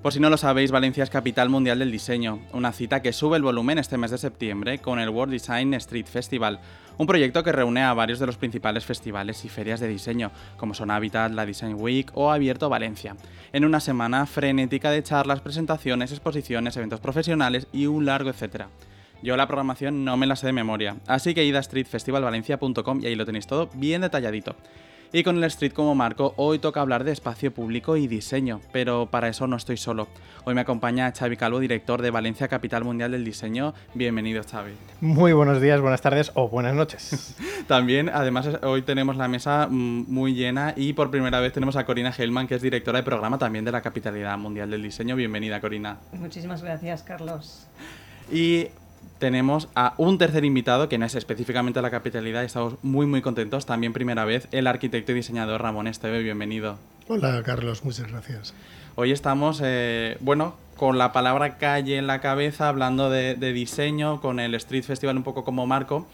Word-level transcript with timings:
Por 0.02 0.14
si 0.14 0.22
no 0.22 0.30
lo 0.30 0.38
sabéis, 0.38 0.72
Valencia 0.72 1.04
es 1.04 1.10
capital 1.10 1.50
mundial 1.50 1.80
del 1.80 1.92
diseño, 1.92 2.40
una 2.54 2.72
cita 2.72 3.02
que 3.02 3.12
sube 3.12 3.36
el 3.36 3.44
volumen 3.44 3.78
este 3.78 3.98
mes 3.98 4.12
de 4.12 4.18
septiembre 4.18 4.80
con 4.80 5.00
el 5.00 5.10
World 5.10 5.34
Design 5.34 5.74
Street 5.74 6.08
Festival, 6.08 6.62
un 6.98 7.08
proyecto 7.08 7.44
que 7.44 7.52
reúne 7.52 7.84
a 7.84 7.94
varios 7.94 8.20
de 8.20 8.26
los 8.26 8.38
principales 8.38 8.86
festivales 8.86 9.44
y 9.46 9.50
ferias 9.50 9.80
de 9.80 9.88
diseño, 9.88 10.32
como 10.58 10.74
son 10.74 10.92
Habitat, 10.92 11.32
la 11.32 11.46
Design 11.46 11.76
Week 11.80 12.12
o 12.14 12.32
Abierto 12.32 12.70
Valencia, 12.70 13.16
en 13.52 13.66
una 13.66 13.80
semana 13.80 14.26
frenética 14.26 14.92
de 14.92 15.04
charlas, 15.04 15.42
presentaciones, 15.42 16.12
exposiciones, 16.12 16.78
eventos 16.78 17.00
profesionales 17.00 17.68
y 17.72 17.88
un 17.88 18.06
largo 18.06 18.30
etcétera. 18.30 18.70
Yo 19.22 19.38
la 19.38 19.48
programación 19.48 20.04
no 20.04 20.18
me 20.18 20.28
la 20.28 20.36
sé 20.36 20.48
de 20.48 20.54
memoria, 20.54 20.98
así 21.08 21.34
que 21.34 21.46
id 21.46 21.56
a 21.56 21.64
streetfestivalvalencia.com 21.64 23.00
y 23.02 23.06
ahí 23.06 23.16
lo 23.16 23.26
tenéis 23.26 23.48
todo 23.48 23.70
bien 23.74 24.02
detalladito. 24.02 24.56
Y 25.16 25.22
con 25.22 25.38
el 25.38 25.44
Street 25.44 25.74
como 25.74 25.94
marco, 25.94 26.34
hoy 26.38 26.58
toca 26.58 26.82
hablar 26.82 27.04
de 27.04 27.12
espacio 27.12 27.54
público 27.54 27.98
y 27.98 28.08
diseño, 28.08 28.62
pero 28.72 29.06
para 29.12 29.28
eso 29.28 29.46
no 29.46 29.56
estoy 29.58 29.78
solo. 29.78 30.08
Hoy 30.44 30.56
me 30.56 30.62
acompaña 30.62 31.14
Xavi 31.16 31.38
Calvo, 31.38 31.60
director 31.60 32.02
de 32.02 32.10
Valencia 32.10 32.48
Capital 32.48 32.84
Mundial 32.84 33.12
del 33.12 33.24
Diseño. 33.24 33.76
Bienvenido, 33.94 34.42
Xavi. 34.44 34.72
Muy 35.02 35.34
buenos 35.34 35.62
días, 35.62 35.80
buenas 35.82 36.02
tardes 36.02 36.32
o 36.34 36.50
buenas 36.50 36.74
noches. 36.74 37.36
También, 37.68 38.10
además, 38.10 38.50
hoy 38.64 38.82
tenemos 38.82 39.16
la 39.16 39.28
mesa 39.28 39.68
mm, 39.70 40.06
muy 40.08 40.34
llena 40.34 40.74
y 40.76 40.94
por 40.94 41.12
primera 41.12 41.40
vez 41.42 41.54
tenemos 41.54 41.76
a 41.76 41.86
Corina 41.86 42.12
Hellman, 42.12 42.48
que 42.48 42.56
es 42.56 42.64
directora 42.64 42.98
de 42.98 43.04
programa 43.04 43.38
también 43.38 43.66
de 43.66 43.72
la 43.72 43.82
Capitalidad 43.82 44.36
Mundial 44.40 44.72
del 44.72 44.82
Diseño. 44.82 45.16
Bienvenida, 45.16 45.62
Corina. 45.62 46.00
Muchísimas 46.14 46.64
gracias, 46.64 47.04
Carlos. 47.04 47.68
Y 48.32 48.70
tenemos 49.20 49.70
a 49.76 49.94
un 49.98 50.18
tercer 50.18 50.46
invitado 50.46 50.90
que 50.90 50.98
no 50.98 51.06
es 51.06 51.16
específicamente 51.16 51.82
la 51.82 51.90
capitalidad. 51.92 52.44
Estamos 52.44 52.76
muy, 52.84 53.06
muy 53.06 53.22
contentos. 53.22 53.66
También 53.66 53.94
primera 53.94 54.26
vez, 54.26 54.48
el 54.52 54.68
arquitecto 54.68 55.12
y 55.12 55.16
diseñador 55.16 55.62
Ramón 55.62 55.88
Esteve. 55.88 56.22
Bienvenido. 56.22 56.78
Hola, 57.08 57.42
Carlos. 57.44 57.84
Muchas 57.84 58.12
gracias. 58.12 58.54
Hoy 58.96 59.12
estamos, 59.12 59.62
eh, 59.64 60.18
bueno, 60.20 60.56
con 60.76 60.98
la 60.98 61.14
palabra 61.14 61.58
calle 61.58 61.98
en 61.98 62.06
la 62.06 62.20
cabeza, 62.22 62.68
hablando 62.68 63.10
de, 63.10 63.36
diseño, 63.36 64.22
con 64.22 64.40
el 64.40 64.54
Street 64.56 64.84
Festival 64.84 65.18
un 65.18 65.24
poco 65.24 65.44
como 65.44 65.66
marco. 65.66 66.08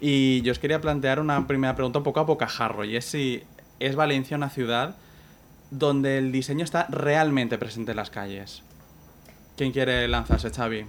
Y 0.00 0.42
yo 0.42 0.52
os 0.52 0.58
quería 0.58 0.80
plantear 0.80 1.20
una 1.20 1.46
primera 1.46 1.76
pregunta 1.76 1.98
un 1.98 2.04
poco 2.04 2.20
a 2.20 2.24
bocajarro, 2.24 2.84
y 2.84 2.96
es 2.96 3.04
si 3.04 3.42
es 3.78 3.94
Valencia 3.96 4.36
una 4.36 4.50
ciudad 4.50 4.96
donde 5.70 6.18
el 6.18 6.32
diseño 6.32 6.64
está 6.64 6.86
realmente 6.88 7.58
presente 7.58 7.92
en 7.92 7.96
las 7.96 8.10
calles. 8.10 8.62
¿Quién 9.56 9.72
quiere 9.72 10.08
lanzarse, 10.08 10.50
Xavi? 10.50 10.86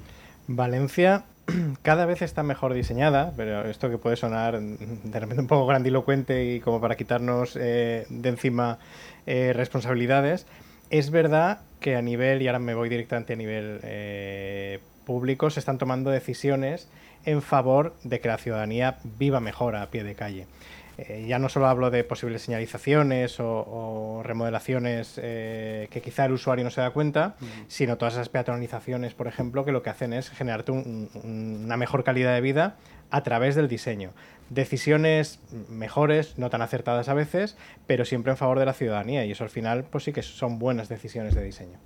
Valencia 0.47 1.25
cada 1.81 2.05
vez 2.05 2.21
está 2.21 2.43
mejor 2.43 2.73
diseñada, 2.73 3.33
pero 3.35 3.69
esto 3.69 3.89
que 3.89 3.97
puede 3.97 4.15
sonar 4.15 4.59
de 4.59 5.19
repente 5.19 5.41
un 5.41 5.47
poco 5.47 5.67
grandilocuente 5.67 6.45
y 6.45 6.59
como 6.59 6.81
para 6.81 6.95
quitarnos 6.95 7.57
eh, 7.59 8.05
de 8.09 8.29
encima 8.29 8.79
eh, 9.25 9.53
responsabilidades, 9.53 10.47
es 10.89 11.11
verdad 11.11 11.59
que 11.79 11.95
a 11.95 12.01
nivel, 12.01 12.41
y 12.41 12.47
ahora 12.47 12.59
me 12.59 12.73
voy 12.73 12.89
directamente 12.89 13.33
a 13.33 13.35
nivel 13.35 13.79
eh, 13.83 14.79
público, 15.05 15.49
se 15.49 15.59
están 15.59 15.77
tomando 15.77 16.09
decisiones 16.09 16.87
en 17.25 17.41
favor 17.41 17.95
de 18.03 18.19
que 18.19 18.27
la 18.27 18.37
ciudadanía 18.37 18.97
viva 19.03 19.39
mejor 19.39 19.75
a 19.75 19.89
pie 19.89 20.03
de 20.03 20.15
calle. 20.15 20.47
Eh, 20.97 21.25
ya 21.27 21.39
no 21.39 21.49
solo 21.49 21.67
hablo 21.67 21.91
de 21.91 22.03
posibles 22.03 22.41
señalizaciones 22.41 23.37
o, 23.39 24.21
remodelaciones 24.23 25.19
eh, 25.21 25.87
que 25.91 26.01
quizá 26.01 26.25
el 26.25 26.31
usuario 26.31 26.63
no 26.63 26.71
se 26.71 26.81
da 26.81 26.91
cuenta, 26.91 27.35
sino 27.67 27.97
todas 27.97 28.13
esas 28.13 28.29
peatonalizaciones, 28.29 29.13
por 29.13 29.27
ejemplo, 29.27 29.65
que 29.65 29.71
lo 29.71 29.83
que 29.83 29.89
hacen 29.89 30.13
es 30.13 30.29
generarte 30.29 30.71
una 30.71 31.77
mejor 31.77 32.03
calidad 32.03 32.33
de 32.33 32.41
vida 32.41 32.77
a 33.11 33.23
través 33.23 33.55
del 33.55 33.67
diseño. 33.67 34.11
Decisiones 34.49 35.39
mejores, 35.69 36.37
no 36.37 36.49
tan 36.49 36.61
acertadas 36.61 37.09
a 37.09 37.13
veces, 37.13 37.57
pero 37.87 38.05
siempre 38.05 38.31
en 38.31 38.37
favor 38.37 38.59
de 38.59 38.65
la 38.65 38.73
ciudadanía 38.73 39.25
y 39.25 39.31
eso 39.31 39.43
al 39.43 39.49
final 39.49 39.85
pues 39.85 40.03
sí 40.03 40.13
que 40.13 40.21
son 40.21 40.59
buenas 40.59 40.87
decisiones 40.89 41.35
de 41.35 41.43
diseño. 41.43 41.77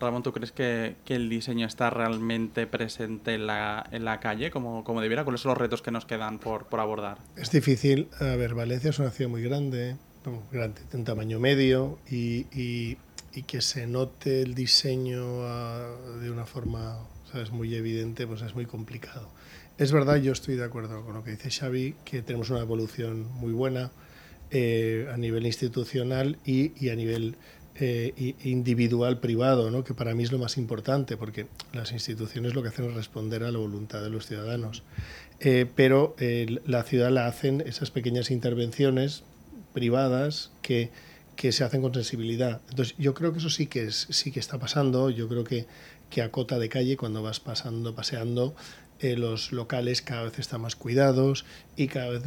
Ramón, 0.00 0.22
¿tú 0.22 0.32
crees 0.32 0.52
que, 0.52 0.96
el 1.08 1.28
diseño 1.28 1.66
está 1.66 1.90
realmente 1.90 2.66
presente 2.66 3.34
en 3.34 3.46
la, 3.46 3.86
en 3.90 4.04
la 4.04 4.20
calle 4.20 4.50
como, 4.50 4.84
como, 4.84 5.00
debiera? 5.00 5.24
¿Cuáles 5.24 5.40
son 5.40 5.50
los 5.50 5.58
retos 5.58 5.82
que 5.82 5.90
nos 5.90 6.04
quedan 6.04 6.38
por, 6.38 6.66
por, 6.66 6.80
abordar? 6.80 7.18
Es 7.36 7.50
difícil. 7.50 8.08
A 8.20 8.36
ver, 8.36 8.54
Valencia 8.54 8.90
es 8.90 8.98
una 8.98 9.10
ciudad 9.10 9.30
muy 9.30 9.42
grande, 9.42 9.96
grande 10.52 10.82
en 10.92 11.04
tamaño 11.04 11.40
medio 11.40 11.98
y, 12.10 12.46
y, 12.52 12.98
que 13.46 13.60
se 13.60 13.86
note 13.86 14.40
el 14.40 14.54
diseño 14.54 15.42
ah, 15.42 15.94
de 16.22 16.30
una 16.30 16.46
forma 16.46 16.98
¿sabes? 17.30 17.50
muy 17.50 17.74
evidente, 17.74 18.26
pues 18.26 18.40
es 18.42 18.54
muy 18.54 18.64
complicado. 18.64 19.28
Es 19.78 19.92
verdad, 19.92 20.16
yo 20.16 20.32
estoy 20.32 20.56
de 20.56 20.64
acuerdo 20.64 21.04
con 21.04 21.14
lo 21.14 21.22
que 21.22 21.32
dice 21.32 21.50
Xavi, 21.50 21.96
que 22.04 22.22
tenemos 22.22 22.48
una 22.48 22.60
evolución 22.60 23.30
muy 23.34 23.52
buena 23.52 23.90
eh, 24.50 25.06
a 25.12 25.16
nivel 25.18 25.44
institucional 25.44 26.38
y, 26.46 26.72
y 26.82 26.88
a 26.90 26.96
nivel 26.96 27.36
eh, 27.78 28.34
individual 28.44 29.20
privado, 29.20 29.70
¿no? 29.70 29.84
que 29.84 29.94
para 29.94 30.14
mí 30.14 30.22
es 30.22 30.32
lo 30.32 30.38
más 30.38 30.56
importante, 30.56 31.16
porque 31.16 31.46
las 31.72 31.92
instituciones 31.92 32.54
lo 32.54 32.62
que 32.62 32.68
hacen 32.68 32.86
es 32.86 32.94
responder 32.94 33.42
a 33.44 33.50
la 33.50 33.58
voluntad 33.58 34.02
de 34.02 34.10
los 34.10 34.26
ciudadanos. 34.26 34.82
Eh, 35.40 35.66
pero 35.74 36.16
eh, 36.18 36.60
la 36.64 36.82
ciudad 36.84 37.10
la 37.10 37.26
hacen 37.26 37.60
esas 37.60 37.90
pequeñas 37.90 38.30
intervenciones 38.30 39.24
privadas 39.74 40.50
que, 40.62 40.90
que, 41.36 41.52
se 41.52 41.64
hacen 41.64 41.82
con 41.82 41.92
sensibilidad. 41.92 42.62
Entonces, 42.70 42.94
yo 42.96 43.12
creo 43.12 43.32
que 43.32 43.40
eso 43.40 43.50
sí 43.50 43.66
que, 43.66 43.84
es, 43.84 44.06
sí 44.08 44.32
que 44.32 44.40
está 44.40 44.58
pasando. 44.58 45.10
Yo 45.10 45.28
creo 45.28 45.44
que, 45.44 45.66
que 46.08 46.22
a 46.22 46.30
cota 46.30 46.58
de 46.58 46.70
calle, 46.70 46.96
cuando 46.96 47.22
vas 47.22 47.40
pasando, 47.40 47.94
paseando, 47.94 48.54
eh, 49.00 49.16
los 49.16 49.52
locales 49.52 50.00
cada 50.00 50.24
vez 50.24 50.38
están 50.38 50.62
más 50.62 50.74
cuidados 50.74 51.44
y 51.76 51.88
cada 51.88 52.08
vez 52.08 52.22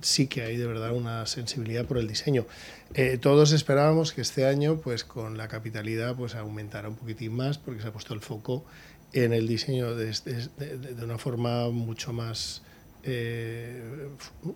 sí 0.00 0.28
que 0.28 0.42
hay 0.42 0.56
de 0.56 0.66
verdad 0.66 0.92
una 0.92 1.26
sensibilidad 1.26 1.84
por 1.84 1.98
el 1.98 2.06
diseño. 2.06 2.46
Eh, 2.94 3.18
todos 3.18 3.52
esperábamos 3.52 4.12
que 4.12 4.20
este 4.20 4.46
año, 4.46 4.76
pues 4.76 5.04
con 5.04 5.36
la 5.36 5.48
capitalidad, 5.48 6.14
pues 6.14 6.34
aumentara 6.34 6.88
un 6.88 6.96
poquitín 6.96 7.34
más 7.34 7.58
porque 7.58 7.82
se 7.82 7.88
ha 7.88 7.92
puesto 7.92 8.14
el 8.14 8.20
foco 8.20 8.64
en 9.12 9.32
el 9.32 9.46
diseño 9.48 9.94
de, 9.94 10.06
de, 10.06 11.04
una 11.04 11.18
forma 11.18 11.68
mucho 11.70 12.12
más 12.12 12.62
eh, 13.04 13.82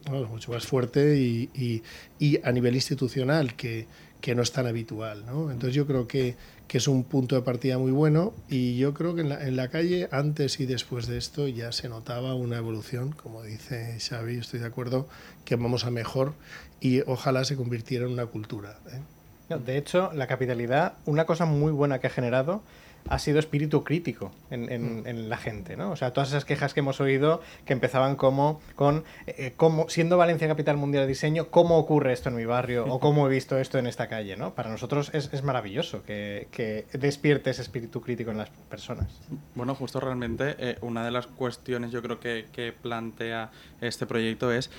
mucho 0.09 0.53
más 0.53 0.67
fuerte 0.67 1.19
y, 1.19 1.51
y, 1.53 1.83
y, 2.19 2.41
a 2.45 2.53
nivel 2.53 2.77
institucional 2.77 3.55
que, 3.57 3.87
que 4.21 4.35
no 4.35 4.43
es 4.43 4.53
tan 4.53 4.67
habitual. 4.67 5.27
¿no? 5.27 5.51
Entonces 5.51 5.75
yo 5.75 5.87
creo 5.87 6.07
que 6.07 6.37
que 6.69 6.79
es 6.79 6.89
un 6.89 7.05
punto 7.05 7.37
de 7.37 7.43
partida 7.43 7.79
muy 7.79 7.93
bueno 7.93 8.33
y 8.49 8.77
yo 8.77 8.93
creo 8.93 9.15
que 9.15 9.21
en 9.21 9.29
la, 9.29 9.47
en 9.47 9.57
la, 9.57 9.69
calle 9.69 10.09
antes 10.11 10.59
y 10.61 10.67
después 10.67 11.07
de 11.07 11.19
esto 11.19 11.47
ya 11.49 11.73
se 11.73 11.89
notaba 11.89 12.35
una 12.35 12.57
evolución, 12.57 13.13
como 13.13 13.43
dice 13.43 13.99
Xavi, 14.01 14.39
estoy 14.39 14.61
de 14.61 14.67
acuerdo, 14.67 15.09
que 15.45 15.57
vamos 15.57 15.85
a 15.85 15.91
mejor 15.91 16.35
y 16.81 17.01
ojalá 17.03 17.45
se 17.45 17.57
convirtiera 17.57 18.07
en 18.07 18.13
una 18.13 18.27
cultura. 18.27 18.79
¿eh? 18.91 19.57
De 19.65 19.79
hecho, 19.79 20.11
la 20.13 20.27
capitalidad, 20.27 20.95
una 21.05 21.25
cosa 21.25 21.45
muy 21.45 21.71
buena 21.71 22.01
que 22.01 22.09
ha 22.09 22.11
generado 22.11 22.63
ha 23.09 23.19
sido 23.19 23.39
espíritu 23.39 23.85
crítico 23.85 24.33
en, 24.51 25.03
mm. 25.03 25.29
la 25.29 25.37
gente, 25.37 25.77
¿no? 25.77 25.91
O 25.91 25.97
sea, 25.97 26.13
todas 26.13 26.31
esas 26.31 26.45
quejas 26.45 26.75
que 26.75 26.81
hemos 26.81 27.01
oído 27.01 27.41
que 27.65 27.73
empezaban 27.73 28.17
como 28.17 28.61
con 28.75 29.05
eh, 29.27 29.53
cómo, 29.57 29.89
siendo 29.89 30.17
Valencia 30.17 30.49
capital 30.49 30.77
mundial 30.77 31.05
de 31.05 31.09
diseño, 31.09 31.49
cómo 31.49 31.79
ocurre 31.79 32.13
esto 32.13 32.29
en 32.29 32.37
mi 32.37 32.45
barrio 32.45 32.87
o 32.87 33.01
cómo 33.01 33.27
he 33.27 33.31
visto 33.31 33.59
esto 33.59 33.79
en 33.79 33.87
esta 33.87 34.09
calle, 34.09 34.37
¿no? 34.37 34.55
Para 34.55 34.71
nosotros 34.71 35.11
es, 35.13 35.43
maravilloso 35.43 36.03
que, 36.03 36.49
que, 36.51 36.87
despierte 36.93 37.51
ese 37.51 37.63
espíritu 37.63 38.01
crítico 38.01 38.31
en 38.31 38.39
las 38.39 38.51
personas. 38.51 39.09
Bueno, 39.55 39.75
justo 39.75 40.01
realmente 40.01 40.57
eh, 40.59 40.79
una 40.81 41.05
de 41.05 41.11
las 41.11 41.27
cuestiones 41.27 41.93
yo 41.93 42.03
creo 42.03 42.19
que, 42.19 42.47
que 42.53 42.73
plantea 42.73 43.51
este 43.81 44.07
proyecto 44.07 44.53
es 44.53 44.71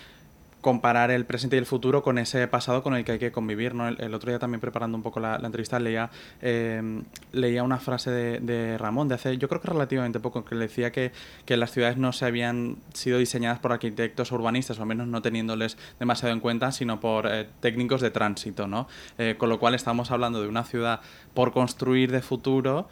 comparar 0.61 1.11
el 1.11 1.25
presente 1.25 1.55
y 1.55 1.59
el 1.59 1.65
futuro 1.65 2.01
con 2.03 2.17
ese 2.17 2.47
pasado 2.47 2.83
con 2.83 2.95
el 2.95 3.05
que 3.05 3.13
hay 3.13 3.19
que 3.19 3.31
convivir. 3.31 3.75
¿no? 3.75 3.87
El, 3.87 4.13
otro 4.13 4.31
día 4.31 4.39
también 4.39 4.59
preparando 4.59 4.97
un 4.97 5.03
poco 5.03 5.19
la, 5.19 5.35
entrevista 5.37 5.79
leía, 5.79 6.09
eh, 6.41 7.01
leía 7.31 7.63
una 7.63 7.77
frase 7.77 8.11
de, 8.11 8.77
Ramón 8.77 9.07
de 9.07 9.15
hace, 9.15 9.37
yo 9.37 9.47
creo 9.47 9.61
que 9.61 9.67
relativamente 9.67 10.19
poco, 10.19 10.43
que 10.43 10.55
le 10.55 10.67
decía 10.67 10.91
que, 10.91 11.11
que, 11.45 11.57
las 11.57 11.71
ciudades 11.71 11.97
no 11.97 12.11
se 12.13 12.25
habían 12.25 12.77
sido 12.93 13.17
diseñadas 13.17 13.59
por 13.59 13.71
arquitectos 13.71 14.31
urbanistas, 14.31 14.79
o 14.79 14.81
al 14.81 14.87
menos 14.87 15.07
no 15.07 15.21
teniéndoles 15.21 15.77
demasiado 15.99 16.33
en 16.33 16.39
cuenta, 16.39 16.71
sino 16.71 16.99
por 16.99 17.27
eh, 17.27 17.47
técnicos 17.59 18.01
de 18.01 18.11
tránsito. 18.11 18.67
¿no? 18.67 18.87
Eh, 19.17 19.35
con 19.37 19.49
lo 19.49 19.59
cual 19.59 19.75
estamos 19.75 20.11
hablando 20.11 20.41
de 20.41 20.47
una 20.47 20.63
ciudad 20.63 21.01
por 21.33 21.51
construir 21.53 22.11
de 22.11 22.21
futuro 22.21 22.87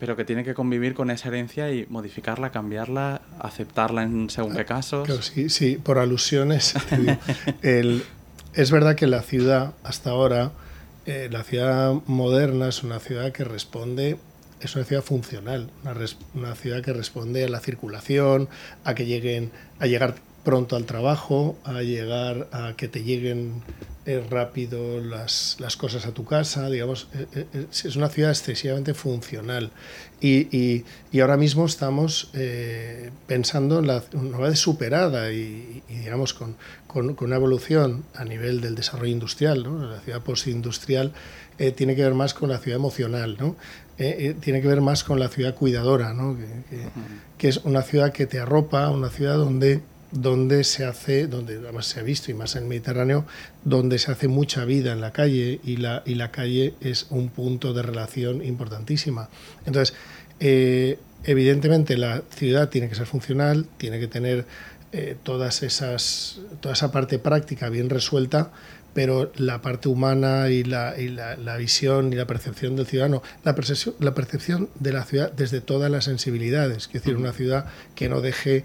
pero 0.00 0.16
que 0.16 0.24
tiene 0.24 0.42
que 0.42 0.54
convivir 0.54 0.94
con 0.94 1.10
esa 1.10 1.28
herencia 1.28 1.70
y 1.70 1.86
modificarla, 1.90 2.50
cambiarla, 2.50 3.20
aceptarla 3.38 4.02
en 4.02 4.30
según 4.30 4.56
qué 4.56 4.64
casos. 4.64 5.06
Claro, 5.06 5.20
sí, 5.20 5.50
sí, 5.50 5.76
por 5.76 5.98
alusiones. 5.98 6.74
es 7.62 8.70
verdad 8.70 8.96
que 8.96 9.06
la 9.06 9.20
ciudad, 9.20 9.74
hasta 9.84 10.10
ahora, 10.10 10.52
eh, 11.04 11.28
la 11.30 11.44
ciudad 11.44 11.92
moderna 12.06 12.68
es 12.68 12.82
una 12.82 12.98
ciudad 12.98 13.30
que 13.30 13.44
responde, 13.44 14.16
es 14.62 14.74
una 14.74 14.86
ciudad 14.86 15.02
funcional, 15.02 15.70
una, 15.82 15.94
una, 16.34 16.54
ciudad 16.54 16.82
que 16.82 16.94
responde 16.94 17.44
a 17.44 17.48
la 17.50 17.60
circulación, 17.60 18.48
a 18.84 18.94
que 18.94 19.04
lleguen, 19.04 19.52
a 19.80 19.86
llegar 19.86 20.14
pronto 20.44 20.76
al 20.76 20.86
trabajo, 20.86 21.56
a 21.64 21.82
llegar 21.82 22.48
a 22.52 22.74
que 22.76 22.88
te 22.88 23.02
lleguen 23.02 23.62
eh, 24.06 24.24
rápido 24.30 24.98
las, 24.98 25.56
las, 25.60 25.76
cosas 25.76 26.06
a 26.06 26.12
tu 26.12 26.24
casa, 26.24 26.70
digamos, 26.70 27.06
eh, 27.12 27.26
eh, 27.52 27.66
es 27.70 27.96
una 27.96 28.08
ciudad 28.08 28.30
excesivamente 28.30 28.94
funcional. 28.94 29.70
Y, 30.22 30.48
y, 30.56 30.84
y 31.12 31.20
ahora 31.20 31.36
mismo 31.36 31.66
estamos 31.66 32.30
pensando 33.26 33.78
en 33.78 33.86
la, 33.86 34.02
una 34.14 34.38
vez 34.38 34.58
superada 34.58 35.30
y, 35.32 35.82
digamos, 35.88 36.32
con, 36.32 36.56
con, 36.86 37.14
con, 37.14 37.28
una 37.28 37.36
evolución 37.36 38.04
a 38.14 38.24
nivel 38.24 38.62
del 38.62 38.74
desarrollo 38.74 39.12
industrial, 39.12 39.62
¿no? 39.62 39.84
la 39.84 40.00
ciudad 40.00 40.22
postindustrial 40.22 41.12
tiene 41.76 41.94
que 41.94 42.02
ver 42.02 42.14
más 42.14 42.32
con 42.32 42.48
la 42.48 42.58
ciudad 42.58 42.76
emocional, 42.76 43.36
¿no? 43.38 43.56
tiene 43.96 44.62
que 44.62 44.68
ver 44.68 44.80
más 44.80 45.04
con 45.04 45.20
la 45.20 45.28
ciudad 45.28 45.54
cuidadora, 45.54 46.14
¿no? 46.14 46.36
que, 46.36 46.46
que, 46.70 46.88
que 47.38 47.48
es 47.48 47.58
una 47.58 47.82
ciudad 47.82 48.12
que 48.12 48.26
te 48.26 48.40
arropa, 48.40 48.90
una 48.90 49.10
ciudad 49.10 49.36
donde 49.36 49.82
donde 50.12 50.64
se 50.64 50.84
hace, 50.84 51.26
donde 51.26 51.56
además 51.58 51.86
se 51.86 52.00
ha 52.00 52.02
visto 52.02 52.30
y 52.30 52.34
más 52.34 52.56
en 52.56 52.64
el 52.64 52.68
Mediterráneo, 52.68 53.24
donde 53.64 53.98
se 53.98 54.10
hace 54.10 54.28
mucha 54.28 54.64
vida 54.64 54.92
en 54.92 55.00
la 55.00 55.12
calle 55.12 55.60
y 55.64 55.76
la, 55.76 56.02
y 56.04 56.14
la 56.14 56.30
calle 56.30 56.74
es 56.80 57.06
un 57.10 57.28
punto 57.28 57.72
de 57.72 57.82
relación 57.82 58.44
importantísima. 58.44 59.28
Entonces, 59.66 59.94
eh, 60.40 60.98
evidentemente 61.24 61.96
la 61.96 62.22
ciudad 62.34 62.68
tiene 62.68 62.88
que 62.88 62.94
ser 62.94 63.06
funcional, 63.06 63.66
tiene 63.76 64.00
que 64.00 64.08
tener 64.08 64.46
eh, 64.92 65.16
todas 65.22 65.62
esas, 65.62 66.40
toda 66.60 66.74
esa 66.74 66.90
parte 66.90 67.18
práctica 67.18 67.68
bien 67.68 67.90
resuelta, 67.90 68.50
pero 68.92 69.30
la 69.36 69.62
parte 69.62 69.88
humana 69.88 70.48
y 70.48 70.64
la, 70.64 70.98
y 70.98 71.08
la, 71.08 71.36
la, 71.36 71.56
visión 71.56 72.12
y 72.12 72.16
la 72.16 72.26
percepción 72.26 72.74
del 72.74 72.86
ciudadano, 72.86 73.22
la 73.44 73.54
percepción, 73.54 73.94
la 74.00 74.14
percepción 74.14 74.68
de 74.80 74.92
la 74.92 75.04
ciudad 75.04 75.30
desde 75.30 75.60
todas 75.60 75.92
las 75.92 76.04
sensibilidades, 76.06 76.86
es 76.86 76.92
decir, 76.92 77.16
una 77.16 77.32
ciudad 77.32 77.66
que 77.94 78.08
no 78.08 78.20
deje 78.20 78.64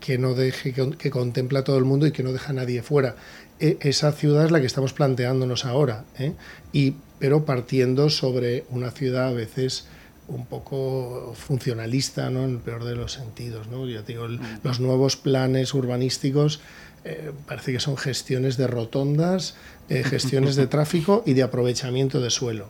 que 0.00 0.18
no 0.18 0.34
deje, 0.34 0.72
que, 0.72 1.10
contempla 1.10 1.60
a 1.60 1.64
todo 1.64 1.78
el 1.78 1.84
mundo 1.84 2.06
y 2.06 2.12
que 2.12 2.22
no 2.22 2.32
deja 2.32 2.50
a 2.50 2.54
nadie 2.54 2.82
fuera. 2.82 3.16
E, 3.58 3.78
esa 3.80 4.12
ciudad 4.12 4.44
es 4.44 4.50
la 4.50 4.60
que 4.60 4.66
estamos 4.66 4.92
planteándonos 4.92 5.64
ahora, 5.64 6.04
¿eh? 6.18 6.32
y, 6.72 6.94
pero 7.18 7.44
partiendo 7.44 8.10
sobre 8.10 8.64
una 8.70 8.90
ciudad 8.90 9.28
a 9.28 9.32
veces 9.32 9.86
un 10.28 10.46
poco 10.46 11.34
funcionalista, 11.36 12.30
¿no? 12.30 12.44
en 12.44 12.50
el 12.50 12.58
peor 12.58 12.84
de 12.84 12.96
los 12.96 13.12
sentidos. 13.12 13.68
¿no? 13.68 13.88
Ya 13.88 14.02
digo, 14.02 14.28
mm. 14.28 14.40
los 14.64 14.80
nuevos 14.80 15.16
planes 15.16 15.72
urbanísticos 15.72 16.60
eh, 17.04 17.30
parece 17.46 17.72
que 17.72 17.78
son 17.78 17.96
gestiones 17.96 18.56
de 18.56 18.66
rotondas, 18.66 19.54
eh, 19.88 20.02
gestiones 20.02 20.56
de 20.56 20.66
tráfico 20.76 21.22
y 21.24 21.34
de 21.34 21.44
aprovechamiento 21.44 22.20
de 22.20 22.30
suelo. 22.30 22.68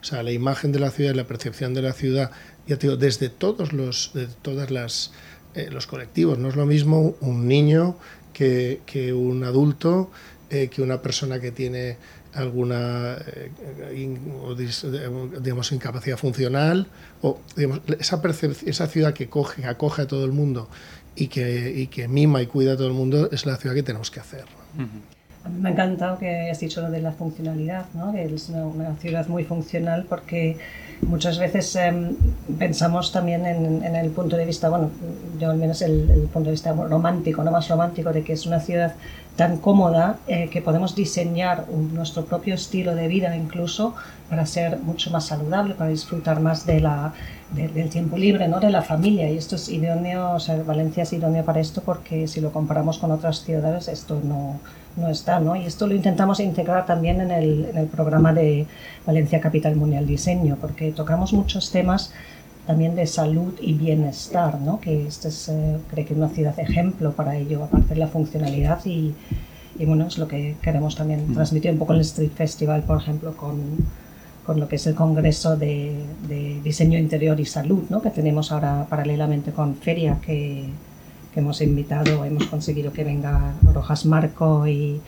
O 0.00 0.04
sea, 0.04 0.24
la 0.24 0.32
imagen 0.32 0.72
de 0.72 0.80
la 0.80 0.90
ciudad 0.90 1.14
y 1.14 1.16
la 1.16 1.28
percepción 1.28 1.72
de 1.72 1.82
la 1.82 1.92
ciudad, 1.92 2.32
ya 2.66 2.76
digo, 2.76 2.96
desde 2.96 3.28
todos 3.28 3.72
los, 3.72 4.10
de 4.12 4.26
todas 4.26 4.72
las 4.72 5.12
eh, 5.56 5.70
los 5.70 5.86
colectivos. 5.86 6.38
No 6.38 6.48
es 6.48 6.56
lo 6.56 6.66
mismo 6.66 7.16
un 7.20 7.48
niño 7.48 7.96
que, 8.32 8.80
que 8.84 9.12
un 9.12 9.42
adulto, 9.42 10.10
eh, 10.50 10.68
que 10.68 10.82
una 10.82 11.00
persona 11.00 11.40
que 11.40 11.50
tiene 11.50 11.96
alguna 12.34 13.16
eh, 13.26 13.50
digamos, 15.40 15.72
incapacidad 15.72 16.18
funcional, 16.18 16.86
o 17.22 17.40
digamos, 17.56 17.80
esa, 17.98 18.20
esa 18.66 18.86
ciudad 18.86 19.14
que 19.14 19.28
coge, 19.28 19.64
acoge 19.64 20.02
a 20.02 20.06
todo 20.06 20.26
el 20.26 20.32
mundo 20.32 20.68
y 21.14 21.28
que, 21.28 21.72
y 21.74 21.86
que 21.86 22.06
mima 22.06 22.42
y 22.42 22.46
cuida 22.46 22.74
a 22.74 22.76
todo 22.76 22.88
el 22.88 22.92
mundo, 22.92 23.30
es 23.32 23.46
la 23.46 23.56
ciudad 23.56 23.74
que 23.74 23.82
tenemos 23.82 24.10
que 24.10 24.20
hacer. 24.20 24.44
Me 25.48 25.68
ha 25.68 25.72
encantado 25.72 26.18
que 26.18 26.28
hayas 26.28 26.60
dicho 26.60 26.80
lo 26.80 26.90
de 26.90 27.00
la 27.00 27.12
funcionalidad, 27.12 27.86
¿no? 27.94 28.12
que 28.12 28.24
es 28.24 28.48
una 28.48 28.96
ciudad 28.96 29.26
muy 29.28 29.44
funcional 29.44 30.06
porque 30.08 30.56
muchas 31.02 31.38
veces 31.38 31.74
em, 31.76 32.16
pensamos 32.58 33.12
también 33.12 33.44
en, 33.46 33.96
el 33.96 34.10
punto 34.10 34.36
de 34.36 34.44
vista, 34.44 34.68
bueno, 34.68 34.90
yo 35.38 35.50
al 35.50 35.58
menos 35.58 35.82
el, 35.82 36.28
punto 36.32 36.46
de 36.46 36.52
vista 36.52 36.72
romántico, 36.72 37.44
no 37.44 37.50
más 37.50 37.68
romántico, 37.68 38.12
de 38.12 38.22
que 38.22 38.32
es 38.32 38.46
una 38.46 38.60
ciudad 38.60 38.94
tan 39.36 39.58
cómoda 39.58 40.18
eh, 40.26 40.48
que 40.48 40.62
podemos 40.62 40.94
diseñar 40.94 41.66
nuestro 41.68 42.24
propio 42.24 42.54
estilo 42.54 42.94
de 42.94 43.06
vida 43.06 43.36
incluso 43.36 43.94
para 44.30 44.46
ser 44.46 44.78
mucho 44.78 45.10
más 45.10 45.26
saludable, 45.26 45.74
para 45.74 45.90
disfrutar 45.90 46.40
más 46.40 46.64
de 46.64 46.80
la, 46.80 47.12
del 47.52 47.90
tiempo 47.90 48.16
libre, 48.16 48.48
¿no? 48.48 48.60
de 48.60 48.70
la 48.70 48.82
familia. 48.82 49.30
Y 49.30 49.36
esto 49.36 49.56
es 49.56 49.68
idóneo, 49.68 50.32
o 50.32 50.40
sea, 50.40 50.62
Valencia 50.62 51.02
es 51.02 51.12
idóneo 51.12 51.44
para 51.44 51.60
esto 51.60 51.82
porque 51.84 52.26
si 52.26 52.40
lo 52.40 52.50
comparamos 52.50 52.98
con 52.98 53.10
otras 53.10 53.44
ciudades, 53.44 53.88
esto 53.88 54.20
no, 54.24 54.58
no 54.96 55.08
está. 55.08 55.38
¿no? 55.40 55.56
Y 55.56 55.66
esto 55.66 55.86
lo 55.86 55.94
intentamos 55.94 56.40
integrar 56.40 56.86
también 56.86 57.20
en 57.20 57.30
el, 57.30 57.66
en 57.66 57.78
el 57.78 57.86
programa 57.86 58.32
de 58.32 58.66
Valencia 59.06 59.40
Capital 59.40 59.76
Mundial 59.76 60.06
Diseño, 60.06 60.56
porque 60.60 60.92
tocamos 60.92 61.32
muchos 61.32 61.70
temas 61.70 62.12
también 62.66 62.96
de 62.96 63.06
salud 63.06 63.54
y 63.60 63.74
bienestar, 63.74 64.60
¿no? 64.60 64.80
que 64.80 65.06
este 65.06 65.28
es, 65.28 65.48
eh, 65.48 65.76
creo 65.88 66.06
que 66.06 66.14
una 66.14 66.28
ciudad 66.28 66.58
ejemplo 66.58 67.12
para 67.12 67.36
ello, 67.36 67.62
aparte 67.62 67.94
de 67.94 68.00
la 68.00 68.08
funcionalidad 68.08 68.84
y, 68.84 69.14
y 69.78 69.84
bueno, 69.84 70.06
es 70.06 70.18
lo 70.18 70.26
que 70.26 70.56
queremos 70.60 70.96
también 70.96 71.32
transmitir 71.32 71.70
un 71.70 71.78
poco 71.78 71.92
en 71.92 72.00
el 72.00 72.04
Street 72.04 72.32
Festival, 72.34 72.82
por 72.82 72.98
ejemplo, 72.98 73.36
con, 73.36 73.60
con 74.44 74.58
lo 74.58 74.66
que 74.66 74.76
es 74.76 74.86
el 74.88 74.96
Congreso 74.96 75.56
de, 75.56 75.94
de, 76.26 76.60
Diseño 76.62 76.98
Interior 76.98 77.38
y 77.38 77.44
Salud, 77.44 77.84
¿no? 77.88 78.02
que 78.02 78.10
tenemos 78.10 78.50
ahora 78.50 78.86
paralelamente 78.90 79.52
con 79.52 79.76
Feria, 79.76 80.18
que, 80.20 80.68
que 81.36 81.40
hemos 81.40 81.60
invitado, 81.60 82.24
hemos 82.24 82.46
conseguido 82.46 82.94
que 82.94 83.04
venga 83.04 83.52
Rojas 83.74 84.06
Marco 84.06 84.66
y, 84.66 85.02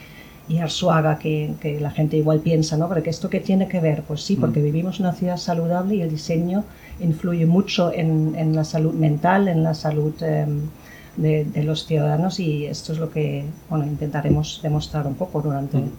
y 0.46 0.58
Arzuaga, 0.58 1.18
que, 1.18 1.54
que, 1.58 1.80
la 1.80 1.90
gente 1.90 2.18
igual 2.18 2.40
piensa, 2.40 2.76
¿no? 2.76 2.86
Porque 2.86 3.08
esto 3.08 3.30
qué 3.30 3.40
tiene 3.40 3.66
que 3.66 3.80
ver? 3.80 4.02
Pues 4.02 4.24
sí, 4.24 4.36
porque 4.36 4.60
mm. 4.60 4.64
vivimos 4.64 5.00
en 5.00 5.06
una 5.06 5.14
ciudad 5.14 5.38
saludable 5.38 5.94
y 5.94 6.02
el 6.02 6.10
diseño 6.10 6.64
influye 7.00 7.46
mucho 7.46 7.90
en, 7.94 8.34
en 8.36 8.54
la 8.54 8.64
salud 8.64 8.92
mental, 8.92 9.48
en 9.48 9.62
la 9.62 9.72
salud 9.72 10.22
em, 10.22 10.68
de, 11.16 11.46
de, 11.46 11.62
los 11.62 11.86
ciudadanos 11.86 12.40
y 12.40 12.66
esto 12.66 12.92
es 12.92 12.98
lo 12.98 13.10
que 13.10 13.46
bueno, 13.70 13.86
intentaremos 13.86 14.60
demostrar 14.62 15.06
un 15.06 15.14
poco 15.14 15.40
durante... 15.40 15.78
Mm. 15.78 15.92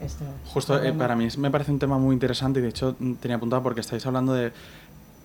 Este 0.00 0.24
Justo 0.46 0.82
eh, 0.82 0.94
para 0.94 1.14
mí 1.14 1.26
me 1.36 1.50
parece 1.50 1.72
un 1.72 1.78
tema 1.78 1.98
muy 1.98 2.14
interesante 2.14 2.60
y 2.60 2.62
de 2.62 2.68
hecho 2.68 2.96
tenía 3.20 3.36
apuntado 3.36 3.62
porque 3.62 3.80
estáis 3.80 4.06
hablando 4.06 4.32
de 4.32 4.50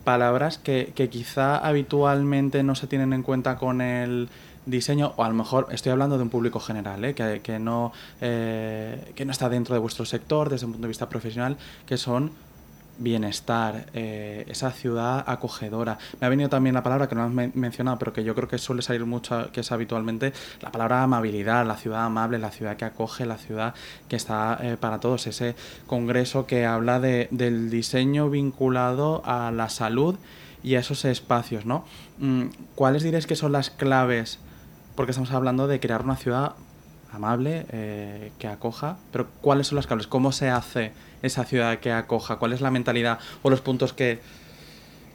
palabras 0.06 0.57
que, 0.57 0.94
que 0.96 1.10
quizá 1.10 1.58
habitualmente 1.58 2.63
no 2.63 2.75
se 2.75 2.88
tienen 2.88 3.12
en 3.12 3.24
cuenta 3.24 3.58
con 3.58 3.82
el 3.82 4.29
diseño, 4.65 5.13
o 5.18 5.24
a 5.24 5.27
lo 5.27 5.36
mejor 5.36 5.68
estoy 5.72 5.91
hablando 5.91 6.18
de 6.18 6.24
un 6.24 6.29
público 6.29 6.60
general, 6.60 7.03
¿eh? 7.03 7.13
que, 7.13 7.41
que, 7.41 7.60
no, 7.60 7.91
eh, 8.22 9.12
que 9.15 9.25
no 9.25 9.32
está 9.32 9.50
dentro 9.50 9.75
de 9.75 9.79
vuestro 9.79 10.06
sector 10.06 10.50
desde 10.50 10.65
un 10.65 10.74
punto 10.74 10.86
de 10.86 10.89
vista 10.89 11.10
profesional, 11.10 11.58
que 11.86 11.98
son 11.98 12.32
bienestar, 12.98 13.88
eh, 13.94 14.46
esa 14.48 14.72
ciudad 14.72 15.24
acogedora. 15.28 15.98
Me 16.20 16.28
ha 16.28 16.30
venido 16.30 16.50
también 16.50 16.75
la 16.75 16.84
palabra 16.84 17.08
que 17.08 17.16
no 17.16 17.24
has 17.24 17.32
mencionado, 17.32 17.98
pero 18.00 18.14
que 18.14 18.24
yo 18.24 18.36
creo 18.36 18.48
que 18.48 18.58
suele 18.58 18.82
salir 18.82 19.06
mucho, 19.06 19.52
que 19.52 19.62
es 19.62 19.72
habitualmente 19.72 20.34
la 20.62 20.72
palabra 20.72 21.04
amabilidad, 21.04 21.66
la 21.66 21.78
ciudad 21.78 22.06
amable, 22.06 22.40
la 22.40 22.52
ciudad 22.52 22.78
que 22.78 22.86
acoge, 22.86 23.25
la 23.25 23.38
ciudad 23.38 23.74
que 24.08 24.16
está 24.16 24.58
eh, 24.62 24.78
para 24.80 25.00
todos. 25.00 25.28
Ese 25.28 25.56
congreso 25.88 26.46
que 26.46 26.66
habla 26.66 27.00
de, 27.00 27.28
del 27.32 27.70
diseño 27.70 28.30
vinculado 28.30 29.22
a 29.25 29.52
la 29.52 29.70
salud 29.70 30.16
y 30.64 30.75
a 30.75 30.80
esos 30.80 31.06
espacios, 31.06 31.66
¿no? 31.66 31.86
Mm, 32.18 32.46
¿Cuáles 32.75 33.04
diréis 33.04 33.28
que 33.28 33.36
son 33.36 33.52
las 33.52 33.70
claves? 33.70 34.40
Porque 34.96 35.12
estamos 35.12 35.32
hablando 35.32 35.68
de 35.68 35.80
crear 35.80 36.04
una 36.04 36.16
ciudad 36.16 36.54
amable, 37.15 37.65
eh, 37.72 38.31
que 38.39 38.48
acoja, 38.48 38.98
pero 39.12 39.27
¿cuáles 39.41 39.67
son 39.67 39.77
las 39.77 39.88
claves? 39.88 40.07
¿Cómo 40.07 40.31
se 40.31 40.50
hace 40.50 40.91
esa 41.22 41.45
ciudad 41.45 41.79
que 41.79 41.91
acoja? 41.91 42.38
¿Cuál 42.38 42.53
es 42.53 42.62
la 42.62 42.72
mentalidad 42.72 43.19
o 43.41 43.50
los 43.50 43.62
puntos 43.62 43.93
que, 43.93 44.19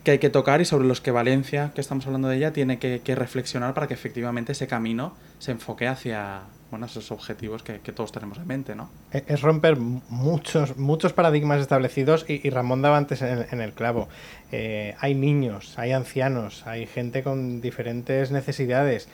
que 0.05 0.13
hay 0.13 0.19
que 0.19 0.31
tocar 0.31 0.61
y 0.61 0.65
sobre 0.65 0.87
los 0.89 1.01
que 1.01 1.11
Valencia, 1.11 1.73
que 1.75 1.81
estamos 1.81 2.07
hablando 2.07 2.29
de 2.29 2.37
ella, 2.37 2.53
tiene 2.53 2.79
que, 2.79 3.15
reflexionar 3.15 3.75
para 3.75 3.87
que 3.87 3.95
efectivamente 3.95 4.53
ese 4.53 4.67
camino 4.67 5.15
se 5.39 5.53
enfoque 5.53 5.89
hacia 5.89 6.43
bueno, 6.71 6.87
esos 6.87 7.11
objetivos 7.11 7.65
que, 7.65 7.79
todos 7.93 8.13
tenemos 8.13 8.39
en 8.39 8.47
mente, 8.47 8.77
¿no? 8.77 8.89
E, 9.13 9.25
es 9.27 9.43
romper 9.43 9.77
muchos, 9.77 10.77
muchos 10.77 11.13
paradigmas 11.13 11.61
establecidos 11.61 12.25
y, 12.29 12.49
Ramón 12.49 12.81
daba 12.81 12.97
antes 12.97 13.23
en, 13.23 13.61
el 13.61 13.73
clavo. 13.73 14.09
Eh, 14.53 14.95
hay 15.01 15.15
niños, 15.15 15.77
hay 15.79 15.93
ancianos, 15.93 16.67
hay 16.67 16.87
gente 16.87 17.25
con 17.25 17.61
diferentes 17.61 18.31
necesidades 18.31 19.09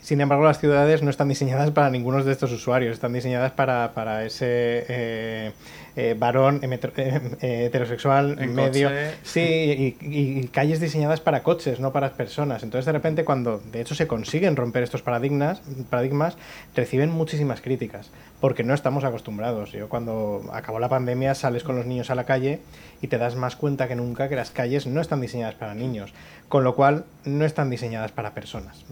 Sin 0.00 0.20
embargo, 0.20 0.44
las 0.44 0.58
ciudades 0.58 1.02
no 1.02 1.10
están 1.10 1.28
diseñadas 1.28 1.70
para 1.70 1.90
ninguno 1.90 2.22
de 2.22 2.32
estos 2.32 2.52
usuarios, 2.52 2.94
están 2.94 3.12
diseñadas 3.12 3.52
para, 3.52 3.92
para 3.94 4.24
ese 4.24 4.86
eh, 4.88 5.52
eh, 5.96 6.14
varón 6.18 6.60
eh, 6.62 7.64
heterosexual 7.66 8.36
En 8.40 8.54
medio. 8.54 8.88
coche. 8.88 9.10
Sí, 9.22 9.96
y, 10.00 10.40
y- 10.40 10.48
calles 10.48 10.80
diseñadas 10.80 11.20
para 11.20 11.42
coches, 11.42 11.80
no 11.80 11.92
para 11.92 12.10
personas. 12.12 12.62
Entonces, 12.62 12.86
de 12.86 12.92
repente, 12.92 13.24
cuando 13.24 13.60
de 13.72 13.80
hecho 13.80 13.94
se 13.94 14.06
consiguen 14.06 14.56
romper 14.56 14.82
estos 14.82 15.02
paradigmas, 15.02 15.60
paradigmas 15.90 16.36
reciben 16.74 17.10
muchísimas 17.10 17.60
críticas, 17.60 18.10
porque 18.40 18.62
no 18.64 18.74
estamos 18.74 19.04
acostumbrados. 19.04 19.72
Yo 19.72 19.88
cuando 19.88 20.42
acabó 20.52 20.78
la 20.78 20.88
pandemia 20.88 21.34
sales 21.34 21.64
con 21.64 21.76
los 21.76 21.86
niños 21.86 22.10
a 22.10 22.14
la 22.14 22.24
calle 22.24 22.60
y 23.02 23.08
te 23.08 23.18
das 23.18 23.36
más 23.36 23.56
cuenta 23.56 23.88
que 23.88 23.94
nunca 23.96 24.28
que 24.28 24.36
las 24.36 24.50
calles 24.50 24.86
no 24.86 25.00
están 25.00 25.20
diseñadas 25.20 25.54
para 25.54 25.74
niños, 25.74 26.12
con 26.48 26.64
lo 26.64 26.74
cual 26.74 27.04
no 27.24 27.44
están 27.44 27.70
diseñadas 27.70 28.10
para 28.12 28.32
personas. 28.34 28.84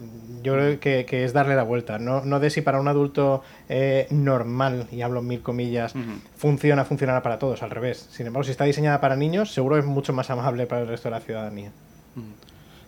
Yo 0.43 0.53
creo 0.53 0.79
que, 0.79 1.05
que 1.05 1.23
es 1.25 1.33
darle 1.33 1.55
la 1.55 1.63
vuelta, 1.63 1.97
no, 1.99 2.21
no 2.23 2.39
de 2.39 2.49
si 2.49 2.61
para 2.61 2.79
un 2.79 2.87
adulto 2.87 3.43
eh, 3.67 4.07
normal, 4.11 4.87
y 4.91 5.01
hablo 5.01 5.21
mil 5.21 5.41
comillas, 5.41 5.93
funciona, 6.37 6.85
funcionará 6.97 7.21
para 7.21 7.37
todos, 7.37 7.61
al 7.61 7.69
revés. 7.69 8.07
Sin 8.09 8.25
embargo, 8.25 8.43
si 8.43 8.51
está 8.51 8.63
diseñada 8.63 8.99
para 8.99 9.15
niños, 9.15 9.53
seguro 9.53 9.77
es 9.77 9.85
mucho 9.85 10.13
más 10.13 10.31
amable 10.31 10.65
para 10.65 10.81
el 10.81 10.87
resto 10.87 11.09
de 11.09 11.11
la 11.11 11.21
ciudadanía. 11.21 11.71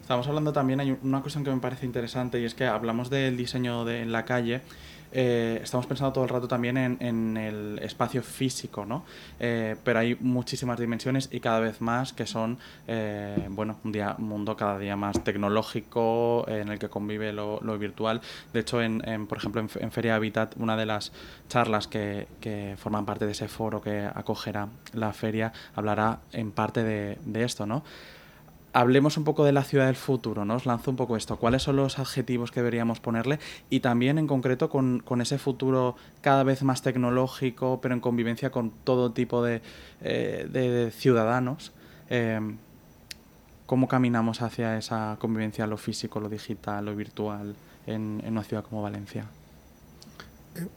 Estamos 0.01 0.27
hablando 0.27 0.51
también, 0.51 0.79
hay 0.79 0.97
una 1.03 1.21
cuestión 1.21 1.43
que 1.43 1.51
me 1.51 1.59
parece 1.61 1.85
interesante 1.85 2.39
y 2.39 2.45
es 2.45 2.55
que 2.55 2.65
hablamos 2.65 3.11
del 3.11 3.37
diseño 3.37 3.85
de, 3.85 4.01
en 4.01 4.11
la 4.11 4.25
calle. 4.25 4.61
Eh, 5.11 5.59
estamos 5.63 5.85
pensando 5.85 6.13
todo 6.13 6.23
el 6.23 6.29
rato 6.29 6.47
también 6.47 6.77
en, 6.77 7.37
el 7.37 7.79
espacio 7.79 8.21
físico, 8.21 8.85
¿no? 8.85 9.05
Eh, 9.39 9.75
pero 9.83 9.99
hay 9.99 10.15
muchísimas 10.19 10.79
dimensiones 10.79 11.29
y 11.31 11.39
cada 11.39 11.59
vez 11.59 11.81
más 11.81 12.13
que 12.13 12.27
son, 12.27 12.57
eh, 12.87 13.47
bueno, 13.49 13.79
un, 13.83 13.91
día, 13.91 14.15
un 14.17 14.27
mundo 14.27 14.55
cada 14.55 14.77
día 14.77 14.95
más 14.95 15.23
tecnológico 15.23 16.45
en 16.47 16.69
el 16.69 16.79
que 16.79 16.89
convive 16.89 17.33
lo, 17.33 17.59
lo 17.61 17.77
virtual. 17.77 18.21
De 18.53 18.59
hecho, 18.59 18.81
en, 18.81 19.27
por 19.27 19.37
ejemplo, 19.37 19.61
en, 19.61 19.69
en 19.79 19.91
Feria 19.91 20.15
Habitat, 20.15 20.55
una 20.57 20.77
de 20.77 20.85
las 20.85 21.11
charlas 21.47 21.87
que, 21.87 22.27
que 22.39 22.75
forman 22.77 23.05
parte 23.05 23.25
de 23.25 23.31
ese 23.31 23.47
foro 23.47 23.81
que 23.81 24.07
acogerá 24.13 24.69
la 24.93 25.13
feria 25.13 25.51
hablará 25.75 26.19
en 26.31 26.51
parte 26.51 26.83
de, 26.83 27.17
de 27.25 27.43
esto, 27.43 27.65
¿no? 27.65 27.83
Hablemos 28.73 29.17
un 29.17 29.23
poco 29.23 29.45
de 29.45 29.51
la 29.51 29.63
ciudad 29.63 29.87
del 29.87 29.95
futuro, 29.95 30.45
¿no? 30.45 30.55
Os 30.55 30.65
lanzo 30.65 30.91
un 30.91 30.97
poco 30.97 31.15
esto. 31.15 31.37
¿Cuáles 31.37 31.63
son 31.63 31.75
los 31.75 31.99
adjetivos 31.99 32.51
que 32.51 32.59
deberíamos 32.59 32.99
ponerle? 32.99 33.39
Y 33.69 33.79
también 33.79 34.17
en 34.17 34.27
concreto 34.27 34.69
con, 34.69 34.99
con 34.99 35.21
ese 35.21 35.37
futuro 35.37 35.95
cada 36.21 36.43
vez 36.43 36.63
más 36.63 36.81
tecnológico, 36.81 37.79
pero 37.81 37.93
en 37.93 38.01
convivencia 38.01 38.51
con 38.51 38.71
todo 38.71 39.11
tipo 39.11 39.43
de, 39.43 39.61
eh, 40.01 40.47
de 40.51 40.91
ciudadanos. 40.91 41.71
Eh, 42.09 42.39
¿Cómo 43.65 43.87
caminamos 43.87 44.41
hacia 44.41 44.77
esa 44.77 45.17
convivencia, 45.19 45.67
lo 45.67 45.77
físico, 45.77 46.19
lo 46.19 46.27
digital, 46.27 46.85
lo 46.85 46.95
virtual, 46.95 47.55
en, 47.85 48.21
en 48.25 48.31
una 48.31 48.43
ciudad 48.43 48.63
como 48.63 48.81
Valencia? 48.81 49.25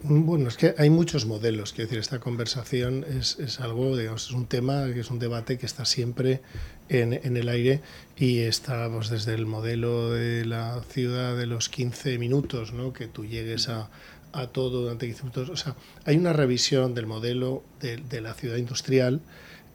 Bueno, 0.01 0.47
es 0.49 0.57
que 0.57 0.75
hay 0.77 0.89
muchos 0.89 1.25
modelos. 1.25 1.73
Quiero 1.73 1.87
decir, 1.87 1.99
esta 1.99 2.19
conversación 2.19 3.05
es, 3.07 3.39
es 3.39 3.59
algo, 3.59 3.97
digamos, 3.97 4.27
es 4.27 4.31
un 4.31 4.47
tema, 4.47 4.85
es 4.87 5.09
un 5.09 5.19
debate 5.19 5.57
que 5.57 5.65
está 5.65 5.85
siempre 5.85 6.41
en, 6.89 7.13
en 7.13 7.37
el 7.37 7.49
aire 7.49 7.81
y 8.17 8.39
está 8.39 8.89
pues, 8.89 9.09
desde 9.09 9.33
el 9.33 9.45
modelo 9.45 10.11
de 10.11 10.45
la 10.45 10.81
ciudad 10.89 11.37
de 11.37 11.47
los 11.47 11.69
15 11.69 12.17
minutos, 12.17 12.73
¿no? 12.73 12.93
que 12.93 13.07
tú 13.07 13.25
llegues 13.25 13.69
a, 13.69 13.89
a 14.33 14.47
todo 14.47 14.81
durante 14.81 15.05
15 15.05 15.23
minutos. 15.23 15.49
O 15.49 15.55
sea, 15.55 15.75
hay 16.05 16.17
una 16.17 16.33
revisión 16.33 16.93
del 16.93 17.05
modelo 17.05 17.63
de, 17.79 17.97
de 17.97 18.21
la 18.21 18.33
ciudad 18.33 18.57
industrial, 18.57 19.21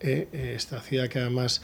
eh, 0.00 0.28
eh, 0.32 0.52
esta 0.54 0.80
ciudad 0.80 1.08
que 1.08 1.18
además 1.18 1.62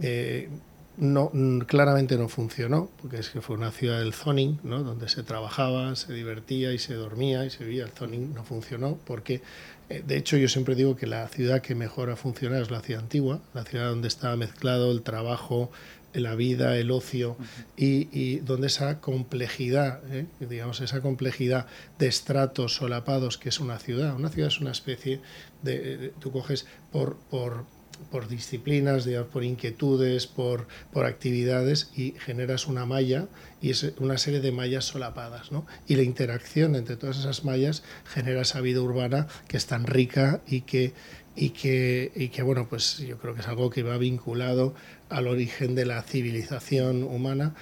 eh, 0.00 0.48
no, 0.96 1.30
claramente 1.66 2.16
no 2.16 2.28
funcionó, 2.28 2.90
porque 3.00 3.18
es 3.18 3.30
que 3.30 3.40
fue 3.40 3.56
una 3.56 3.70
ciudad 3.72 3.98
del 3.98 4.12
zoning, 4.14 4.58
¿no? 4.62 4.82
donde 4.82 5.08
se 5.08 5.22
trabajaba, 5.22 5.96
se 5.96 6.12
divertía 6.12 6.72
y 6.72 6.78
se 6.78 6.94
dormía 6.94 7.44
y 7.44 7.50
se 7.50 7.64
vivía. 7.64 7.84
El 7.84 7.90
zoning 7.90 8.32
no 8.34 8.44
funcionó 8.44 8.98
porque, 9.04 9.42
eh, 9.88 10.02
de 10.06 10.16
hecho, 10.16 10.36
yo 10.36 10.48
siempre 10.48 10.74
digo 10.74 10.96
que 10.96 11.06
la 11.06 11.26
ciudad 11.28 11.62
que 11.62 11.74
mejor 11.74 12.10
ha 12.10 12.16
funcionado 12.16 12.62
es 12.62 12.70
la 12.70 12.80
ciudad 12.80 13.02
antigua, 13.02 13.40
la 13.54 13.64
ciudad 13.64 13.88
donde 13.90 14.08
estaba 14.08 14.36
mezclado 14.36 14.92
el 14.92 15.02
trabajo, 15.02 15.70
la 16.12 16.36
vida, 16.36 16.76
el 16.78 16.92
ocio 16.92 17.36
y, 17.76 18.08
y 18.12 18.36
donde 18.36 18.68
esa 18.68 19.00
complejidad, 19.00 20.00
¿eh? 20.14 20.26
digamos, 20.38 20.80
esa 20.80 21.00
complejidad 21.00 21.66
de 21.98 22.06
estratos 22.06 22.76
solapados 22.76 23.36
que 23.36 23.48
es 23.48 23.58
una 23.58 23.80
ciudad. 23.80 24.14
Una 24.14 24.28
ciudad 24.28 24.46
es 24.46 24.60
una 24.60 24.70
especie 24.70 25.20
de, 25.62 25.96
de- 25.96 26.08
tú 26.20 26.30
coges 26.30 26.66
por, 26.92 27.16
por, 27.30 27.64
por 28.10 28.28
disciplinas, 28.28 29.04
digamos, 29.04 29.30
por 29.30 29.44
inquietudes, 29.44 30.26
por, 30.26 30.66
por 30.92 31.06
actividades 31.06 31.90
y 31.96 32.12
generas 32.12 32.66
una 32.66 32.86
malla 32.86 33.26
y 33.60 33.70
es 33.70 33.92
una 33.98 34.18
serie 34.18 34.40
de 34.40 34.52
mallas 34.52 34.84
solapadas. 34.84 35.52
¿no? 35.52 35.66
Y 35.86 35.96
la 35.96 36.02
interacción 36.02 36.76
entre 36.76 36.96
todas 36.96 37.18
esas 37.18 37.44
mallas 37.44 37.82
genera 38.04 38.42
esa 38.42 38.60
vida 38.60 38.80
urbana 38.80 39.26
que 39.48 39.56
es 39.56 39.66
tan 39.66 39.86
rica 39.86 40.42
y 40.46 40.62
que, 40.62 40.92
y 41.36 41.50
que, 41.50 42.12
y 42.14 42.28
que 42.28 42.42
bueno, 42.42 42.68
pues 42.68 42.98
yo 42.98 43.18
creo 43.18 43.34
que 43.34 43.40
es 43.40 43.48
algo 43.48 43.70
que 43.70 43.82
va 43.82 43.98
vinculado 43.98 44.74
al 45.08 45.26
origen 45.26 45.74
de 45.74 45.86
la 45.86 46.02
civilización 46.02 47.02
humana 47.02 47.54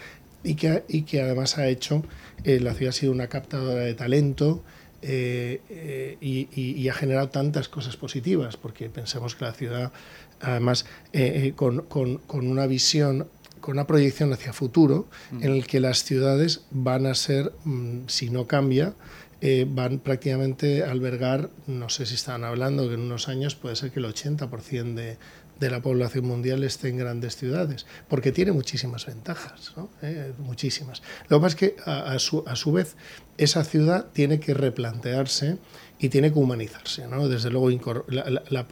y 0.45 0.55
que, 0.55 0.85
y 0.89 1.03
que 1.03 1.23
además 1.23 1.59
ha 1.59 1.69
hecho, 1.69 2.05
eh, 2.45 2.61
la 2.61 2.75
ciudad 2.75 2.91
ha 2.91 2.93
sido 2.93 3.12
una 3.12 3.29
captadora 3.29 3.83
de 3.83 3.95
talento, 3.95 4.65
eh, 5.03 5.61
eh, 5.69 6.17
y, 6.21 6.49
y- 6.55 6.73
y 6.81 6.89
ha 6.89 6.95
generado 6.95 7.29
tantas 7.29 7.69
cosas 7.69 7.97
positivas, 7.97 8.57
porque 8.57 8.89
pensemos 8.89 9.35
que 9.35 9.45
la 9.45 9.53
ciudad, 9.53 9.93
además, 10.41 10.87
eh, 11.13 11.53
con, 11.57 11.83
con- 11.83 12.19
con 12.19 12.47
una 12.47 12.67
visión, 12.67 13.27
con 13.61 13.73
una 13.75 13.87
proyección 13.87 14.33
hacia 14.33 14.53
futuro, 14.53 15.07
en 15.33 15.53
el 15.53 15.67
que 15.67 15.81
las 15.81 16.05
ciudades 16.05 16.63
van 16.71 17.07
a 17.07 17.15
ser, 17.15 17.53
mm, 17.65 18.01
si 18.07 18.31
no 18.31 18.47
cambia, 18.47 18.95
eh, 19.41 19.67
van 19.69 19.99
prácticamente 19.99 20.85
a 20.85 20.93
albergar, 20.93 21.51
no 21.67 21.89
sé 21.89 22.07
si 22.07 22.15
están 22.15 22.45
hablando 22.45 22.87
que 22.89 22.95
en 22.95 23.01
unos 23.01 23.29
años 23.29 23.57
puede 23.57 23.75
ser 23.75 23.91
que 23.91 23.99
el 23.99 24.07
80% 24.07 24.95
de, 24.95 25.17
de 25.61 25.71
la 25.71 25.81
población 25.81 26.27
mundial 26.27 26.65
esté 26.65 26.89
en 26.89 26.99
grandes 26.99 27.37
ciudades, 27.37 27.87
porque 28.09 28.33
tiene 28.33 28.53
muchísimas 28.53 29.07
ventajas, 29.07 29.73
¿no? 29.77 29.89
Eh, 30.03 30.33
muchísimas. 30.39 31.03
Lo 31.29 31.39
que 31.39 31.43
pasa 31.43 31.55
es 31.55 31.55
que 31.57 31.77
a, 31.85 32.13
a 32.13 32.19
su, 32.19 32.43
a 32.47 32.57
su 32.57 32.73
vez 32.73 32.97
esa 33.39 33.63
ciudad 33.65 34.07
tiene 34.13 34.41
que 34.41 34.55
replantearse 34.55 35.59
y 35.99 36.09
tiene 36.09 36.33
que 36.33 36.39
humanizarse, 36.39 37.07
¿no? 37.07 37.29
Desde 37.29 37.51
luego 37.51 37.71
la- 38.09 38.29
la- 38.29 38.43
la- 38.49 38.67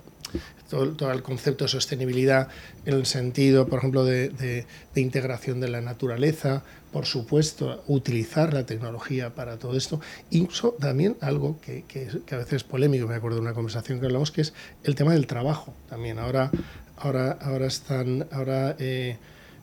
todo, 0.71 0.93
todo 0.93 1.13
el 1.13 1.23
concepto 1.23 1.65
de 1.65 1.69
sostenibilidad 1.69 2.49
en 2.87 2.95
el 2.95 3.05
sentido, 3.07 3.67
por 3.67 3.81
ejemplo, 3.81 4.05
de, 4.05 4.65
integración 4.95 5.61
de 5.61 5.69
la 5.69 5.81
naturaleza, 5.81 6.63
por 6.93 7.05
supuesto, 7.07 7.83
utilizar 7.89 8.55
la 8.55 8.65
tecnología 8.65 9.31
para 9.35 9.57
todo 9.59 9.77
esto, 9.77 10.01
incluso 10.31 10.77
también 10.81 11.17
algo 11.21 11.61
que, 11.61 11.85
que 11.89 12.09
a 12.35 12.39
veces 12.39 12.55
es 12.55 12.65
polémico, 12.65 13.07
me 13.07 13.15
acuerdo 13.17 13.37
de 13.37 13.43
una 13.43 13.53
conversación 13.55 14.01
que 14.01 14.07
hablamos, 14.07 14.31
que 14.31 14.41
es 14.43 14.53
el 14.85 14.95
tema 14.95 15.13
del 15.13 15.27
trabajo 15.27 15.75
también. 15.89 16.19
Ahora, 16.19 16.51
ahora, 16.97 17.33
ahora 17.41 17.67
están, 17.67 18.27
ahora 18.33 18.77
eh, 18.79 19.17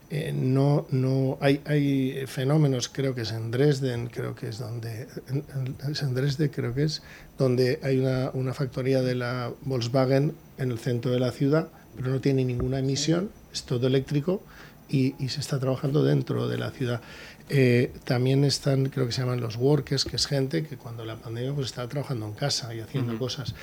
eh, 0.09 0.31
no, 0.33 0.87
no 0.89 1.37
hay, 1.41 1.59
hay 1.65 2.23
fenómenos, 2.27 2.87
creo 2.87 3.13
que 3.13 3.21
es 3.21 3.31
en 3.33 3.51
Dresden, 3.51 4.07
creo 4.07 4.33
que 4.35 4.47
es 4.47 4.57
donde, 4.59 5.07
en- 5.29 5.43
en- 5.53 5.91
es 5.91 6.01
en 6.01 6.13
Dresde, 6.13 6.49
creo 6.49 6.73
que 6.73 6.83
es, 6.83 7.01
donde 7.37 7.79
hay 7.83 7.97
una, 7.99 8.29
una 8.33 8.53
factoría 8.53 9.01
de 9.01 9.15
la 9.15 9.51
Volkswagen 9.63 10.33
en 10.57 10.71
el 10.71 10.79
centro 10.79 11.11
de 11.11 11.19
la 11.19 11.31
ciudad, 11.31 11.69
pero 11.95 12.09
no 12.09 12.19
tiene 12.19 12.45
ninguna 12.45 12.79
emisión, 12.79 13.29
es 13.53 13.63
todo 13.63 13.87
eléctrico 13.87 14.43
y, 14.89 15.15
y 15.23 15.29
se 15.29 15.39
está 15.39 15.59
trabajando 15.59 16.03
dentro 16.03 16.47
de 16.47 16.57
la 16.57 16.71
ciudad. 16.71 17.01
Eh, 17.49 17.93
también 18.03 18.43
están, 18.43 18.89
creo 18.89 19.05
que 19.05 19.13
se 19.13 19.21
llaman 19.21 19.39
los 19.39 19.55
workers, 19.55 20.03
que 20.03 20.17
es 20.17 20.27
gente 20.27 20.65
que 20.65 20.75
cuando 20.77 21.05
la 21.05 21.15
pandemia 21.15 21.53
pues 21.53 21.67
estaba 21.67 21.87
trabajando 21.87 22.25
en 22.25 22.33
casa 22.33 22.73
y 22.75 22.81
haciendo 22.81 23.17
cosas. 23.17 23.55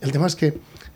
El 0.00 0.12
tema 0.12 0.26
es 0.26 0.36
que 0.36 0.54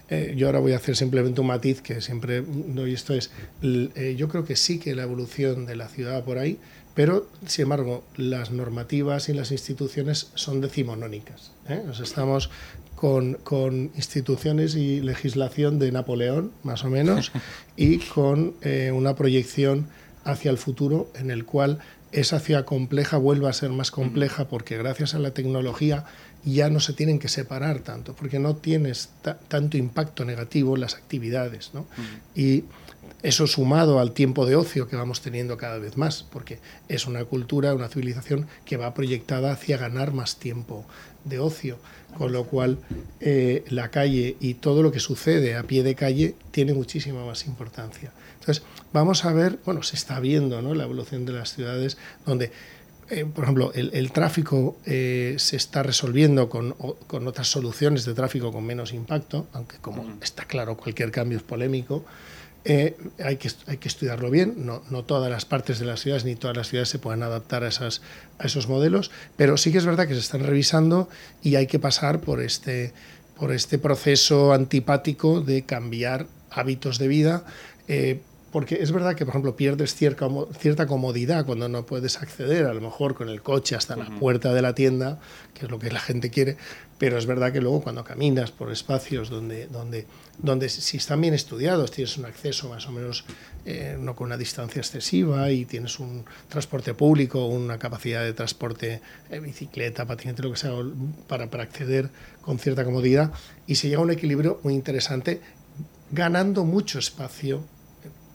eh, 0.09 0.35
yo 0.37 0.47
ahora 0.47 0.61
voy 0.61 0.73
a 0.73 0.77
hacer 0.77 0.97
simplemente 0.97 1.41
un 1.41 1.49
matiz 1.49 1.81
que 1.81 2.01
siempre 2.01 2.43
doy 2.43 2.95
esto 2.95 3.15
es, 3.15 3.31
eh, 3.63 4.15
yo 4.17 4.29
creo 4.29 4.45
que 4.45 4.55
sí 4.55 4.79
que 4.79 4.95
la 4.95 5.03
evolución 5.03 5.67
de 5.67 5.77
la 5.77 5.89
ciudad 5.89 6.23
por 6.25 6.39
ahí, 6.39 6.59
pero 6.95 7.29
sin 7.47 7.65
embargo 7.65 8.05
las 8.17 8.51
normativas 8.51 9.29
y 9.29 9.33
las 9.33 9.51
instituciones 9.51 10.31
son 10.35 10.61
decimonónicas. 10.61 11.53
¿eh? 11.69 11.83
Nos 11.85 12.01
estamos 12.01 12.51
con, 12.99 13.35
con 13.45 13.93
instituciones 13.95 14.75
y 14.75 15.01
legislación 15.01 15.79
de 15.79 15.93
Napoleón, 15.93 16.51
más 16.65 16.85
o 16.85 16.91
menos, 16.91 17.31
y 17.77 17.99
con 17.99 18.55
eh, 18.63 18.91
una 18.93 19.15
proyección 19.15 19.87
hacia 20.25 20.51
el 20.51 20.59
futuro 20.59 21.09
en 21.15 21.31
el 21.31 21.45
cual 21.45 21.79
esa 22.11 22.41
ciudad 22.41 22.65
compleja 22.65 23.17
vuelva 23.19 23.51
a 23.51 23.53
ser 23.53 23.71
más 23.71 23.91
compleja 23.91 24.49
porque 24.49 24.77
gracias 24.79 25.15
a 25.15 25.19
la 25.19 25.31
tecnología 25.33 26.05
ya 26.45 26.71
no 26.71 26.81
se 26.81 26.93
tienen 26.93 27.19
que 27.19 27.29
separar 27.29 27.81
tanto, 27.81 28.15
porque 28.15 28.39
no 28.39 28.57
tienes 28.57 29.11
ta- 29.23 29.39
tanto 29.49 29.77
impacto 29.77 30.25
negativo 30.25 30.75
en 30.75 30.81
las 30.81 30.95
actividades. 30.95 31.71
¿no? 31.75 31.87
Y 32.35 32.65
eso 33.23 33.47
sumado 33.47 34.01
al 34.01 34.13
tiempo 34.13 34.47
de 34.47 34.57
ocio 34.57 34.89
que 34.89 34.97
vamos 34.97 35.21
teniendo 35.21 35.57
cada 35.57 35.79
vez 35.79 35.97
más, 35.97 36.25
porque 36.33 36.59
es 36.89 37.07
una 37.07 37.25
cultura, 37.25 37.75
una 37.75 37.89
civilización 37.89 38.47
que 38.65 38.77
va 38.77 38.95
proyectada 38.95 39.53
hacia 39.53 39.77
ganar 39.77 40.13
más 40.13 40.39
tiempo 40.39 40.85
de 41.25 41.39
ocio, 41.41 41.79
con 42.17 42.33
lo 42.33 42.45
cual 42.45 42.79
eh, 43.21 43.65
la 43.69 43.91
calle 43.91 44.37
y 44.41 44.55
todo 44.55 44.83
lo 44.83 44.91
que 44.93 45.01
sucede 45.01 45.57
a 45.57 45.63
pie 45.63 45.83
de 45.83 45.95
calle 45.95 46.35
tiene 46.51 46.75
muchísima 46.75 47.25
más 47.25 47.47
importancia. 47.47 48.13
Entonces, 48.41 48.65
vamos 48.93 49.25
a 49.25 49.33
ver, 49.33 49.59
bueno, 49.65 49.83
se 49.83 49.97
está 49.97 50.19
viendo 50.21 50.63
¿no? 50.63 50.75
la 50.75 50.85
evolución 50.85 51.27
de 51.27 51.33
las 51.33 51.55
ciudades, 51.55 51.99
donde 52.25 52.51
eh, 53.11 53.25
por 53.25 53.45
ejemplo, 53.45 53.73
el, 53.75 54.13
tráfico 54.13 54.77
eh, 54.85 55.37
se 55.39 55.57
está 55.57 55.83
resolviendo 55.83 56.51
con, 56.51 56.73
con, 57.07 57.27
otras 57.27 57.49
soluciones 57.49 58.05
de 58.05 58.13
tráfico 58.13 58.53
con 58.53 58.65
menos 58.65 58.93
impacto, 58.93 59.47
aunque 59.55 59.79
como 59.79 60.05
está 60.21 60.45
claro 60.45 60.77
cualquier 60.77 61.11
cambio 61.11 61.39
es 61.39 61.45
polémico, 61.45 62.05
eh, 62.69 62.97
hay, 63.25 63.37
que, 63.37 63.51
hay 63.67 63.79
que 63.79 63.89
estudiarlo 63.89 64.31
bien. 64.31 64.67
No, 64.67 64.83
no, 64.91 65.05
todas 65.05 65.31
las 65.31 65.45
partes 65.45 65.79
de 65.79 65.87
las 65.87 66.01
ciudades 66.01 66.25
ni 66.25 66.37
todas 66.37 66.57
las 66.57 66.69
ciudades 66.69 66.89
se 66.89 66.99
pueden 66.99 67.23
adaptar 67.23 67.65
a, 67.65 67.69
esas, 67.69 68.03
a 68.39 68.47
esos 68.47 68.69
modelos, 68.69 69.11
pero 69.37 69.57
sí 69.57 69.73
que 69.73 69.79
es 69.79 69.87
verdad 69.87 70.07
que 70.07 70.15
se 70.15 70.21
están 70.21 70.45
revisando 70.45 71.09
y 71.43 71.57
hay 71.57 71.67
que 71.67 71.79
pasar 71.79 72.21
por 72.21 72.41
este, 72.41 72.93
por 73.39 73.53
este 73.53 73.79
proceso 73.79 74.53
antipático 74.53 75.41
de 75.41 75.63
cambiar 75.63 76.27
hábitos 76.51 76.99
de 76.99 77.09
vida 77.09 77.45
porque 78.51 78.79
es 78.81 78.93
verdad 78.93 79.15
que, 79.15 79.25
por 79.25 79.33
ejemplo, 79.33 79.57
pierdes 79.57 79.95
cierta, 79.95 80.87
comodidad 80.87 81.45
cuando 81.45 81.69
no 81.69 81.85
puedes 81.85 82.17
acceder, 82.17 82.67
a 82.67 82.73
lo 82.73 82.81
mejor 82.81 83.15
con 83.15 83.29
el 83.29 83.43
coche 83.43 83.77
hasta 83.77 83.95
la 83.97 84.07
puerta 84.19 84.55
de 84.55 84.63
la 84.63 84.75
tienda, 84.75 85.21
que 85.55 85.67
es 85.67 85.71
lo 85.71 85.79
que 85.79 85.91
la 85.91 86.01
gente 86.01 86.31
quiere, 86.31 86.57
pero 86.99 87.17
es 87.17 87.27
verdad 87.27 87.53
que 87.53 87.61
luego 87.61 87.81
cuando 87.81 88.05
caminas 88.05 88.51
por 88.51 88.73
espacios 88.73 89.31
donde, 89.31 89.69
donde, 89.69 90.07
donde 90.39 90.69
si 90.69 90.97
están 90.97 91.21
bien 91.21 91.33
estudiados, 91.33 91.93
tienes 91.93 92.17
un 92.19 92.25
acceso 92.25 92.69
más 92.69 92.87
o 92.87 92.93
menos 92.93 93.25
eh, 93.65 93.97
no 93.99 94.17
con 94.17 94.27
una 94.27 94.37
distancia 94.37 94.81
excesiva 94.81 95.51
y 95.51 95.65
tienes 95.65 96.01
un 96.01 96.25
transporte 96.49 96.95
público, 96.95 97.47
una 97.47 97.79
capacidad 97.79 98.25
de 98.25 98.33
transporte, 98.33 99.01
eh, 99.31 99.39
bicicleta, 99.39 100.07
patinete, 100.07 100.43
lo 100.43 100.51
que 100.51 100.59
sea, 100.59 100.73
para, 101.29 101.49
para 101.49 101.63
acceder 101.63 102.11
con 102.41 102.59
cierta 102.59 102.85
comodidad, 102.85 103.33
y 103.67 103.77
se 103.77 103.89
llega 103.89 104.01
a 104.01 104.05
un 104.05 104.11
equilibrio 104.11 104.61
muy 104.65 104.75
interesante, 104.75 105.41
ganando 106.11 106.65
mucho 106.65 106.99
espacio 106.99 107.63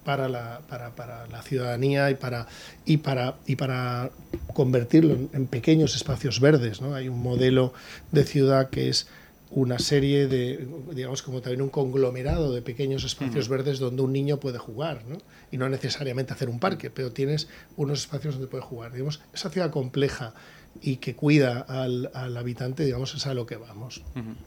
para 0.04 0.28
la, 0.28 0.62
para, 0.70 0.96
para 0.96 1.28
la 1.28 1.42
ciudadanía 1.42 2.10
y 2.10 2.16
para, 2.16 2.48
y 2.86 2.98
para, 2.98 3.36
y 3.46 3.56
para 3.56 4.12
convertirlo 4.54 5.18
en, 5.34 5.48
pequeños 5.48 5.96
espacios 5.96 6.40
verdes. 6.40 6.82
¿no? 6.82 6.96
Hay 6.96 7.08
un 7.08 7.22
modelo 7.22 7.74
de 8.12 8.24
ciudad 8.24 8.70
que 8.70 8.90
es 8.90 9.08
una 9.52 9.78
serie 9.78 10.28
de, 10.28 10.68
digamos, 10.94 11.22
como 11.22 11.42
también 11.42 11.62
un 11.62 11.70
conglomerado 11.70 12.54
de 12.54 12.62
pequeños 12.62 13.04
espacios 13.04 13.50
verdes 13.50 13.78
donde 13.78 14.02
un 14.02 14.12
niño 14.12 14.40
puede 14.40 14.58
jugar, 14.58 15.04
¿no? 15.08 15.20
Y 15.52 15.58
no 15.58 15.70
necesariamente 15.70 16.34
hacer 16.34 16.50
un 16.50 16.60
parque, 16.60 16.90
pero 16.90 17.12
tienes 17.12 17.48
unos 17.78 18.00
espacios 18.00 18.34
donde 18.36 18.48
puede 18.48 18.64
jugar. 18.64 18.92
Digamos, 18.92 19.22
esa 19.32 19.52
ciudad 19.52 19.70
compleja 19.70 20.34
y 20.82 20.98
que 20.98 21.16
cuida 21.16 21.60
al, 21.62 22.10
al 22.16 22.36
habitante, 22.36 22.84
digamos, 22.84 23.14
es 23.14 23.28
a 23.28 23.36
lo 23.36 23.46
que 23.46 23.58
vamos. 23.58 24.02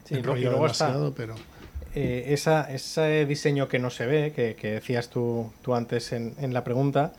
Sí, 0.07 0.17
luego 0.17 0.67
está, 0.67 1.13
pero... 1.17 1.37
Eh, 1.99 2.35
esa, 2.35 2.71
ese 2.71 3.25
diseño 3.25 3.69
que 3.69 3.79
no 3.79 3.89
se 3.89 4.05
ve, 4.05 4.33
que, 4.35 4.71
decías 4.71 5.09
tú, 5.09 5.51
tú 5.63 5.75
antes 5.75 6.13
en, 6.13 6.35
en, 6.39 6.53
la 6.53 6.63
pregunta, 6.63 7.15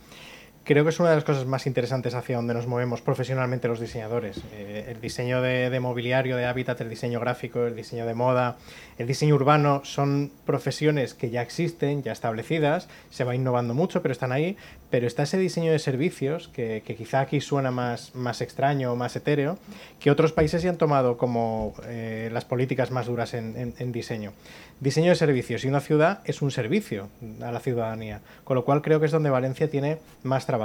creo 0.68 0.84
que 0.84 0.90
es 0.90 1.00
una 1.00 1.08
de 1.08 1.14
las 1.14 1.24
cosas 1.24 1.46
más 1.46 1.66
interesantes 1.66 2.12
hacia 2.12 2.36
donde 2.36 2.52
nos 2.52 2.66
movemos 2.66 3.00
profesionalmente 3.00 3.68
los 3.68 3.80
diseñadores. 3.80 4.42
Eh, 4.52 4.84
el 4.90 5.00
diseño 5.00 5.40
de, 5.40 5.70
de, 5.70 5.80
mobiliario, 5.80 6.36
de 6.36 6.44
hábitat, 6.44 6.78
el 6.82 6.90
diseño 6.90 7.20
gráfico, 7.20 7.64
el 7.64 7.74
diseño 7.74 8.04
de 8.04 8.12
moda, 8.12 8.58
el 8.98 9.06
diseño 9.06 9.34
urbano 9.34 9.80
son 9.86 10.30
profesiones 10.44 11.14
que 11.14 11.30
ya 11.30 11.40
existen, 11.40 12.02
ya 12.02 12.12
establecidas, 12.12 12.86
se 13.08 13.24
va 13.24 13.34
innovando 13.34 13.72
mucho, 13.72 14.02
pero 14.02 14.12
están 14.12 14.30
ahí. 14.30 14.58
Pero 14.90 15.06
está 15.06 15.22
ese 15.22 15.38
diseño 15.38 15.72
de 15.72 15.78
servicios 15.78 16.48
que, 16.48 16.82
que 16.84 16.96
quizá 16.96 17.20
aquí 17.20 17.40
suena 17.40 17.70
más, 17.70 18.14
más 18.14 18.42
extraño 18.42 18.92
o 18.92 18.96
más 18.96 19.16
etéreo, 19.16 19.58
que 20.00 20.10
otros 20.10 20.32
países 20.32 20.62
ya 20.62 20.70
han 20.70 20.76
tomado 20.76 21.16
como 21.16 21.74
eh, 21.84 22.28
las 22.30 22.44
políticas 22.44 22.90
más 22.90 23.06
duras 23.06 23.32
en, 23.32 23.56
en, 23.56 23.74
en 23.78 23.92
diseño. 23.92 24.32
Diseño 24.80 25.10
de 25.10 25.16
servicios 25.16 25.64
y 25.64 25.68
una 25.68 25.80
ciudad 25.80 26.20
es 26.24 26.40
un 26.40 26.50
servicio 26.50 27.08
a 27.42 27.50
la 27.50 27.60
ciudadanía, 27.60 28.20
con 28.44 28.54
lo 28.54 28.64
cual 28.64 28.80
creo 28.80 29.00
que 29.00 29.06
es 29.06 29.12
donde 29.12 29.28
Valencia 29.28 29.68
tiene 29.68 29.98
más 30.22 30.46
trabajo. 30.46 30.57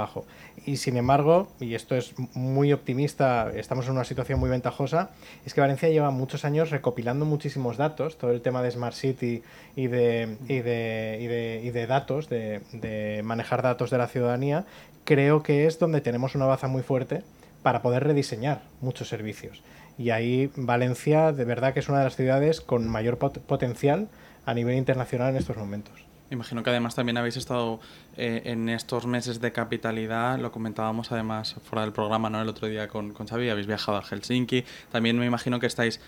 Y 0.66 0.76
sin 0.76 0.96
embargo, 0.96 1.48
y 1.60 1.74
esto 1.74 1.94
es 1.94 2.14
muy 2.34 2.72
optimista, 2.72 3.50
estamos 3.54 3.86
en 3.86 3.92
una 3.92 4.04
situación 4.04 4.40
muy 4.40 4.50
ventajosa, 4.50 5.10
es 5.44 5.54
que 5.54 5.60
Valencia 5.60 5.88
lleva 5.88 6.10
muchos 6.10 6.44
años 6.44 6.70
recopilando 6.70 7.24
muchísimos 7.24 7.76
datos, 7.76 8.18
todo 8.18 8.30
el 8.30 8.40
tema 8.40 8.62
de 8.62 8.70
Smart 8.70 8.94
City 8.94 9.42
y 9.76 9.86
de, 9.88 10.36
y 10.48 10.60
de, 10.60 11.18
y 11.20 11.26
de, 11.26 11.60
y 11.64 11.70
de 11.70 11.86
datos, 11.86 12.28
de, 12.28 13.20
manejar 13.24 13.62
datos 13.62 13.90
de 13.90 13.98
la 13.98 14.06
ciudadanía, 14.06 14.64
creo 15.04 15.42
que 15.42 15.66
es 15.66 15.78
donde 15.78 16.00
tenemos 16.00 16.34
una 16.34 16.46
baza 16.46 16.68
muy 16.68 16.82
fuerte 16.82 17.22
para 17.62 17.82
poder 17.82 18.04
rediseñar 18.04 18.62
muchos 18.80 19.08
servicios. 19.08 19.62
Y 19.98 20.10
ahí 20.10 20.50
Valencia 20.56 21.32
de 21.32 21.44
verdad 21.44 21.72
que 21.72 21.80
es 21.80 21.88
una 21.88 21.98
de 21.98 22.04
las 22.04 22.16
ciudades 22.16 22.60
con 22.60 22.88
mayor 22.88 23.18
pot 23.18 23.38
potencial 23.38 24.08
a 24.46 24.54
nivel 24.54 24.76
internacional 24.76 25.30
en 25.30 25.36
estos 25.36 25.56
momentos. 25.56 26.13
Imagino 26.34 26.62
que 26.62 26.70
además 26.70 26.94
también 26.94 27.16
habéis 27.16 27.36
estado 27.36 27.80
eh, 28.16 28.42
en 28.46 28.68
estos 28.68 29.06
meses 29.06 29.40
de 29.40 29.52
capitalidad, 29.52 30.38
lo 30.38 30.50
comentábamos 30.50 31.12
además 31.12 31.56
fuera 31.64 31.82
del 31.82 31.92
programa, 31.92 32.28
¿no? 32.28 32.42
El 32.42 32.48
otro 32.48 32.66
día 32.66 32.88
con, 32.88 33.12
con 33.12 33.28
Xavi, 33.28 33.48
habéis 33.48 33.68
viajado 33.68 33.98
a 33.98 34.02
Helsinki. 34.02 34.64
También 34.90 35.16
me 35.18 35.26
imagino 35.26 35.60
que 35.60 35.66
estáis 35.66 36.00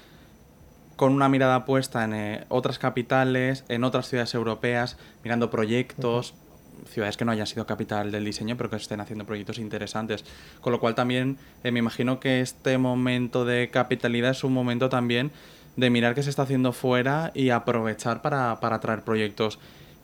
con 0.97 1.13
una 1.13 1.29
mirada 1.29 1.65
puesta 1.65 2.05
en 2.05 2.15
eh, 2.15 2.45
otras 2.49 2.79
capitales, 2.79 3.65
en 3.69 3.85
otras 3.85 4.09
ciudades 4.09 4.35
europeas, 4.35 4.99
mirando 5.23 5.49
proyectos, 5.51 6.33
uh 6.33 6.35
-huh 6.35 6.47
ciudades 6.91 7.17
que 7.17 7.25
no 7.25 7.33
hayan 7.33 7.47
sido 7.47 7.67
capital 7.67 8.13
del 8.13 8.25
diseño, 8.25 8.57
pero 8.57 8.69
que 8.69 8.77
estén 8.77 9.01
haciendo 9.01 9.25
proyectos 9.25 9.59
interesantes. 9.59 10.25
Con 10.61 10.73
lo 10.73 10.79
cual 10.79 10.95
también 10.95 11.39
eh, 11.65 11.71
me 11.71 11.79
imagino 11.79 12.21
que 12.21 12.41
este 12.41 12.77
momento 12.77 13.45
de 13.45 13.71
capitalidad 13.71 14.33
es 14.33 14.45
un 14.45 14.53
momento 14.53 14.89
también 14.89 15.31
de 15.77 15.91
mirar 15.91 16.15
qué 16.15 16.23
se 16.23 16.31
está 16.31 16.43
haciendo 16.43 16.73
fuera 16.73 17.33
y 17.35 17.51
aprovechar 17.51 18.23
para, 18.23 18.61
para 18.61 18.81
traer 18.81 19.03
proyectos 19.03 19.59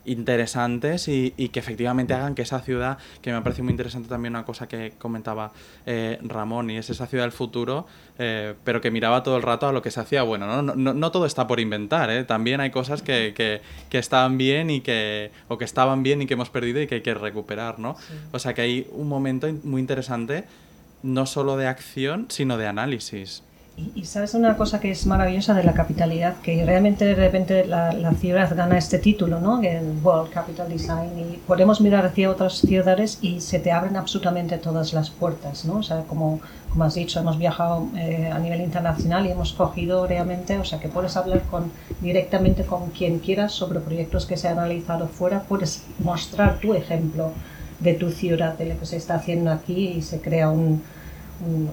interesantes 0.05 1.07
y, 1.07 1.33
y, 1.37 1.49
que 1.49 1.59
efectivamente 1.59 2.13
hagan 2.13 2.35
que 2.35 2.41
esa 2.41 2.59
ciudad, 2.59 2.97
que 3.21 3.31
me 3.31 3.41
parece 3.41 3.61
muy 3.61 3.71
interesante 3.71 4.09
también 4.09 4.33
una 4.33 4.45
cosa 4.45 4.67
que 4.67 4.93
comentaba 4.97 5.51
eh, 5.85 6.19
Ramón, 6.21 6.69
y 6.69 6.77
es 6.77 6.89
esa 6.89 7.07
ciudad 7.07 7.23
del 7.23 7.31
futuro, 7.31 7.87
eh, 8.19 8.53
pero 8.63 8.81
que 8.81 8.91
miraba 8.91 9.23
todo 9.23 9.37
el 9.37 9.43
rato 9.43 9.67
a 9.67 9.71
lo 9.71 9.81
que 9.81 9.91
se 9.91 9.99
hacía 9.99 10.23
bueno. 10.23 10.45
No, 10.45 10.61
no, 10.61 10.75
no, 10.75 10.93
no 10.93 11.11
todo 11.11 11.25
está 11.25 11.47
por 11.47 11.59
inventar, 11.59 12.09
¿eh? 12.09 12.23
también 12.23 12.59
hay 12.59 12.71
cosas 12.71 13.01
que, 13.01 13.33
que, 13.35 13.61
que, 13.89 13.97
estaban 13.97 14.37
bien 14.37 14.69
y 14.69 14.81
que, 14.81 15.31
o 15.47 15.57
que 15.57 15.65
estaban 15.65 16.03
bien 16.03 16.21
y 16.21 16.27
que 16.27 16.33
hemos 16.33 16.49
perdido 16.49 16.81
y 16.81 16.87
que 16.87 16.95
hay 16.95 17.01
que 17.01 17.13
recuperar. 17.13 17.79
¿no? 17.79 17.95
Sí. 17.95 18.13
O 18.31 18.39
sea 18.39 18.53
que 18.53 18.61
hay 18.61 18.87
un 18.91 19.07
momento 19.07 19.47
muy 19.63 19.81
interesante, 19.81 20.45
no 21.01 21.25
solo 21.25 21.57
de 21.57 21.67
acción, 21.67 22.27
sino 22.29 22.57
de 22.57 22.67
análisis. 22.67 23.43
Y, 23.75 24.05
sabes 24.05 24.35
una 24.35 24.55
cosa 24.55 24.79
que 24.79 24.91
es 24.91 25.07
maravillosa 25.07 25.55
de 25.55 25.63
la 25.63 25.73
capitalidad, 25.73 26.35
que 26.43 26.63
realmente 26.63 27.05
de 27.05 27.15
repente 27.15 27.65
la, 27.65 28.13
ciudad 28.13 28.55
gana 28.55 28.77
este 28.77 28.99
título, 28.99 29.39
¿no? 29.39 29.63
El 29.63 29.97
World 30.03 30.31
Capital 30.31 30.69
Design, 30.69 31.09
y 31.17 31.37
podemos 31.37 31.81
mirar 31.81 32.05
hacia 32.05 32.29
otras 32.29 32.59
ciudades 32.59 33.17
y 33.21 33.41
se 33.41 33.57
te 33.57 33.71
abren 33.71 33.97
absolutamente 33.97 34.59
todas 34.59 34.93
las 34.93 35.09
puertas, 35.09 35.65
¿no? 35.65 35.77
O 35.77 35.83
sea, 35.83 36.03
como, 36.03 36.39
como 36.69 36.83
has 36.83 36.93
dicho, 36.93 37.19
hemos 37.19 37.39
viajado 37.39 37.87
eh, 37.97 38.29
a 38.31 38.37
nivel 38.37 38.61
internacional 38.61 39.25
y 39.25 39.31
hemos 39.31 39.53
cogido 39.53 40.05
realmente, 40.05 40.59
o 40.59 40.65
sea, 40.65 40.79
que 40.79 40.87
puedes 40.87 41.17
hablar 41.17 41.41
con, 41.49 41.71
directamente 41.99 42.65
con 42.65 42.91
quien 42.91 43.17
quieras 43.17 43.53
sobre 43.53 43.79
proyectos 43.79 44.27
que 44.27 44.37
se 44.37 44.49
han 44.49 44.57
realizado 44.57 45.07
fuera, 45.07 45.41
puedes 45.49 45.83
mostrar 45.97 46.59
tu 46.59 46.75
ejemplo 46.75 47.31
de 47.79 47.95
tu 47.95 48.11
ciudad, 48.11 48.55
de 48.55 48.65
lo 48.65 48.79
que 48.79 48.85
se 48.85 48.97
está 48.97 49.15
haciendo 49.15 49.51
aquí 49.51 49.87
y 49.87 50.03
se 50.03 50.21
crea 50.21 50.51
un 50.51 50.83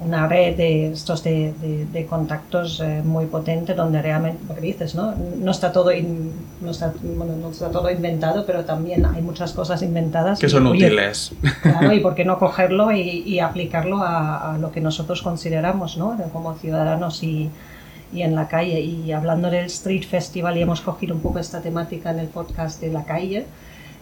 una 0.04 0.26
red 0.26 0.56
de 0.56 0.92
estos 0.92 1.22
de, 1.22 1.52
de, 1.60 1.86
de 1.86 2.06
contactos 2.06 2.80
eh, 2.80 3.02
muy 3.04 3.26
potente 3.26 3.74
donde 3.74 4.02
realmente 4.02 4.42
lo 4.48 4.54
que 4.54 4.60
dices 4.62 4.94
no 4.94 5.14
no 5.14 5.50
está 5.50 5.70
todo 5.70 5.92
in, 5.92 6.32
no, 6.60 6.72
está, 6.72 6.92
bueno, 7.02 7.36
no 7.36 7.50
está 7.50 7.70
todo 7.70 7.88
inventado 7.90 8.44
pero 8.46 8.64
también 8.64 9.06
hay 9.06 9.22
muchas 9.22 9.52
cosas 9.52 9.82
inventadas 9.82 10.40
que 10.40 10.48
son 10.48 10.66
y, 10.66 10.70
útiles. 10.70 11.32
claro 11.62 11.92
y 11.92 12.00
por 12.00 12.14
qué 12.14 12.24
no 12.24 12.38
cogerlo 12.40 12.90
y, 12.90 13.00
y 13.00 13.38
aplicarlo 13.38 13.98
a, 13.98 14.54
a, 14.54 14.58
lo 14.58 14.72
que 14.72 14.80
nosotros 14.80 15.22
consideramos 15.22 15.96
no 15.96 16.16
como 16.32 16.54
ciudadanos 16.54 17.22
y, 17.22 17.50
y 18.12 18.22
en 18.22 18.34
la 18.34 18.48
calle. 18.48 18.80
Y 18.80 19.12
hablando 19.12 19.50
del 19.50 19.66
Street 19.66 20.04
Festival 20.04 20.56
y 20.56 20.62
hemos 20.62 20.80
cogido 20.80 21.14
un 21.14 21.20
poco 21.20 21.38
esta 21.38 21.60
temática 21.60 22.10
en 22.10 22.18
el 22.18 22.28
podcast 22.28 22.80
de 22.80 22.90
la 22.90 23.04
calle 23.04 23.46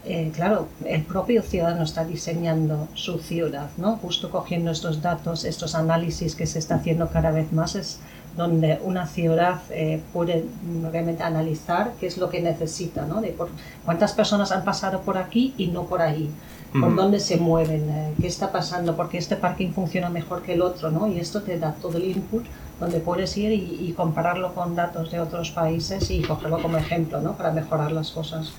eh, 0.08 0.32
claro, 0.34 0.68
el 0.86 1.02
propio 1.02 1.42
ciudadano 1.42 1.82
está 1.82 2.02
diseñando 2.04 2.88
su 2.94 3.18
ciudad, 3.18 3.68
¿no? 3.76 3.96
Justo 3.98 4.30
cogiendo 4.30 4.70
estos 4.70 5.02
datos, 5.02 5.44
estos 5.44 5.74
análisis 5.74 6.34
que 6.34 6.46
se 6.46 6.58
está 6.58 6.76
haciendo 6.76 7.08
cada 7.08 7.30
vez 7.30 7.52
más, 7.52 7.74
es 7.74 8.00
donde 8.34 8.80
una 8.82 9.06
ciudad 9.06 9.60
eh, 9.68 10.00
puede 10.14 10.46
realmente 10.90 11.22
analizar 11.22 11.92
qué 12.00 12.06
es 12.06 12.16
lo 12.16 12.30
que 12.30 12.40
necesita, 12.40 13.04
¿no? 13.04 13.20
De 13.20 13.28
por, 13.28 13.50
cuántas 13.84 14.12
personas 14.14 14.50
han 14.50 14.64
pasado 14.64 15.02
por 15.02 15.18
aquí 15.18 15.52
y 15.58 15.66
no 15.66 15.84
por 15.84 16.00
ahí, 16.00 16.30
por 16.72 16.84
uh 16.84 16.86
-huh. 16.86 16.94
dónde 16.94 17.20
se 17.20 17.36
mueven, 17.36 17.90
eh, 17.90 18.14
qué 18.18 18.28
está 18.28 18.50
pasando, 18.50 18.96
por 18.96 19.10
qué 19.10 19.18
este 19.18 19.36
parking 19.36 19.72
funciona 19.72 20.08
mejor 20.08 20.42
que 20.42 20.54
el 20.54 20.62
otro, 20.62 20.90
¿no? 20.90 21.06
Y 21.06 21.18
esto 21.18 21.42
te 21.42 21.58
da 21.58 21.72
todo 21.82 21.98
el 21.98 22.04
input 22.04 22.46
donde 22.80 23.00
puedes 23.00 23.36
ir 23.36 23.52
y, 23.52 23.88
y 23.88 23.92
compararlo 23.92 24.54
con 24.54 24.74
datos 24.74 25.10
de 25.10 25.20
otros 25.20 25.50
países 25.50 26.10
y 26.10 26.22
cogerlo 26.22 26.62
como 26.62 26.78
ejemplo, 26.78 27.20
¿no? 27.20 27.36
Para 27.36 27.52
mejorar 27.52 27.92
las 27.92 28.10
cosas 28.10 28.52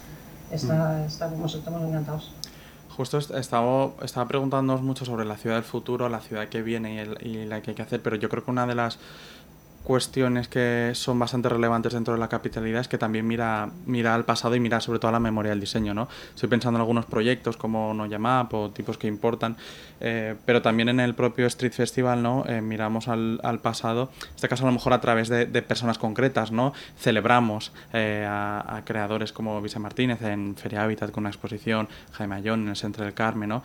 está, 0.52 1.06
estamos, 1.06 1.56
estamos 1.56 1.82
encantados. 1.84 2.32
Justo 2.96 3.18
estaba, 3.18 3.92
estaba 4.02 4.28
preguntándonos 4.28 4.82
mucho 4.82 5.06
sobre 5.06 5.24
la 5.24 5.38
ciudad 5.38 5.56
del 5.56 5.64
futuro, 5.64 6.10
la 6.10 6.20
ciudad 6.20 6.50
que 6.50 6.62
viene 6.62 6.96
y, 6.96 6.98
el, 6.98 7.18
y, 7.26 7.46
la 7.46 7.62
que 7.62 7.72
hay 7.72 7.76
que 7.76 7.82
hacer, 7.82 8.02
pero 8.02 8.18
yo 8.18 8.28
creo 8.28 8.44
que 8.44 8.52
una 8.52 8.68
de 8.68 8.76
las 8.76 9.00
cuestiones 9.84 10.48
que 10.48 10.92
son 10.94 11.18
bastante 11.18 11.50
relevantes 11.50 11.94
dentro 11.94 12.14
de 12.14 12.20
la 12.20 12.28
capitalidad 12.28 12.82
es 12.82 12.88
que 12.88 12.98
también 12.98 13.26
mira, 13.26 13.70
mira 13.86 14.14
al 14.14 14.26
pasado 14.26 14.56
y 14.56 14.60
mira 14.60 14.82
sobre 14.82 15.00
todo 15.00 15.10
a 15.10 15.12
la 15.12 15.20
memoria 15.20 15.50
del 15.52 15.60
diseño. 15.60 15.94
¿no? 15.94 16.08
Estoy 16.36 16.50
pensando 16.50 16.78
en 16.78 16.82
algunos 16.82 17.06
proyectos 17.06 17.58
como 17.58 17.94
No 17.94 18.08
Map 18.20 18.54
o 18.54 18.70
tipos 18.72 18.98
que 18.98 19.08
importan, 19.08 19.58
eh, 20.02 20.36
pero 20.46 20.62
también 20.62 20.90
en 20.90 21.00
el 21.00 21.16
propio 21.16 21.48
Street 21.48 21.74
Festival 21.74 22.22
¿no? 22.22 22.46
Eh, 22.48 22.62
miramos 22.62 23.08
al, 23.08 23.40
al, 23.44 23.60
pasado, 23.60 24.12
en 24.22 24.36
este 24.36 24.48
caso 24.48 24.64
a 24.64 24.68
lo 24.68 24.74
mejor 24.74 24.94
a 24.94 25.02
través 25.02 25.30
de, 25.30 25.46
de 25.46 25.62
personas 25.62 25.98
concretas. 25.98 26.52
¿no? 26.52 26.74
Celebramos 26.98 27.72
eh, 27.94 28.26
a, 28.30 28.78
a, 28.78 28.86
creadores 28.86 29.32
como 29.34 29.62
Visa 29.62 29.80
Martínez 29.80 30.22
en 30.22 30.56
Feria 30.56 30.84
Habitat 30.84 31.12
con 31.12 31.24
una 31.24 31.30
exposición, 31.30 31.88
Jaime 32.12 32.36
Ayón 32.36 32.64
en 32.64 32.70
el 32.70 32.76
Centro 32.76 33.06
del 33.06 33.14
Carmen. 33.14 33.50
¿no? 33.50 33.64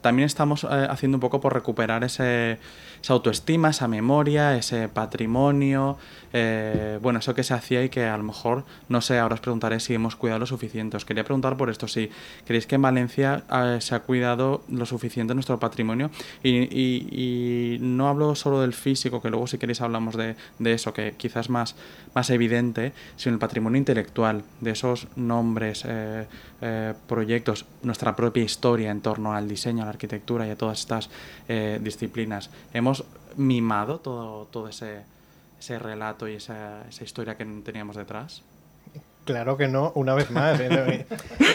también 0.00 0.26
estamos 0.26 0.64
haciendo 0.64 1.16
un 1.16 1.20
poco 1.20 1.40
por 1.40 1.52
recuperar 1.52 2.04
ese, 2.04 2.58
esa 3.02 3.12
autoestima, 3.12 3.70
esa 3.70 3.88
memoria, 3.88 4.56
ese 4.56 4.88
patrimonio 4.88 5.07
patrimonio, 5.08 5.96
eh, 6.32 6.98
bueno, 7.00 7.18
eso 7.20 7.34
que 7.34 7.42
se 7.42 7.54
hacía 7.54 7.82
y 7.82 7.88
que 7.88 8.04
a 8.04 8.16
lo 8.16 8.22
mejor, 8.22 8.64
no 8.88 9.00
sé, 9.00 9.18
ahora 9.18 9.34
os 9.34 9.40
preguntaré 9.40 9.80
si 9.80 9.94
hemos 9.94 10.16
cuidado 10.16 10.40
lo 10.40 10.46
suficiente. 10.46 10.96
Os 10.96 11.04
quería 11.04 11.24
preguntar 11.24 11.56
por 11.56 11.70
esto, 11.70 11.88
si 11.88 12.10
creéis 12.46 12.66
que 12.66 12.74
en 12.74 12.82
Valencia 12.82 13.44
eh, 13.50 13.78
se 13.80 13.94
ha 13.94 14.00
cuidado 14.00 14.62
lo 14.68 14.84
suficiente 14.84 15.34
nuestro 15.34 15.58
patrimonio 15.58 16.10
y, 16.42 17.78
no 17.80 18.08
hablo 18.08 18.34
solo 18.34 18.60
del 18.60 18.74
físico, 18.74 19.22
que 19.22 19.30
luego 19.30 19.46
si 19.46 19.58
queréis 19.58 19.80
hablamos 19.80 20.16
de, 20.16 20.36
eso, 20.64 20.92
que 20.92 21.14
quizás 21.16 21.48
más, 21.48 21.74
más 22.14 22.28
evidente, 22.30 22.92
sino 23.16 23.34
el 23.34 23.38
patrimonio 23.38 23.78
intelectual, 23.78 24.42
de 24.60 24.70
esos 24.72 25.08
nombres, 25.16 25.84
eh, 25.86 26.26
proyectos, 27.06 27.64
nuestra 27.82 28.14
propia 28.14 28.42
historia 28.42 28.90
en 28.90 29.00
torno 29.00 29.32
al 29.32 29.48
diseño, 29.48 29.82
a 29.82 29.86
la 29.86 29.90
arquitectura 29.90 30.46
y 30.46 30.50
a 30.50 30.56
todas 30.56 30.80
estas 30.80 31.08
disciplinas. 31.80 32.50
Hemos 32.74 33.04
mimado 33.38 34.00
todo, 34.00 34.46
todo 34.46 34.68
ese, 34.68 35.02
ese 35.58 35.78
relato 35.78 36.28
y 36.28 36.34
esa, 36.34 36.86
esa 36.88 37.04
historia 37.04 37.36
que 37.36 37.44
teníamos 37.64 37.96
detrás? 37.96 38.42
Claro 39.28 39.58
que 39.58 39.68
no, 39.68 39.92
una 39.94 40.14
vez 40.14 40.30
más. 40.30 40.58
¿eh? 40.58 41.06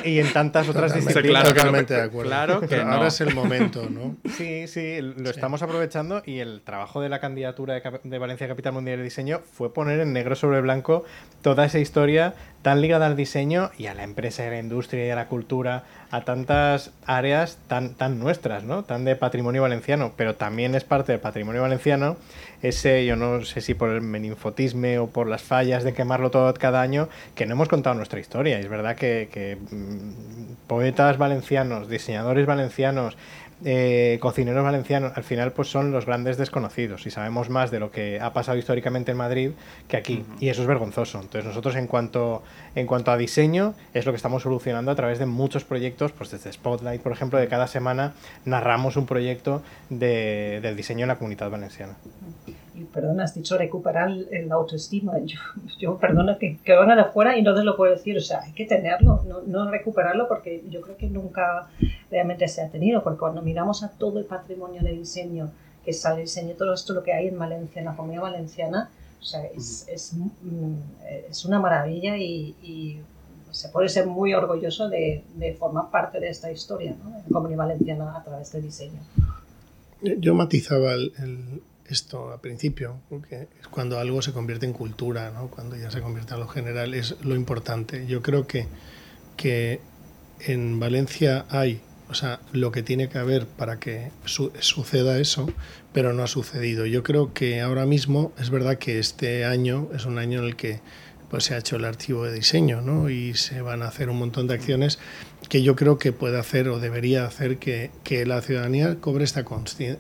y 0.06 0.20
en 0.20 0.32
tantas 0.32 0.70
otras 0.70 0.94
disciplinas. 0.94 1.42
Claro, 1.42 1.56
totalmente 1.56 1.96
de 1.96 2.02
acuerdo. 2.02 2.30
Claro 2.30 2.62
que 2.62 2.68
Pero 2.68 2.92
ahora 2.92 3.08
es 3.08 3.20
el 3.20 3.34
momento, 3.34 3.90
¿no? 3.90 4.16
Sí, 4.30 4.68
sí, 4.68 5.02
lo 5.02 5.32
estamos 5.32 5.64
aprovechando 5.64 6.22
y 6.24 6.38
el 6.38 6.62
trabajo 6.62 7.02
de 7.02 7.10
la 7.10 7.20
candidatura 7.20 7.74
de, 7.74 8.00
de, 8.04 8.18
Valencia 8.20 8.48
Capital 8.48 8.74
Mundial 8.74 8.98
de 8.98 9.04
Diseño 9.04 9.40
fue 9.40 9.74
poner 9.74 10.00
en 10.02 10.14
negro 10.14 10.36
sobre 10.36 10.62
blanco 10.62 11.04
toda 11.42 11.66
esa 11.66 11.80
historia 11.80 12.36
tan 12.64 12.82
ligada 12.82 13.06
al 13.06 13.16
diseño 13.16 13.70
y 13.78 13.86
a 13.86 13.94
la 13.94 14.04
empresa 14.04 14.44
y 14.44 14.48
a 14.48 14.52
la 14.52 14.60
industria 14.60 15.06
y 15.06 15.10
a 15.12 15.16
la 15.16 15.28
cultura, 15.28 15.84
a 16.10 16.22
tantas 16.22 16.92
áreas 17.06 17.60
tan, 17.68 17.94
tan 17.94 18.20
nuestras, 18.20 18.64
¿no? 18.64 18.84
Tan 18.84 19.06
de 19.06 19.16
patrimonio 19.16 19.62
valenciano, 19.62 20.14
pero 20.18 20.36
también 20.36 20.74
es 20.74 20.84
parte 20.84 21.12
del 21.12 21.22
patrimonio 21.22 21.62
valenciano 21.62 22.18
ese, 22.64 23.06
yo 23.06 23.18
no 23.18 23.44
sé 23.44 23.60
si 23.60 23.74
por 23.74 23.90
el 23.90 24.02
meninfotisme 24.02 24.98
o 24.98 25.08
por 25.08 25.28
las 25.28 25.42
fallas 25.42 25.84
de 25.84 25.94
quemarlo 25.94 26.32
todo 26.32 26.54
cada 26.54 26.82
año, 26.82 27.10
que 27.36 27.46
no 27.46 27.54
hemos 27.54 27.68
contado 27.68 27.94
nuestra 27.94 28.22
historia. 28.22 28.58
Es 28.58 28.70
verdad 28.70 28.96
que, 28.96 29.28
que 29.32 29.58
mm, 29.58 30.68
poetas 30.68 31.18
valencianos, 31.18 31.90
diseñadores 31.90 32.46
valencianos, 32.46 33.18
eh, 33.66 34.18
cocineros 34.20 34.64
valencianos, 34.64 35.14
al 35.16 35.24
final 35.24 35.52
pues 35.54 35.70
son 35.70 35.92
los 35.92 36.06
grandes 36.06 36.38
desconocidos 36.38 37.06
y 37.06 37.12
sabemos 37.12 37.50
más 37.50 37.72
de 37.72 37.80
lo 37.80 37.92
que 37.92 38.20
ha 38.20 38.34
pasado 38.34 38.58
históricamente 38.58 39.12
en 39.12 39.18
Madrid 39.18 39.52
que 39.88 39.98
aquí. 39.98 40.26
Y 40.40 40.50
eso 40.50 40.62
es 40.62 40.68
vergonzoso. 40.68 41.20
Entonces 41.20 41.46
nosotros 41.46 41.76
en 41.76 41.88
cuanto, 41.88 42.44
en 42.76 42.88
cuanto 42.88 43.12
a 43.12 43.18
diseño 43.18 43.74
es 43.94 44.06
lo 44.06 44.12
que 44.12 44.18
estamos 44.18 44.44
solucionando 44.44 44.92
a 44.92 44.96
través 44.96 45.20
de 45.20 45.26
muchos 45.26 45.64
proyectos, 45.64 46.12
pues 46.12 46.32
desde 46.32 46.52
Spotlight 46.52 47.02
por 47.02 47.12
ejemplo, 47.12 47.40
de 47.40 47.48
cada 47.48 47.68
semana 47.68 48.14
narramos 48.46 48.98
un 48.98 49.06
proyecto 49.06 49.64
de, 49.90 50.60
del 50.62 50.76
diseño 50.76 51.04
en 51.04 51.10
la 51.10 51.18
comunidad 51.18 51.50
valenciana 51.50 51.96
y 52.76 52.84
perdona, 52.86 53.26
has 53.26 53.36
dicho 53.36 53.58
recuperar 53.58 54.10
la 54.10 54.56
autoestima. 54.56 55.14
Yo, 55.20 55.40
yo 55.80 55.98
perdona 55.98 56.38
que, 56.38 56.58
que 56.64 56.74
van 56.74 56.96
de 56.96 57.02
afuera 57.02 57.38
y 57.38 57.44
te 57.44 57.64
lo 57.64 57.78
puedo 57.78 57.94
decir. 57.94 58.18
O 58.18 58.22
sea, 58.22 58.42
hay 58.42 58.54
que 58.54 58.66
tenerlo, 58.66 59.24
no, 59.28 59.42
no, 59.46 59.70
recuperarlo 59.70 60.28
porque 60.28 60.64
yo 60.70 60.82
creo 60.82 60.98
que 60.98 61.08
nunca 61.08 61.70
realmente 62.10 62.48
se 62.48 62.62
ha 62.62 62.70
tenido. 62.70 63.04
Porque 63.04 63.20
cuando 63.20 63.42
miramos 63.42 63.84
a 63.84 63.90
todo 63.90 64.20
el 64.20 64.26
patrimonio 64.26 64.82
de 64.82 64.92
diseño 64.92 65.52
que 65.86 65.94
sale 65.94 66.22
diseño, 66.22 66.56
todo 66.56 66.74
esto 66.74 66.94
lo 66.94 67.04
que 67.04 67.14
hay 67.14 67.28
en 67.28 67.38
Valencia, 67.38 67.80
en 67.80 67.86
la 67.86 67.96
comunidad 67.96 68.22
valenciana, 68.24 68.90
o 69.20 69.24
sea, 69.24 69.44
es, 69.46 69.86
es, 69.90 70.14
mm, 70.14 70.74
es 71.30 71.46
una 71.46 71.60
maravilla 71.60 72.18
y, 72.18 72.56
y, 72.64 73.00
se 73.52 73.70
puede 73.70 73.88
ser 73.88 74.08
muy 74.08 74.34
orgulloso 74.34 74.90
de, 74.90 75.24
de 75.36 75.54
formar 75.54 75.92
parte 75.92 76.20
de 76.20 76.28
esta 76.28 76.52
historia, 76.52 76.96
¿no? 77.04 77.12
la 77.12 77.24
comunidad 77.32 77.60
valenciana 77.60 78.18
a 78.18 78.24
través 78.24 78.52
del 78.52 78.64
diseño. 78.64 79.00
Yo 80.02 80.34
matizaba 80.34 80.94
el, 80.94 81.14
el 81.20 81.62
esto 81.94 82.34
al 82.34 82.42
principio, 82.42 83.00
porque 83.10 83.48
es 83.62 83.68
cuando 83.68 84.00
algo 84.00 84.22
se 84.22 84.34
convierte 84.34 84.66
en 84.66 84.74
cultura, 84.74 85.32
¿no? 85.32 85.48
cuando 85.48 85.78
ya 85.78 85.90
se 85.90 86.02
convierte 86.02 86.34
en 86.34 86.42
lo 86.42 86.48
general, 86.48 86.94
es 86.94 87.16
lo 87.22 87.36
importante. 87.36 88.06
Yo 88.08 88.22
creo 88.22 88.46
que, 88.48 88.68
que 89.38 89.80
en 90.42 90.80
Valencia 90.80 91.46
hay, 91.50 91.82
o 92.10 92.14
sea, 92.14 92.42
lo 92.52 92.72
que 92.72 92.84
tiene 92.84 93.08
que 93.08 93.18
haber 93.18 93.46
para 93.46 93.80
que 93.80 94.12
su 94.26 94.52
suceda 94.60 95.20
eso, 95.20 95.48
pero 95.94 96.14
no 96.14 96.24
ha 96.24 96.28
sucedido. 96.28 96.86
Yo 96.86 97.04
creo 97.04 97.34
que 97.34 97.62
ahora 97.62 97.86
mismo 97.86 98.34
es 98.38 98.50
verdad 98.50 98.78
que 98.78 99.00
este 99.00 99.46
año 99.46 99.90
es 99.94 100.06
un 100.06 100.18
año 100.18 100.40
en 100.40 100.46
el 100.46 100.56
que 100.56 100.82
pues 101.34 101.46
se 101.46 101.56
ha 101.56 101.58
hecho 101.58 101.78
el 101.78 101.86
archivo 101.86 102.26
de 102.26 102.32
diseño 102.32 102.82
¿no? 102.82 103.10
y 103.10 103.34
se 103.34 103.64
van 103.64 103.82
a 103.82 103.88
hacer 103.88 104.12
un 104.12 104.20
montón 104.20 104.46
de 104.46 104.54
acciones 104.54 105.00
que 105.50 105.64
yo 105.64 105.76
creo 105.76 105.98
que 105.98 106.12
puede 106.12 106.38
hacer 106.38 106.70
o 106.70 106.80
debería 106.80 107.26
hacer 107.26 107.58
que, 107.58 107.90
que 108.04 108.24
la 108.28 108.40
ciudadanía 108.44 108.98
cobre 109.00 109.24
esta 109.24 109.44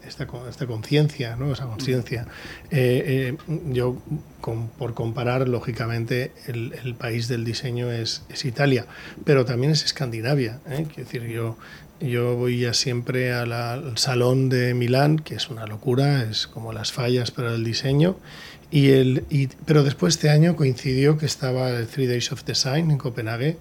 esta, 0.08 0.28
esta 0.48 0.67
conciencia, 0.67 1.36
¿no? 1.36 1.52
esa 1.52 1.65
conciencia. 1.65 2.28
Eh, 2.69 3.36
eh, 3.36 3.38
yo, 3.72 3.98
con, 4.41 4.67
por 4.67 4.93
comparar, 4.93 5.50
lógicamente, 5.50 6.34
el, 6.46 6.76
el, 6.84 6.93
país 6.93 7.28
del 7.28 7.46
diseño 7.46 7.91
es, 7.91 8.22
es 8.30 8.46
Italia, 8.46 8.86
pero 9.26 9.43
también 9.43 9.72
es 9.72 9.84
Escandinavia. 9.86 10.60
¿eh? 10.69 10.86
Quiero 10.88 11.04
decir, 11.04 11.24
yo, 11.24 11.58
yo 12.00 12.36
voy 12.36 12.60
ya 12.60 12.76
siempre 12.76 13.32
la, 13.48 13.74
al 13.74 13.98
Salón 13.98 14.50
de 14.50 14.76
Milán, 14.76 15.17
que 15.17 15.34
es 15.34 15.50
una 15.50 15.65
locura, 15.65 16.24
es 16.30 16.46
como 16.46 16.74
las 16.74 16.91
fallas 16.91 17.32
para 17.32 17.56
el 17.56 17.63
diseño. 17.63 18.17
Y 18.73 18.89
el, 18.89 19.23
y, 19.29 19.49
pero 19.67 19.83
después 19.83 20.15
este 20.15 20.31
año 20.31 20.55
coincidió 20.55 21.19
que 21.19 21.27
estaba 21.27 21.69
el 21.69 21.86
Three 21.86 22.07
Days 22.07 22.31
of 22.31 22.43
Design 22.43 22.89
en 22.89 22.97
Copenhague, 22.97 23.57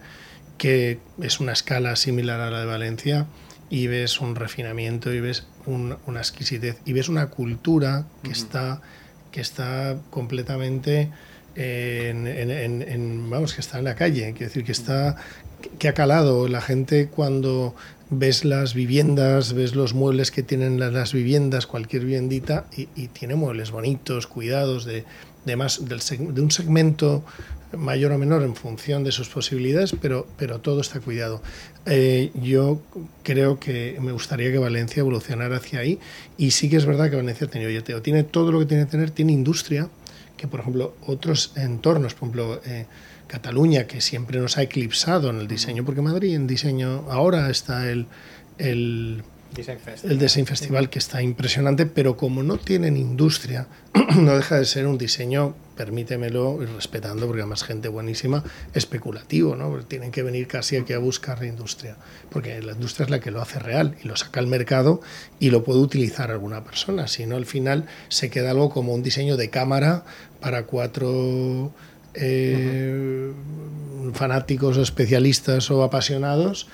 que 0.57 1.01
es 1.21 1.39
una 1.39 1.53
escala 1.53 1.97
similar 1.97 2.41
a 2.41 2.51
la 2.51 2.61
de 2.61 2.65
Valencia, 2.65 3.27
y 3.69 3.89
ves 3.89 4.23
un 4.23 4.35
refinamiento 4.37 5.13
y 5.13 5.21
ves 5.21 5.45
un, 5.67 5.99
una 6.07 6.21
exquisitez 6.21 6.79
y 6.87 6.95
ves 6.95 7.11
una 7.11 7.27
cultura 7.27 8.07
que, 8.23 8.31
uh 8.31 8.33
-huh. 8.33 8.37
está, 8.37 8.81
que 9.33 9.43
está 9.43 9.99
completamente 10.09 11.11
en, 11.57 12.27
en, 12.27 12.81
en, 12.81 13.29
vamos, 13.29 13.53
que 13.53 13.61
está 13.61 13.79
en 13.81 13.85
la 13.85 13.95
calle, 13.95 14.33
quiero 14.33 14.47
decir, 14.47 14.65
que 14.65 14.73
está 14.73 15.17
que 15.79 15.89
ha 15.89 15.95
calado 15.95 16.49
la 16.49 16.63
gente 16.63 17.09
cuando 17.09 17.75
ves 18.13 18.45
las 18.45 18.75
viviendas, 18.75 19.55
ves 19.55 19.75
los 19.75 19.95
muebles 19.95 20.31
que 20.31 20.43
tienen 20.43 20.79
las, 20.79 21.13
viviendas, 21.13 21.67
cualquier 21.67 22.05
viviendita, 22.05 22.67
y, 22.77 22.89
y, 22.95 23.09
tiene 23.09 23.35
muebles 23.35 23.71
bonitos, 23.71 24.27
cuidados, 24.27 24.85
de, 24.85 25.05
de, 25.47 25.57
más, 25.57 25.89
del, 25.89 26.01
de 26.35 26.41
un 26.41 26.51
segmento 26.51 27.25
mayor 27.75 28.13
o 28.13 28.19
menor 28.19 28.43
en 28.43 28.55
función 28.55 29.03
de 29.03 29.13
sus 29.13 29.31
posibilidades, 29.31 29.95
pero, 29.99 30.27
pero 30.37 30.61
todo 30.61 30.83
está 30.83 31.01
cuidado. 31.01 31.43
Eh, 31.87 32.31
yo 32.35 32.83
creo 33.23 33.59
que 33.59 33.97
me 33.99 34.13
gustaría 34.13 34.53
que 34.53 34.59
Valencia 34.59 35.01
evolucionara 35.01 35.57
hacia 35.57 35.81
ahí, 35.81 35.99
y 36.37 36.51
sí 36.51 36.69
que 36.69 36.77
es 36.77 36.85
verdad 36.85 37.09
que 37.09 37.17
Valencia 37.17 37.47
tiene, 37.47 37.81
tiene 37.81 38.25
todo 38.25 38.53
lo 38.53 38.59
que 38.59 38.67
tiene 38.67 38.85
que 38.85 38.91
tener, 38.91 39.11
tiene 39.11 39.33
industria, 39.33 39.89
que 40.37 40.47
por 40.47 40.61
ejemplo 40.61 40.95
otros 41.07 41.53
entornos, 41.57 42.15
por 42.15 42.29
ejemplo... 42.29 42.61
Eh, 42.67 42.87
Cataluña, 43.33 43.87
que 43.87 44.03
siempre 44.03 44.39
nos 44.39 44.59
ha 44.59 44.63
eclipsado 44.63 45.31
en 45.31 45.39
el 45.41 45.49
diseño, 45.49 45.87
porque 45.87 46.03
Madrid 46.03 46.35
en 46.35 46.47
diseño 46.47 47.07
ahora 47.11 47.49
está 47.49 47.91
el, 47.91 48.07
el, 48.59 49.23
el 49.57 50.19
Design 50.19 50.47
Festival, 50.47 50.91
que 50.91 50.99
está 50.99 51.23
impresionante, 51.23 51.87
pero 51.87 52.15
como 52.19 52.43
no 52.43 52.59
tienen 52.59 52.99
industria, 52.99 53.69
no 54.19 54.37
deja 54.37 54.59
de 54.59 54.67
ser 54.67 54.87
un 54.87 54.99
diseño, 54.99 55.55
permítemelo, 55.79 56.63
y 56.63 56.67
respetando, 56.67 57.27
porque 57.27 57.41
además 57.41 57.65
gente 57.65 57.89
buenísima, 57.89 58.45
especulativo, 58.75 59.57
¿no? 59.57 59.71
Porque 59.71 59.87
tienen 59.87 60.11
que 60.11 60.23
venir 60.23 60.47
casi 60.47 60.77
aquí 60.77 60.93
a 60.93 60.99
buscar 60.99 61.43
industria, 61.43 61.97
porque 62.29 62.61
la 62.61 62.73
industria 62.73 63.05
es 63.05 63.11
la 63.11 63.21
que 63.21 63.31
lo 63.31 63.41
hace 63.41 63.59
real 63.59 63.97
y 64.05 64.09
lo 64.09 64.15
saca 64.15 64.41
al 64.41 64.47
mercado 64.47 65.01
y 65.41 65.49
lo 65.49 65.65
puede 65.65 65.81
utilizar 65.81 66.31
alguna 66.31 66.65
persona, 66.65 67.09
si 67.09 67.25
no 67.25 67.37
al 67.37 67.47
final 67.47 67.87
se 68.09 68.29
queda 68.29 68.51
algo 68.51 68.69
como 68.69 68.93
un 68.93 69.03
diseño 69.03 69.39
de 69.39 69.49
cámara 69.49 70.05
para 70.39 70.67
cuatro 70.67 71.73
eh, 72.15 73.33
fanáticos 74.13 74.77
o 74.77 74.83
especialistas 74.83 75.71
o 75.71 75.83
apasionados 75.83 76.69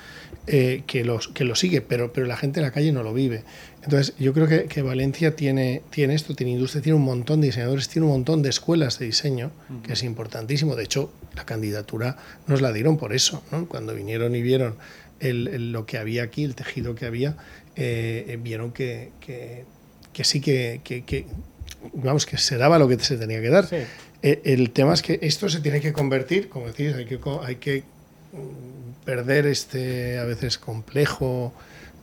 eh, 0.47 0.83
que, 0.87 1.03
los, 1.03 1.27
que 1.27 1.43
lo 1.43 1.55
sigue, 1.55 1.81
pero, 1.81 2.11
pero 2.11 2.25
la 2.25 2.35
gente 2.35 2.59
en 2.59 2.65
la 2.65 2.71
calle 2.71 2.91
no 2.91 3.03
lo 3.03 3.13
vive. 3.13 3.43
Entonces, 3.83 4.15
yo 4.17 4.33
creo 4.33 4.47
que, 4.47 4.65
que, 4.65 4.81
Valencia 4.81 5.35
tiene, 5.35 5.83
tiene 5.91 6.15
esto, 6.15 6.35
tiene 6.35 6.53
industria, 6.53 6.81
tiene 6.81 6.97
un 6.97 7.05
montón 7.05 7.39
de 7.39 7.47
diseñadores, 7.47 7.87
tiene 7.87 8.07
un 8.07 8.13
montón 8.13 8.41
de 8.41 8.49
escuelas 8.49 8.99
de 8.99 9.05
diseño, 9.05 9.51
uh 9.69 9.73
-huh. 9.73 9.81
que 9.83 9.93
es 9.93 10.03
importantísimo. 10.03 10.75
De 10.75 10.83
hecho, 10.83 11.11
la 11.35 11.45
candidatura 11.45 12.17
nos 12.47 12.61
la 12.61 12.73
dieron 12.73 12.97
por 12.97 13.13
eso, 13.13 13.43
¿no? 13.51 13.67
Cuando 13.67 13.93
vinieron 13.93 14.35
y 14.35 14.41
vieron 14.41 14.75
el, 15.19 15.47
el, 15.49 15.71
lo 15.71 15.85
que 15.85 15.97
había 15.97 16.23
aquí, 16.23 16.43
el 16.43 16.55
tejido 16.55 16.95
que 16.95 17.05
había, 17.05 17.37
eh, 17.75 18.37
vieron 18.41 18.71
que, 18.71 19.11
que, 19.21 19.65
que 20.13 20.23
sí 20.23 20.41
que, 20.41 20.81
que 20.83 21.25
vamos, 21.93 22.25
que 22.25 22.37
se 22.37 22.57
daba 22.57 22.79
lo 22.79 22.87
que 22.87 22.99
se 22.99 23.17
tenía 23.17 23.41
que 23.41 23.49
dar. 23.49 23.67
Eh, 24.21 24.41
el 24.45 24.71
tema 24.71 24.93
es 24.93 25.01
que 25.01 25.19
esto 25.21 25.49
se 25.49 25.61
tiene 25.61 25.79
que 25.79 25.93
convertir, 25.93 26.49
como 26.49 26.67
decís, 26.67 26.93
hay 26.93 27.05
que, 27.05 27.19
hay 27.43 27.55
que 27.55 27.83
mm, 28.33 29.05
perder 29.05 29.45
este 29.47 30.19
a 30.19 30.25
veces 30.25 30.57
complejo 30.57 31.53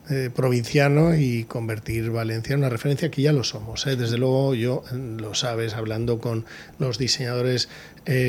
eh, 0.08 0.30
provinciano 0.34 1.14
y 1.14 1.44
convertir 1.44 2.10
Valencia 2.10 2.54
en 2.54 2.60
una 2.60 2.68
referencia 2.68 3.10
que 3.10 3.22
ya 3.22 3.32
lo 3.32 3.44
somos. 3.44 3.86
¿eh? 3.86 3.96
Desde 3.96 4.18
luego, 4.18 4.54
yo 4.54 4.84
lo 4.92 5.34
sabes, 5.34 5.74
hablando 5.74 6.18
con 6.20 6.44
los 6.78 6.98
diseñadores 6.98 7.68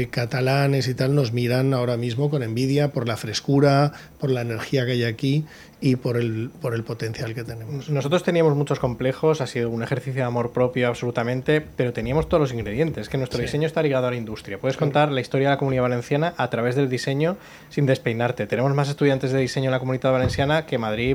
catalanes 0.10 0.88
y 0.88 0.96
tal, 0.96 1.14
nos 1.14 1.34
miran 1.34 1.76
ahora 1.76 1.98
mismo 1.98 2.32
con 2.32 2.42
envidia 2.42 2.92
por 2.92 3.08
la 3.08 3.16
frescura, 3.16 3.94
por 4.20 4.32
la 4.32 4.42
energía 4.42 4.88
que 4.88 4.94
hay 4.94 5.04
aquí 5.04 5.46
y 5.80 5.96
por 5.96 6.18
el, 6.18 6.50
por 6.62 6.74
el 6.74 6.84
potencial 6.84 7.36
que 7.36 7.44
tenemos. 7.44 7.90
Nosotros 7.90 8.24
teníamos 8.24 8.56
muchos 8.56 8.80
complejos, 8.80 9.42
ha 9.42 9.48
sido 9.48 9.70
un 9.70 9.84
ejercicio 9.84 10.22
de 10.22 10.24
amor 10.24 10.52
propio 10.52 10.88
absolutamente, 10.88 11.62
pero 11.62 11.94
teníamos 11.94 12.28
todos 12.28 12.42
los 12.42 12.54
ingredientes, 12.54 13.10
que 13.10 13.18
nuestro 13.18 13.40
diseño 13.40 13.68
está 13.68 13.84
ligado 13.84 14.08
a 14.08 14.12
la 14.12 14.18
industria. 14.18 14.58
Puedes 14.58 14.78
contar 14.78 15.12
la 15.12 15.22
historia 15.22 15.50
de 15.50 15.56
la 15.56 15.60
comunidad 15.60 15.84
valenciana 15.84 16.34
a 16.38 16.50
través 16.50 16.76
del 16.76 16.90
diseño 16.90 17.38
sin 17.70 17.86
despeinarte. 17.86 18.48
Tenemos 18.48 18.74
más 18.74 18.90
estudiantes 18.90 19.32
de 19.32 19.40
diseño 19.40 19.66
en 19.66 19.72
la 19.72 19.80
comunidad 19.80 20.12
valenciana 20.12 20.66
que 20.66 20.80
Madrid 20.80 21.10
y 21.10 21.14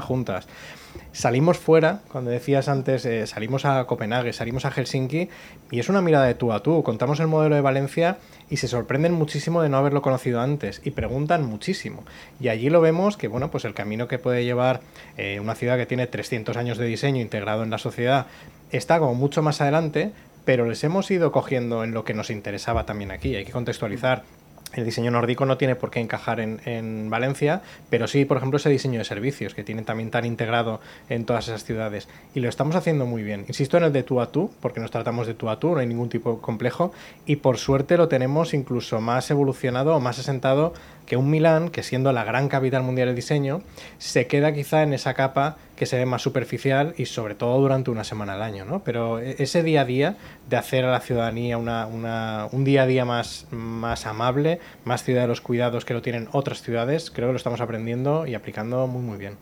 Juntas. 0.00 0.46
Salimos 1.12 1.58
fuera, 1.58 2.00
cuando 2.10 2.30
decías 2.30 2.68
antes, 2.68 3.04
eh, 3.06 3.26
salimos 3.26 3.64
a 3.64 3.84
Copenhague, 3.86 4.32
salimos 4.32 4.64
a 4.64 4.70
Helsinki, 4.70 5.28
y 5.70 5.80
es 5.80 5.88
una 5.88 6.02
mirada 6.02 6.26
de 6.26 6.34
tú 6.34 6.52
a 6.52 6.62
tú. 6.62 6.82
Contamos 6.82 7.20
el 7.20 7.26
modelo 7.26 7.54
de 7.54 7.60
Valencia 7.60 8.18
y 8.50 8.58
se 8.58 8.68
sorprenden 8.68 9.12
muchísimo 9.12 9.62
de 9.62 9.68
no 9.68 9.78
haberlo 9.78 10.02
conocido 10.02 10.40
antes 10.40 10.80
y 10.84 10.90
preguntan 10.90 11.44
muchísimo. 11.44 12.04
Y 12.40 12.48
allí 12.48 12.70
lo 12.70 12.80
vemos 12.80 13.16
que, 13.16 13.28
bueno, 13.28 13.50
pues 13.50 13.64
el 13.64 13.74
camino 13.74 14.08
que 14.08 14.18
puede 14.18 14.44
llevar 14.44 14.80
eh, 15.16 15.40
una 15.40 15.54
ciudad 15.54 15.76
que 15.76 15.86
tiene 15.86 16.06
300 16.06 16.56
años 16.56 16.78
de 16.78 16.86
diseño 16.86 17.20
integrado 17.20 17.62
en 17.62 17.70
la 17.70 17.78
sociedad 17.78 18.26
está 18.70 18.98
como 18.98 19.14
mucho 19.14 19.42
más 19.42 19.60
adelante, 19.60 20.12
pero 20.44 20.66
les 20.66 20.82
hemos 20.84 21.10
ido 21.10 21.32
cogiendo 21.32 21.82
en 21.82 21.92
lo 21.92 22.04
que 22.04 22.14
nos 22.14 22.30
interesaba 22.30 22.86
también 22.86 23.10
aquí. 23.10 23.34
Hay 23.34 23.44
que 23.44 23.52
contextualizar 23.52 24.22
el 24.76 24.84
diseño 24.84 25.10
nórdico 25.10 25.46
no 25.46 25.56
tiene 25.56 25.74
por 25.74 25.90
qué 25.90 26.00
encajar 26.00 26.40
en, 26.40 27.10
Valencia, 27.10 27.62
pero 27.90 28.06
sí, 28.06 28.24
por 28.24 28.36
ejemplo, 28.36 28.58
ese 28.58 28.68
diseño 28.68 28.98
de 28.98 29.04
servicios 29.04 29.54
que 29.54 29.64
tiene 29.64 29.82
también 29.82 30.10
tan 30.10 30.24
integrado 30.24 30.80
en 31.08 31.24
todas 31.24 31.48
esas 31.48 31.64
ciudades. 31.64 32.08
Y 32.34 32.40
lo 32.40 32.48
estamos 32.48 32.76
haciendo 32.76 33.06
muy 33.06 33.22
bien. 33.22 33.44
Insisto 33.48 33.76
en 33.78 33.84
el 33.84 33.92
de 33.92 34.02
tú 34.02 34.20
a 34.20 34.30
tú, 34.30 34.50
porque 34.60 34.80
nos 34.80 34.90
tratamos 34.90 35.26
de 35.26 35.34
tú 35.34 35.48
a 35.48 35.58
tú, 35.58 35.72
no 35.72 35.80
hay 35.80 35.86
ningún 35.86 36.08
tipo 36.08 36.40
complejo. 36.40 36.92
Y 37.24 37.36
por 37.36 37.58
suerte 37.58 37.96
lo 37.96 38.08
tenemos 38.08 38.54
incluso 38.54 39.00
más 39.00 39.30
evolucionado 39.30 39.94
o 39.94 40.00
más 40.00 40.18
asentado 40.18 40.74
que 41.06 41.16
un 41.16 41.30
Milán, 41.30 41.70
que 41.70 41.82
siendo 41.82 42.12
la 42.12 42.24
gran 42.24 42.48
capital 42.48 42.82
mundial 42.82 43.08
del 43.08 43.16
diseño, 43.16 43.62
se 43.98 44.26
queda 44.26 44.52
quizá 44.52 44.82
en 44.82 44.92
esa 44.92 45.14
capa 45.14 45.56
que 45.76 45.86
se 45.86 45.96
ve 45.96 46.06
más 46.06 46.22
superficial 46.22 46.94
y 46.96 47.06
sobre 47.06 47.34
todo 47.34 47.60
durante 47.60 47.90
una 47.90 48.04
semana 48.04 48.34
al 48.34 48.42
año, 48.42 48.64
¿no? 48.64 48.80
Pero 48.82 49.20
e-, 49.20 49.36
ese 49.38 49.62
día 49.62 49.82
a 49.82 49.84
día 49.84 50.16
de 50.48 50.56
hacer 50.56 50.84
a 50.84 50.90
la 50.90 51.00
ciudadanía 51.00 51.58
una, 51.58 51.86
un 51.86 52.64
día 52.64 52.82
a 52.82 52.86
día 52.86 53.04
más, 53.04 53.46
más 53.50 54.06
amable, 54.06 54.60
más 54.84 55.04
ciudad 55.04 55.22
de 55.22 55.28
los 55.28 55.40
cuidados 55.40 55.84
que 55.84 55.94
lo 55.94 56.02
tienen 56.02 56.28
otras 56.32 56.62
ciudades, 56.62 57.10
creo 57.10 57.28
que 57.28 57.32
lo 57.32 57.38
estamos 57.38 57.60
aprendiendo 57.60 58.26
y 58.26 58.34
aplicando 58.34 58.86
muy 58.86 59.02
muy 59.02 59.18
bien. 59.18 59.36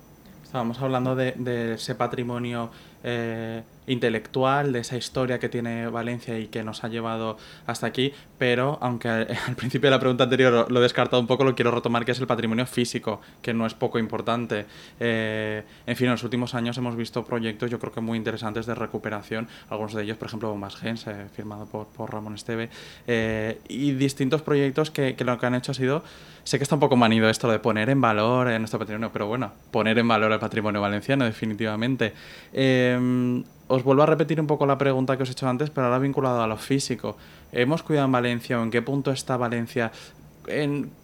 Estábamos 0.45 0.81
hablando 0.81 1.17
de, 1.17 1.33
de 1.33 1.75
ese 1.75 1.95
patrimonio 1.97 2.71
eh, 3.03 3.63
intelectual 3.87 4.73
de 4.73 4.81
esa 4.81 4.97
historia 4.97 5.39
que 5.39 5.49
tiene 5.49 5.89
Valencia 5.89 6.39
y 6.39 6.47
que 6.47 6.63
nos 6.65 6.85
ha 6.85 6.89
llevado 6.89 7.37
hasta 7.67 7.87
aquí, 7.87 8.13
pero 8.39 8.79
aunque 8.81 9.09
al 9.09 9.27
principio 9.57 9.89
de 9.89 9.97
la 9.97 10.01
pregunta 10.01 10.25
anterior 10.25 10.71
lo 10.71 10.81
he 10.81 10.83
descartado 10.83 11.21
un 11.21 11.27
poco, 11.27 11.45
lo 11.45 11.55
quiero 11.55 11.71
retomar, 11.71 12.05
que 12.05 12.13
es 12.13 12.21
el 12.21 12.27
patrimonio 12.27 12.67
físico, 12.67 13.21
que 13.43 13.55
no 13.55 13.67
es 13.67 13.75
poco 13.75 13.99
importante. 13.99 14.67
Eh, 15.01 15.63
en 15.87 15.97
fin, 15.97 16.07
en 16.07 16.13
los 16.13 16.25
últimos 16.25 16.55
años 16.55 16.77
hemos 16.79 16.97
visto 16.97 17.25
proyectos 17.25 17.71
yo 17.71 17.79
creo 17.79 17.93
que 17.93 18.01
muy 18.01 18.19
interesantes 18.19 18.67
de 18.67 18.75
recuperación, 18.75 19.49
algunos 19.71 19.95
de 19.95 20.03
ellos, 20.03 20.17
por 20.17 20.29
ejemplo, 20.29 20.51
Bombas 20.51 20.77
Gens, 20.77 21.07
eh, 21.07 21.27
firmado 21.35 21.67
por, 21.67 21.87
por, 21.89 22.13
Ramón 22.13 22.35
Esteve, 22.35 22.71
y 23.69 23.93
distintos 23.93 24.43
proyectos 24.43 24.91
que, 24.91 25.15
que 25.17 25.25
lo 25.25 25.39
que 25.39 25.47
han 25.47 25.55
hecho 25.55 25.73
ha 25.73 25.75
sido 25.75 26.05
sé 26.45 26.59
que 26.59 26.63
está 26.63 26.77
un 26.77 26.81
poco 26.81 26.97
manido 26.97 27.29
esto 27.29 27.51
de 27.51 27.59
poner 27.59 27.89
en 27.91 28.01
valor 28.01 28.49
nuestro 28.59 28.79
patrimonio, 28.79 29.11
pero 29.13 29.27
bueno, 29.27 29.53
poner 29.71 29.99
en 29.99 30.07
valor 30.07 30.31
el 30.31 30.39
patrimonio 30.39 30.81
valenciano, 30.81 31.25
definitivamente. 31.25 32.13
Eh, 33.65 33.75
os 33.75 33.83
vuelvo 33.83 34.03
a 34.03 34.07
repetir 34.07 34.41
un 34.41 34.47
poco 34.47 34.67
la 34.67 34.79
pregunta 34.79 35.17
que 35.17 35.23
os 35.23 35.29
he 35.29 35.33
hecho 35.33 35.49
antes, 35.49 35.71
pero 35.71 35.87
ahora 35.87 35.99
vinculado 35.99 36.43
a 36.43 36.47
lo 36.47 36.57
físico. 36.57 37.17
¿Hemos 37.53 37.83
cuidado 37.83 38.07
en 38.07 38.13
Valencia 38.13 38.59
o 38.59 38.63
en 38.63 38.71
qué 38.71 38.83
punto 38.83 39.11
está 39.11 39.37
Valencia 39.37 39.93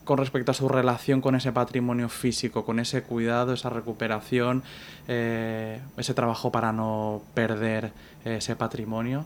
con 0.04 0.18
respecto 0.18 0.50
a 0.50 0.54
su 0.54 0.68
relación 0.68 1.22
con 1.22 1.34
ese 1.34 1.50
patrimonio 1.50 2.10
físico, 2.10 2.66
con 2.66 2.78
ese 2.78 3.02
cuidado, 3.02 3.54
esa 3.54 3.70
recuperación, 3.70 4.62
eh, 5.08 5.80
ese 5.96 6.12
trabajo 6.12 6.52
para 6.52 6.72
no 6.72 7.22
perder 7.32 7.92
ese 8.24 8.54
patrimonio? 8.54 9.24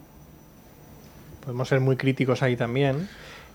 Podemos 1.45 1.69
ser 1.69 1.81
muy 1.81 1.97
críticos 1.97 2.43
ahí 2.43 2.57
también 2.57 3.09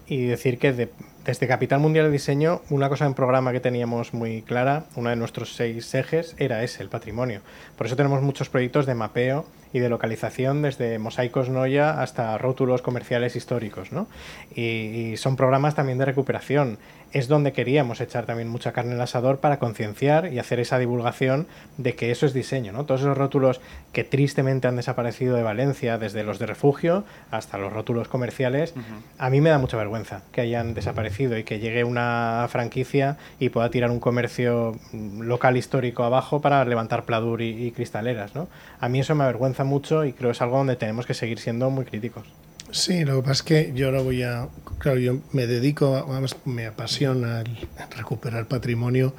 y 0.08 0.26
decir 0.26 0.60
que 0.60 0.90
desde 1.26 1.48
Capital 1.48 1.80
Mundial 1.80 2.06
de 2.06 2.12
Diseño, 2.12 2.62
una 2.70 2.90
cosa 2.90 3.06
en 3.06 3.14
programa 3.14 3.52
que 3.52 3.60
teníamos 3.60 4.14
muy 4.14 4.42
clara, 4.42 4.86
uno 4.96 5.10
de 5.10 5.16
nuestros 5.16 5.54
seis 5.54 5.94
ejes, 5.94 6.36
era 6.38 6.64
ese, 6.64 6.82
el 6.82 6.90
patrimonio. 6.90 7.42
Por 7.78 7.88
eso 7.88 7.96
tenemos 7.96 8.22
muchos 8.22 8.50
proyectos 8.50 8.86
de 8.86 8.96
mapeo 8.96 9.46
y 9.72 9.80
de 9.80 9.90
localización 9.90 10.62
desde 10.62 10.98
mosaicos 10.98 11.50
Noya 11.50 12.02
hasta 12.02 12.38
rótulos 12.38 12.82
comerciales 12.82 13.36
históricos. 13.36 13.92
¿no? 13.92 14.08
Y, 14.56 15.16
son 15.18 15.36
programas 15.36 15.76
también 15.76 15.98
de 15.98 16.06
recuperación. 16.06 16.78
Es 17.12 17.28
donde 17.28 17.54
queríamos 17.54 18.02
echar 18.02 18.26
también 18.26 18.50
mucha 18.50 18.72
carne 18.72 18.94
al 18.94 19.02
asador 19.02 19.40
para 19.40 19.58
concienciar 19.58 20.32
y 20.32 20.40
hacer 20.40 20.60
esa 20.60 20.78
divulgación 20.78 21.48
de 21.78 21.96
que 21.96 22.12
eso 22.12 22.26
es 22.26 22.34
diseño. 22.34 22.72
¿no? 22.72 22.86
Todos 22.86 23.02
esos 23.02 23.18
rótulos 23.18 23.62
que 23.94 24.04
tristemente 24.04 24.68
han 24.68 24.76
desaparecido 24.76 25.36
de 25.36 25.44
Valencia, 25.44 25.98
desde 25.98 26.24
los 26.24 26.40
de 26.40 26.46
refugio 26.46 27.04
hasta 27.32 27.58
los 27.58 27.74
rótulos 27.74 28.08
comerciales, 28.08 28.74
a 29.18 29.30
mí 29.30 29.42
me 29.42 29.50
da 29.50 29.58
mucha 29.58 29.78
vergüenza 29.78 30.22
que 30.32 30.42
hayan 30.42 30.74
desaparecido 30.74 31.09
y 31.38 31.44
que 31.44 31.60
llegue 31.60 31.84
una 31.84 32.48
franquicia 32.50 33.18
y 33.40 33.50
pueda 33.50 33.70
tirar 33.70 33.92
un 33.92 34.00
comercio 34.00 34.78
local 34.94 35.58
histórico 35.58 36.04
abajo 36.04 36.42
para 36.42 36.64
levantar 36.66 37.06
pladur 37.06 37.42
y, 37.42 37.68
y 37.68 37.72
cristaleras. 37.72 38.36
¿no? 38.36 38.48
A 38.80 38.90
mí 38.90 39.00
eso 39.00 39.16
me 39.16 39.24
avergüenza 39.24 39.64
mucho 39.64 40.06
y 40.06 40.14
creo 40.14 40.30
que 40.30 40.34
es 40.34 40.42
algo 40.42 40.58
donde 40.58 40.76
tenemos 40.76 41.06
que 41.06 41.14
seguir 41.14 41.40
siendo 41.40 41.70
muy 41.70 41.86
críticos. 41.86 42.26
Sí, 42.72 43.04
lo 43.04 43.18
que 43.18 43.22
pasa 43.22 43.34
es 43.34 43.44
que 43.44 43.74
yo 43.74 43.88
ahora 43.88 44.02
voy 44.02 44.24
a. 44.24 44.48
Claro, 44.78 45.00
yo 45.00 45.18
me 45.34 45.48
dedico, 45.48 46.08
me 46.46 46.68
apasiona 46.68 47.42
el 47.42 47.58
recuperar 47.98 48.46
patrimonio. 48.46 49.14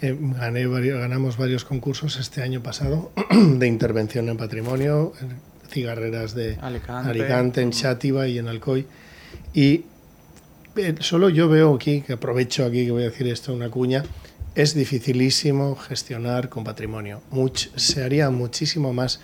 Eh, 0.00 0.16
gané 0.18 0.66
varios, 0.66 0.98
ganamos 0.98 1.36
varios 1.36 1.64
concursos 1.64 2.18
este 2.18 2.42
año 2.42 2.62
pasado 2.62 3.12
de 3.30 3.66
intervención 3.66 4.28
en 4.28 4.36
patrimonio, 4.36 5.12
en 5.20 5.36
cigarreras 5.70 6.34
de 6.34 6.58
Alicante, 6.60 7.60
en 7.60 7.70
Chátiva 7.70 8.26
y 8.26 8.38
en 8.38 8.48
Alcoy. 8.48 8.86
Y 9.52 9.84
solo 11.00 11.28
yo 11.28 11.48
veo 11.48 11.74
aquí, 11.74 12.02
que 12.02 12.14
aprovecho 12.14 12.64
aquí 12.64 12.84
que 12.84 12.90
voy 12.90 13.02
a 13.02 13.10
decir 13.10 13.26
esto, 13.28 13.52
una 13.52 13.70
cuña, 13.70 14.04
es 14.54 14.74
dificilísimo 14.74 15.76
gestionar 15.76 16.48
con 16.48 16.64
patrimonio. 16.64 17.20
Much, 17.30 17.68
se 17.76 18.04
haría 18.04 18.30
muchísimo 18.30 18.92
más 18.92 19.20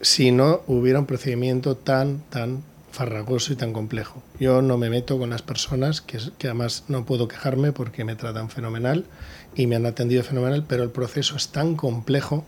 si 0.00 0.32
no 0.32 0.62
hubiera 0.66 0.98
un 0.98 1.06
procedimiento 1.06 1.76
tan, 1.76 2.20
tan 2.30 2.62
farragoso 2.90 3.52
y 3.52 3.56
tan 3.56 3.72
complejo. 3.72 4.22
Yo 4.38 4.62
no 4.62 4.78
me 4.78 4.90
meto 4.90 5.18
con 5.18 5.30
las 5.30 5.42
personas, 5.42 6.00
que, 6.00 6.18
que, 6.38 6.48
además 6.48 6.84
no 6.88 7.04
puedo 7.04 7.28
quejarme 7.28 7.72
porque 7.72 8.04
me 8.04 8.16
tratan 8.16 8.50
fenomenal 8.50 9.06
y 9.54 9.66
me 9.66 9.76
han 9.76 9.86
atendido 9.86 10.22
fenomenal, 10.22 10.64
pero 10.66 10.82
el 10.82 10.90
proceso 10.90 11.36
es 11.36 11.48
tan 11.48 11.76
complejo 11.76 12.44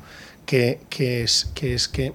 que, 0.46 0.80
que 0.90 1.22
es 1.22 1.50
que, 1.54 1.74
es 1.74 1.88
que 1.88 2.12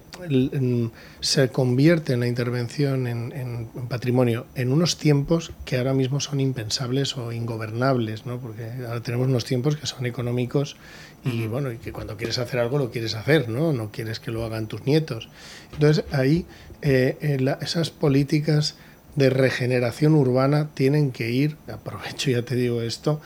se 1.20 1.50
convierte 1.50 2.14
en 2.14 2.20
la 2.20 2.28
intervención 2.28 3.08
en, 3.08 3.32
en, 3.32 3.68
patrimonio 3.88 4.46
en 4.56 4.72
unos 4.72 4.98
tiempos 4.98 5.52
que 5.66 5.78
ahora 5.78 5.94
mismo 5.94 6.20
son 6.20 6.40
impensables 6.40 7.18
o 7.18 7.32
ingobernables, 7.32 8.26
¿no? 8.26 8.40
porque 8.40 8.70
ahora 8.86 9.02
tenemos 9.02 9.28
unos 9.28 9.46
tiempos 9.46 9.78
que 9.78 9.88
son 9.88 10.06
económicos 10.06 10.78
y 11.26 11.48
bueno, 11.48 11.72
y 11.72 11.78
que 11.78 11.92
cuando 11.92 12.18
quieres 12.18 12.38
hacer 12.38 12.60
algo 12.60 12.78
lo 12.78 12.92
quieres 12.92 13.14
hacer, 13.16 13.50
¿no? 13.50 13.74
No 13.74 13.92
quieres 13.92 14.22
que 14.22 14.32
lo 14.32 14.46
hagan 14.46 14.68
tus 14.68 14.86
nietos. 14.86 15.28
Entonces 15.74 16.06
ahí 16.14 16.46
eh, 16.82 17.38
esas 17.60 17.90
políticas 17.90 18.76
de 19.16 19.30
regeneración 19.30 20.16
urbana 20.16 20.70
tienen 20.74 21.12
que 21.12 21.30
ir, 21.30 21.58
aprovecho 21.68 22.32
ya 22.32 22.44
te 22.44 22.56
digo 22.56 22.82
esto, 22.82 23.20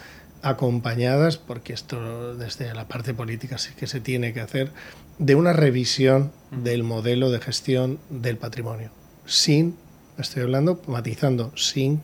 acompañadas, 0.44 1.38
porque 1.38 1.74
esto 1.74 2.36
desde 2.36 2.74
la 2.74 2.88
parte 2.88 3.14
política 3.14 3.58
sí 3.58 3.74
que 3.76 3.88
se 3.88 4.00
tiene 4.00 4.34
que 4.34 4.42
hacer, 4.42 4.72
de 5.18 5.36
una 5.36 5.54
revisión 5.54 6.32
del 6.52 6.84
modelo 6.84 7.32
de 7.32 7.40
gestión 7.40 8.00
del 8.10 8.38
patrimonio. 8.38 8.92
Sin, 9.26 9.76
estoy 10.18 10.44
hablando, 10.44 10.82
matizando, 10.88 11.52
sin... 11.56 12.02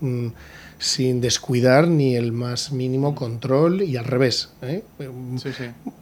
Mm, 0.00 0.28
sin 0.78 1.22
descuidar 1.22 1.88
ni 1.88 2.16
el 2.16 2.32
más 2.32 2.70
mínimo 2.70 3.14
control 3.14 3.80
y 3.82 3.96
al 3.96 4.04
revés, 4.04 4.50
¿eh? 4.60 4.84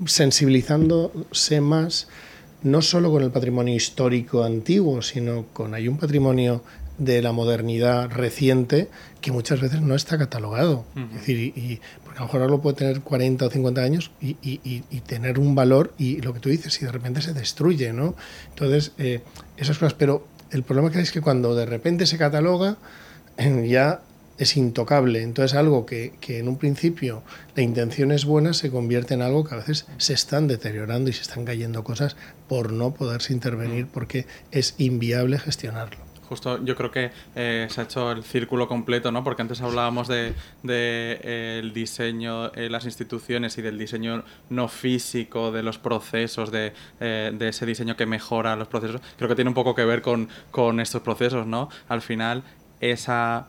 sensibilizándose 0.05 1.61
más 1.61 2.09
no 2.65 2.81
solo 2.83 3.11
con 3.11 3.23
el 3.23 3.31
patrimonio 3.31 3.75
histórico 3.75 4.43
antiguo, 4.43 5.03
sino 5.03 5.45
con 5.53 5.75
hay 5.75 5.87
un 5.87 5.99
patrimonio 5.99 6.63
de 6.99 7.23
la 7.23 7.33
modernidad 7.33 8.11
reciente 8.11 8.89
que 9.21 9.33
muchas 9.33 9.61
veces 9.61 9.81
no 9.81 9.95
está 9.95 10.19
catalogado. 10.19 10.85
Es 10.97 11.21
decir, 11.21 11.39
y, 11.39 11.81
porque 12.05 12.19
a 12.19 12.21
lo 12.21 12.27
mejor 12.27 12.41
ahora 12.43 12.51
lo 12.53 12.61
puede 12.61 12.77
tener 12.77 13.01
40 13.01 13.47
o 13.47 13.51
50 13.51 13.81
años 13.81 14.11
y, 14.21 14.37
y, 14.43 15.01
tener 15.01 15.39
un 15.39 15.55
valor 15.55 15.95
y 15.99 16.21
lo 16.21 16.33
que 16.35 16.41
tú 16.41 16.49
dices, 16.49 16.81
y 16.81 16.85
de 16.85 16.93
repente 16.93 17.23
se 17.23 17.33
destruye, 17.33 17.93
¿no? 17.93 18.15
Entonces, 18.51 18.93
eh, 18.99 19.23
esas 19.57 19.79
cosas, 19.79 19.95
pero 19.95 20.27
el 20.51 20.63
problema 20.63 20.91
que 20.91 20.99
hay 20.99 21.05
es 21.05 21.13
que 21.13 21.21
cuando 21.21 21.55
de 21.55 21.67
repente 21.67 22.07
se 22.07 22.19
cataloga, 22.19 22.77
ya 23.67 24.03
es 24.39 24.57
intocable. 24.57 25.23
Entonces 25.23 25.57
algo 25.57 25.87
que, 25.87 26.13
que, 26.21 26.39
en 26.39 26.49
un 26.49 26.59
principio 26.59 27.23
la 27.55 27.63
intención 27.63 28.13
es 28.13 28.25
buena 28.25 28.53
se 28.53 28.71
convierte 28.71 29.15
en 29.15 29.23
algo 29.23 29.45
que 29.45 29.55
a 29.55 29.59
veces 29.59 29.87
se 29.99 30.13
están 30.13 30.49
deteriorando 30.49 31.11
y 31.11 31.13
se 31.13 31.23
están 31.23 31.45
cayendo 31.45 31.85
cosas 31.85 32.17
por 32.49 32.73
no 32.73 32.93
poderse 32.95 33.33
intervenir 33.33 33.87
porque 33.87 34.27
es 34.51 34.75
inviable 34.79 35.39
gestionarlo. 35.39 36.04
Justo 36.29 36.65
yo 36.65 36.77
creo 36.77 36.91
que 36.91 37.11
eh, 37.35 37.67
se 37.71 37.81
ha 37.81 37.85
hecho 37.85 38.13
el 38.13 38.25
círculo 38.25 38.69
completo, 38.69 39.13
¿no? 39.13 39.25
Porque 39.25 39.43
antes 39.43 39.61
hablábamos 39.61 40.09
de, 40.09 40.35
de 40.63 41.21
eh, 41.23 41.61
el 41.63 41.73
diseño 41.73 42.55
en 42.55 42.73
las 42.73 42.85
instituciones 42.85 43.59
y 43.59 43.63
del 43.63 43.79
diseño 43.79 44.25
no 44.51 44.69
físico 44.69 45.53
de 45.53 45.63
los 45.63 45.79
procesos, 45.79 46.51
de, 46.51 46.73
eh, 47.01 47.33
de, 47.35 47.49
ese 47.49 47.67
diseño 47.67 47.97
que 47.97 48.07
mejora 48.07 48.57
los 48.57 48.69
procesos. 48.69 49.01
Creo 49.17 49.29
que 49.29 49.35
tiene 49.35 49.51
un 49.51 49.55
poco 49.55 49.75
que 49.75 49.85
ver 49.85 50.03
con, 50.03 50.29
con 50.51 50.81
estos 50.81 51.03
procesos, 51.03 51.47
¿no? 51.47 51.69
Al 51.89 52.03
final, 52.03 52.43
esa 52.81 53.49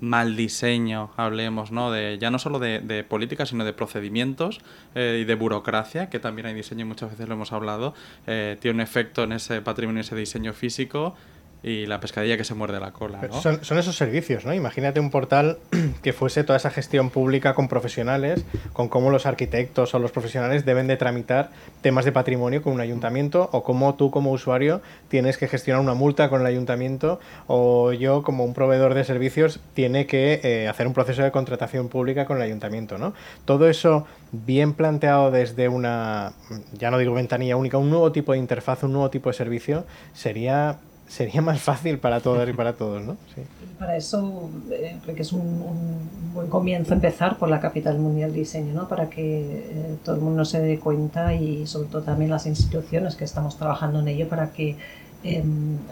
mal 0.00 0.36
diseño, 0.36 1.10
hablemos, 1.16 1.72
¿no? 1.72 1.90
De, 1.90 2.18
ya 2.20 2.30
no 2.30 2.38
solo 2.38 2.58
de, 2.58 2.80
de 2.80 3.04
política, 3.04 3.46
sino 3.46 3.64
de 3.64 3.72
procedimientos 3.72 4.60
eh, 4.94 5.20
y 5.22 5.24
de 5.24 5.34
burocracia, 5.34 6.08
que 6.08 6.18
también 6.18 6.46
hay 6.46 6.54
diseño 6.54 6.82
y 6.82 6.88
muchas 6.88 7.10
veces 7.10 7.28
lo 7.28 7.34
hemos 7.34 7.52
hablado, 7.52 7.94
eh, 8.26 8.56
tiene 8.60 8.76
un 8.76 8.80
efecto 8.80 9.24
en 9.24 9.32
ese 9.32 9.60
patrimonio, 9.60 10.00
ese 10.00 10.16
diseño 10.16 10.52
físico 10.52 11.14
y 11.62 11.86
la 11.86 11.98
pescadilla 12.00 12.36
que 12.36 12.44
se 12.44 12.54
muerde 12.54 12.78
la 12.78 12.92
cola. 12.92 13.20
¿no? 13.28 13.40
Son, 13.40 13.64
son, 13.64 13.78
esos 13.78 13.96
servicios, 13.96 14.44
¿no? 14.44 14.54
Imagínate 14.54 15.00
un 15.00 15.10
portal 15.10 15.58
que 16.02 16.12
fuese 16.12 16.44
toda 16.44 16.56
esa 16.56 16.70
gestión 16.70 17.10
pública 17.10 17.54
con 17.54 17.68
profesionales, 17.68 18.44
con 18.72 18.88
cómo 18.88 19.10
los 19.10 19.26
arquitectos 19.26 19.94
o 19.94 19.98
los 19.98 20.12
profesionales 20.12 20.64
deben 20.64 20.86
de 20.86 20.96
tramitar 20.96 21.50
temas 21.82 22.04
de 22.04 22.12
patrimonio 22.12 22.62
con 22.62 22.72
un 22.72 22.80
ayuntamiento 22.80 23.50
o 23.52 23.64
cómo 23.64 23.94
tú 23.94 24.10
como 24.10 24.30
usuario 24.30 24.80
tienes 25.08 25.36
que 25.36 25.48
gestionar 25.48 25.82
una 25.82 25.94
multa 25.94 26.28
con 26.28 26.40
el 26.42 26.46
ayuntamiento 26.46 27.18
o 27.46 27.92
yo 27.92 28.22
como 28.22 28.44
un 28.44 28.54
proveedor 28.54 28.94
de 28.94 29.04
servicios 29.04 29.60
tiene 29.74 30.06
que 30.06 30.40
eh, 30.42 30.68
hacer 30.68 30.86
un 30.86 30.92
proceso 30.92 31.22
de 31.22 31.32
contratación 31.32 31.88
pública 31.88 32.24
con 32.24 32.36
el 32.36 32.44
ayuntamiento, 32.44 32.98
¿no? 32.98 33.14
Todo 33.44 33.68
eso 33.68 34.06
bien 34.30 34.74
planteado 34.74 35.30
desde 35.30 35.68
una, 35.68 36.32
ya 36.72 36.90
no 36.90 36.98
digo 36.98 37.14
ventanilla 37.14 37.56
única, 37.56 37.78
un 37.78 37.90
nuevo 37.90 38.12
tipo 38.12 38.32
de 38.32 38.38
interfaz, 38.38 38.84
un 38.84 38.92
nuevo 38.92 39.10
tipo 39.10 39.30
de 39.30 39.34
servicio, 39.34 39.86
sería 40.12 40.78
sería 41.08 41.40
más 41.40 41.60
fácil 41.60 41.98
para 41.98 42.20
todas 42.20 42.48
y 42.48 42.52
para 42.52 42.74
todos, 42.74 43.02
¿no? 43.02 43.16
Sí. 43.34 43.42
Para 43.78 43.96
eso 43.96 44.50
eh, 44.70 44.96
creo 45.02 45.14
que 45.16 45.22
es 45.22 45.32
un, 45.32 45.40
un, 45.40 46.08
buen 46.34 46.48
comienzo 46.48 46.94
empezar 46.94 47.38
por 47.38 47.48
la 47.48 47.60
capital 47.60 47.98
mundial 47.98 48.30
del 48.30 48.40
diseño, 48.40 48.74
¿no? 48.74 48.88
Para 48.88 49.08
que 49.08 49.40
eh, 49.70 49.96
todo 50.04 50.16
el 50.16 50.20
mundo 50.20 50.44
se 50.44 50.60
dé 50.60 50.78
cuenta 50.78 51.34
y 51.34 51.66
sobre 51.66 51.88
todo 51.88 52.02
también 52.02 52.30
las 52.30 52.46
instituciones 52.46 53.16
que 53.16 53.24
estamos 53.24 53.56
trabajando 53.56 54.00
en 54.00 54.08
ello 54.08 54.28
para 54.28 54.52
que 54.52 54.76
eh, 55.24 55.42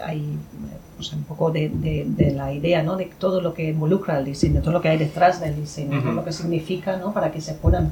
hay 0.05 0.37
pues, 0.95 1.11
un 1.13 1.23
poco 1.23 1.51
de, 1.51 1.69
de, 1.69 2.05
de, 2.07 2.31
la 2.31 2.53
idea, 2.53 2.83
¿no? 2.83 2.95
De 2.95 3.09
todo 3.17 3.41
lo 3.41 3.53
que 3.53 3.69
involucra 3.69 4.19
el 4.19 4.25
diseño, 4.25 4.61
todo 4.61 4.71
lo 4.71 4.81
que 4.81 4.89
hay 4.89 4.97
detrás 4.97 5.41
del 5.41 5.55
diseño, 5.55 5.97
uh 5.97 5.99
-huh. 5.99 6.03
todo 6.03 6.13
lo 6.13 6.23
que 6.23 6.31
significa, 6.31 6.97
¿no? 6.97 7.13
Para 7.13 7.31
que 7.31 7.41
se 7.41 7.53
puedan 7.55 7.91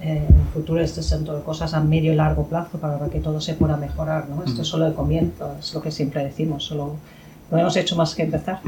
en 0.00 0.18
el 0.18 0.46
futuro 0.52 0.80
este 0.80 1.02
son 1.02 1.24
todo 1.24 1.42
cosas 1.42 1.74
a 1.74 1.80
medio 1.80 2.12
y 2.12 2.16
largo 2.16 2.46
plazo 2.46 2.78
para 2.78 3.08
que 3.08 3.20
todo 3.20 3.40
se 3.40 3.54
pueda 3.54 3.76
mejorar. 3.76 4.28
¿no? 4.28 4.42
Esto 4.44 4.62
es 4.62 4.68
solo 4.68 4.86
el 4.86 4.94
comienzo, 4.94 5.54
es 5.58 5.74
lo 5.74 5.82
que 5.82 5.90
siempre 5.90 6.24
decimos, 6.24 6.64
solo 6.64 6.96
no 7.50 7.58
hemos 7.58 7.76
hecho 7.76 7.96
más 7.96 8.14
que 8.14 8.22
empezar. 8.22 8.60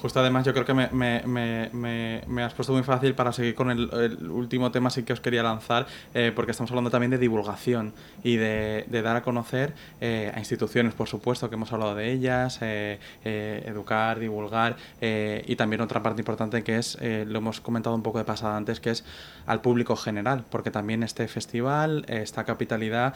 Justo 0.00 0.20
además 0.20 0.46
yo 0.46 0.52
creo 0.52 0.64
que 0.64 0.74
me, 0.74 0.88
me, 0.92 1.22
me, 1.26 2.22
me, 2.28 2.42
has 2.44 2.54
puesto 2.54 2.72
muy 2.72 2.84
fácil 2.84 3.14
para 3.14 3.32
seguir 3.32 3.56
con 3.56 3.70
el, 3.70 3.90
el, 3.92 4.30
último 4.30 4.70
tema 4.70 4.90
sí 4.90 5.02
que 5.02 5.12
os 5.12 5.20
quería 5.20 5.42
lanzar, 5.42 5.86
eh, 6.14 6.30
porque 6.34 6.52
estamos 6.52 6.70
hablando 6.70 6.90
también 6.90 7.10
de 7.10 7.18
divulgación 7.18 7.92
y 8.22 8.36
de, 8.36 8.84
de 8.86 9.02
dar 9.02 9.16
a 9.16 9.22
conocer 9.22 9.74
eh, 10.00 10.30
a 10.32 10.38
instituciones, 10.38 10.94
por 10.94 11.08
supuesto, 11.08 11.48
que 11.48 11.56
hemos 11.56 11.72
hablado 11.72 11.96
de 11.96 12.12
ellas, 12.12 12.60
eh, 12.60 13.00
educar, 13.24 14.20
divulgar, 14.20 14.76
y 15.00 15.56
también 15.56 15.80
otra 15.80 16.02
parte 16.02 16.20
importante 16.20 16.62
que 16.62 16.78
es, 16.78 16.98
lo 17.00 17.38
hemos 17.38 17.60
comentado 17.60 17.96
un 17.96 18.02
poco 18.02 18.18
de 18.18 18.24
pasada 18.24 18.56
antes, 18.56 18.80
que 18.80 18.90
es 18.90 19.04
al 19.46 19.60
público 19.60 19.96
general, 19.96 20.44
porque 20.48 20.70
también 20.70 21.02
este 21.02 21.26
festival, 21.26 22.04
esta 22.08 22.44
capitalidad, 22.44 23.14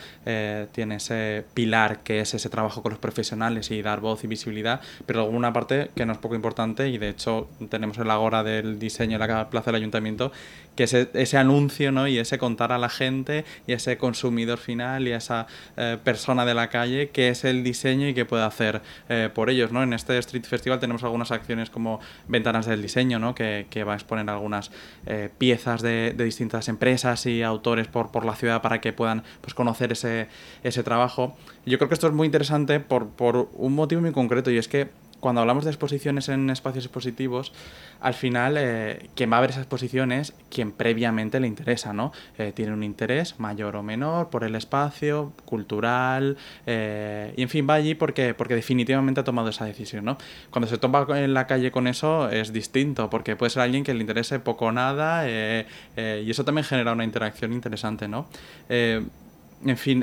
tiene 0.72 0.96
ese 0.96 1.44
pilar 1.54 2.00
que 2.00 2.20
es 2.20 2.34
ese 2.34 2.48
trabajo 2.48 2.82
con 2.82 2.90
los 2.90 2.98
profesionales 2.98 3.70
y 3.70 3.82
dar 3.82 4.00
voz 4.00 4.24
y 4.24 4.26
visibilidad, 4.26 4.80
pero 5.06 5.20
alguna 5.20 5.52
parte 5.52 5.90
que 5.94 6.06
no 6.06 6.12
es 6.12 6.18
poco 6.18 6.34
importante 6.34 6.71
y 6.80 6.98
de 6.98 7.10
hecho 7.10 7.48
tenemos 7.68 7.98
el 7.98 8.10
agora 8.10 8.42
del 8.42 8.78
diseño 8.78 9.16
en 9.16 9.28
la 9.28 9.50
plaza 9.50 9.70
del 9.70 9.76
ayuntamiento 9.76 10.32
que 10.76 10.84
es 10.84 10.94
ese 10.94 11.36
anuncio 11.36 11.92
¿no? 11.92 12.08
y 12.08 12.18
ese 12.18 12.38
contar 12.38 12.72
a 12.72 12.78
la 12.78 12.88
gente 12.88 13.44
y 13.66 13.72
ese 13.72 13.98
consumidor 13.98 14.58
final 14.58 15.06
y 15.06 15.12
esa 15.12 15.46
eh, 15.76 15.98
persona 16.02 16.44
de 16.44 16.54
la 16.54 16.68
calle 16.68 17.10
que 17.10 17.28
es 17.28 17.44
el 17.44 17.62
diseño 17.62 18.08
y 18.08 18.14
que 18.14 18.24
puede 18.24 18.44
hacer 18.44 18.80
eh, 19.08 19.28
por 19.32 19.50
ellos. 19.50 19.72
¿no? 19.72 19.82
En 19.82 19.92
este 19.92 20.16
Street 20.18 20.44
Festival 20.44 20.80
tenemos 20.80 21.02
algunas 21.04 21.30
acciones 21.30 21.70
como 21.70 22.00
Ventanas 22.28 22.66
del 22.66 22.80
Diseño, 22.80 23.18
¿no? 23.18 23.34
que, 23.34 23.66
que 23.70 23.84
va 23.84 23.92
a 23.92 23.96
exponer 23.96 24.28
algunas 24.30 24.70
eh, 25.06 25.28
piezas 25.36 25.82
de, 25.82 26.14
de, 26.16 26.24
distintas 26.24 26.68
empresas 26.68 27.26
y 27.26 27.42
autores 27.42 27.88
por, 27.88 28.10
por 28.10 28.24
la 28.24 28.34
ciudad 28.34 28.62
para 28.62 28.80
que 28.80 28.92
puedan 28.92 29.24
pues, 29.40 29.54
conocer 29.54 29.92
ese, 29.92 30.28
ese 30.62 30.82
trabajo. 30.82 31.36
Yo 31.66 31.78
creo 31.78 31.88
que 31.88 31.94
esto 31.94 32.06
es 32.06 32.14
muy 32.14 32.26
interesante 32.26 32.80
por, 32.80 33.10
por 33.10 33.50
un 33.54 33.74
motivo 33.74 34.00
muy 34.00 34.12
concreto 34.12 34.50
y 34.50 34.58
es 34.58 34.68
que 34.68 34.88
cuando 35.22 35.40
hablamos 35.40 35.62
de 35.64 35.70
exposiciones 35.70 36.28
en 36.28 36.50
espacios 36.50 36.84
expositivos, 36.84 37.52
al 38.00 38.14
final 38.14 38.56
eh, 38.58 39.08
quien 39.14 39.32
va 39.32 39.38
a 39.38 39.40
ver 39.40 39.50
esas 39.50 39.62
exposiciones, 39.62 40.34
quien 40.50 40.72
previamente 40.72 41.38
le 41.38 41.46
interesa, 41.46 41.92
¿no? 41.92 42.12
Eh, 42.38 42.50
tiene 42.52 42.72
un 42.72 42.82
interés 42.82 43.38
mayor 43.38 43.76
o 43.76 43.84
menor 43.84 44.30
por 44.30 44.42
el 44.42 44.56
espacio, 44.56 45.32
cultural, 45.44 46.36
eh, 46.66 47.34
y 47.36 47.42
en 47.42 47.48
fin, 47.48 47.68
va 47.70 47.74
allí 47.74 47.94
porque, 47.94 48.34
porque 48.34 48.56
definitivamente 48.56 49.20
ha 49.20 49.24
tomado 49.24 49.50
esa 49.50 49.64
decisión, 49.64 50.04
¿no? 50.04 50.18
Cuando 50.50 50.66
se 50.66 50.76
toma 50.76 51.06
en 51.16 51.34
la 51.34 51.46
calle 51.46 51.70
con 51.70 51.86
eso 51.86 52.28
es 52.28 52.52
distinto, 52.52 53.08
porque 53.08 53.36
puede 53.36 53.50
ser 53.50 53.62
alguien 53.62 53.84
que 53.84 53.94
le 53.94 54.00
interese 54.00 54.40
poco 54.40 54.66
o 54.66 54.72
nada, 54.72 55.24
y 55.28 56.28
eso 56.28 56.44
también 56.44 56.64
genera 56.64 56.92
una 56.92 57.04
interacción 57.04 57.52
interesante, 57.52 58.08
¿no? 58.08 58.26
en 58.68 59.76
fin, 59.76 60.02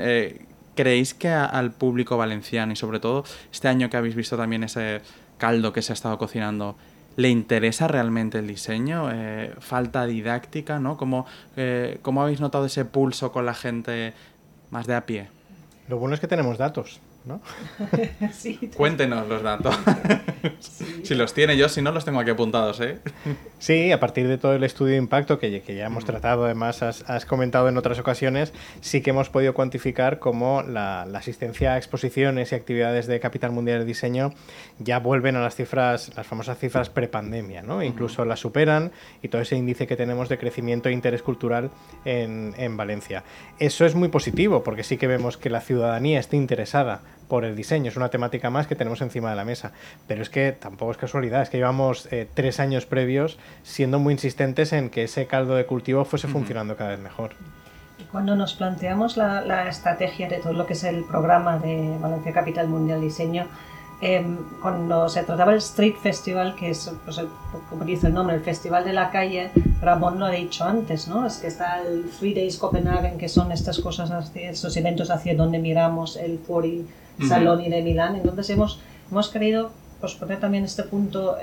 ¿Creéis 0.80 1.14
que 1.14 1.28
a, 1.28 1.44
al 1.44 1.72
público 1.72 2.16
valenciano 2.16 2.72
y 2.72 2.78
sobre 2.78 3.02
todo 3.02 3.26
este 3.52 3.68
año 3.68 3.90
que 3.90 3.98
habéis 3.98 4.16
visto 4.16 4.38
también 4.38 4.64
ese 4.64 5.02
caldo 5.38 5.74
que 5.74 5.82
se 5.82 5.92
ha 5.92 5.94
estado 5.94 6.18
cocinando, 6.18 6.78
¿le 7.18 7.28
interesa 7.28 7.90
realmente 7.90 8.40
el 8.40 8.48
diseño? 8.48 9.10
Eh, 9.12 9.54
¿Falta 9.60 10.06
didáctica? 10.06 10.80
¿no? 10.80 10.96
¿Cómo, 10.96 11.26
eh, 11.58 12.00
¿Cómo 12.02 12.24
habéis 12.24 12.40
notado 12.40 12.66
ese 12.66 12.86
pulso 12.86 13.34
con 13.34 13.46
la 13.46 13.56
gente 13.56 14.14
más 14.72 14.88
de 14.88 14.96
a 14.96 15.06
pie? 15.06 15.28
Lo 15.90 15.98
bueno 15.98 16.16
es 16.16 16.22
que 16.22 16.28
tenemos 16.28 16.58
datos. 16.58 17.02
¿No? 17.26 17.42
sí, 18.34 18.60
Cuéntenos 18.78 19.28
los 19.28 19.42
datos. 19.44 19.78
sí. 20.60 20.86
si 21.04 21.16
los 21.16 21.34
tiene 21.34 21.58
yo, 21.58 21.70
si 21.70 21.82
no, 21.82 21.92
los 21.92 22.06
tengo 22.06 22.20
aquí 22.20 22.32
apuntados. 22.32 22.80
¿eh? 22.82 23.00
Sí, 23.58 23.92
a 23.92 24.00
partir 24.00 24.28
de 24.28 24.38
todo 24.38 24.54
el 24.54 24.64
estudio 24.64 24.94
de 24.94 24.98
impacto 24.98 25.40
que, 25.40 25.62
que 25.62 25.76
ya 25.76 25.86
hemos 25.86 26.06
tratado, 26.06 26.46
además 26.46 26.82
has, 26.84 27.10
has, 27.10 27.26
comentado 27.26 27.70
en 27.70 27.78
otras 27.78 28.00
ocasiones, 28.00 28.54
sí 28.82 29.02
que 29.02 29.12
hemos 29.12 29.30
podido 29.30 29.54
cuantificar 29.54 30.20
cómo 30.20 30.64
la, 30.64 31.06
la, 31.06 31.20
asistencia 31.20 31.74
a 31.74 31.78
exposiciones 31.78 32.52
y 32.52 32.56
actividades 32.56 33.08
de 33.08 33.20
Capital 33.20 33.52
Mundial 33.52 33.80
de 33.80 33.86
Diseño 33.86 34.34
ya 34.80 35.00
vuelven 35.00 35.36
a 35.36 35.42
las 35.42 35.56
cifras, 35.56 36.12
las 36.16 36.26
famosas 36.26 36.58
cifras 36.58 36.90
prepandemia, 36.90 37.62
¿no? 37.62 37.84
Incluso 37.84 38.26
las 38.26 38.40
superan 38.40 38.92
y 39.22 39.28
todo 39.28 39.42
ese 39.42 39.56
índice 39.56 39.88
que 39.88 39.96
tenemos 39.96 40.30
de 40.30 40.38
crecimiento 40.38 40.90
e 40.90 40.94
interés 40.94 41.22
cultural 41.22 41.72
en, 42.06 42.54
en 42.58 42.78
Valencia. 42.78 43.24
Eso 43.60 43.86
es 43.86 43.96
muy 43.96 44.10
positivo 44.10 44.64
porque 44.64 44.84
sí 44.84 44.98
que 44.98 45.08
vemos 45.08 45.38
que 45.38 45.50
la 45.50 45.62
ciudadanía 45.62 46.20
está 46.20 46.36
interesada 46.36 47.02
por 47.30 47.46
el 47.46 47.56
diseño. 47.56 47.90
Es 47.90 47.96
una 47.96 48.10
temática 48.10 48.50
más 48.50 48.68
que 48.68 48.76
tenemos 48.76 49.00
encima 49.00 49.30
de 49.30 49.38
la 49.38 49.46
mesa. 49.46 49.72
Pero 50.08 50.22
es 50.22 50.30
que 50.30 50.52
tampoco 50.52 50.92
es 50.92 50.98
casualidad, 50.98 51.42
es 51.42 51.50
que 51.50 51.58
llevamos 51.58 52.12
eh, 52.12 52.28
tres 52.34 52.60
años 52.60 52.86
previos 52.86 53.38
siendo 53.64 54.00
muy 54.00 54.14
insistentes 54.14 54.74
en 54.74 54.90
que 54.90 55.04
ese 55.04 55.28
caldo 55.28 55.56
de 55.56 55.66
cultivo 55.66 56.04
fuese 56.04 56.28
funcionando 56.28 56.76
cada 56.76 56.90
vez 56.90 57.00
mejor. 57.00 57.32
Y 57.98 58.04
cuando 58.04 58.36
nos 58.36 58.54
planteamos 58.54 59.16
la, 59.16 59.42
la, 59.42 59.70
estrategia 59.70 60.28
de 60.28 60.38
todo 60.40 60.54
lo 60.54 60.66
que 60.66 60.74
es 60.74 60.84
el 60.84 61.04
programa 61.04 61.58
de 61.58 61.98
Valencia 62.00 62.34
Capital 62.34 62.68
Mundial 62.68 63.02
Diseño, 63.02 63.48
eh, 64.02 64.26
cuando 64.62 65.10
se 65.10 65.24
trataba 65.24 65.52
el 65.52 65.58
Street 65.58 65.96
Festival, 66.02 66.56
que 66.56 66.70
es, 66.70 66.90
pues 67.04 67.18
el, 67.18 67.28
como 67.70 67.84
dice 67.84 68.08
el 68.08 68.14
nombre, 68.14 68.38
el 68.38 68.42
Festival 68.42 68.86
de 68.86 68.94
la 68.94 69.12
Calle, 69.12 69.52
Ramón 69.82 70.20
lo 70.20 70.26
ha 70.26 70.32
dicho 70.32 70.64
antes, 70.64 71.10
¿no? 71.10 71.26
Es 71.26 71.38
que 71.38 71.48
está 71.48 71.82
el 71.82 72.10
Three 72.18 72.34
Days 72.34 72.58
Copenhagen, 72.58 73.18
que 73.18 73.28
son 73.28 73.52
estas 73.52 73.80
cosas, 73.80 74.32
estos 74.34 74.78
eventos 74.78 75.12
hacia 75.12 75.36
donde 75.36 75.60
miramos 75.60 76.16
el 76.16 76.40
40 76.40 76.90
Saloni 77.28 77.70
de 77.70 77.82
Milán. 77.82 78.16
Entonces 78.16 78.50
hemos, 78.50 78.80
hemos 79.12 79.30
querido 79.30 79.72
pues, 80.00 80.14
poner 80.16 80.40
también 80.40 80.64
este 80.64 80.84
punto, 80.84 81.38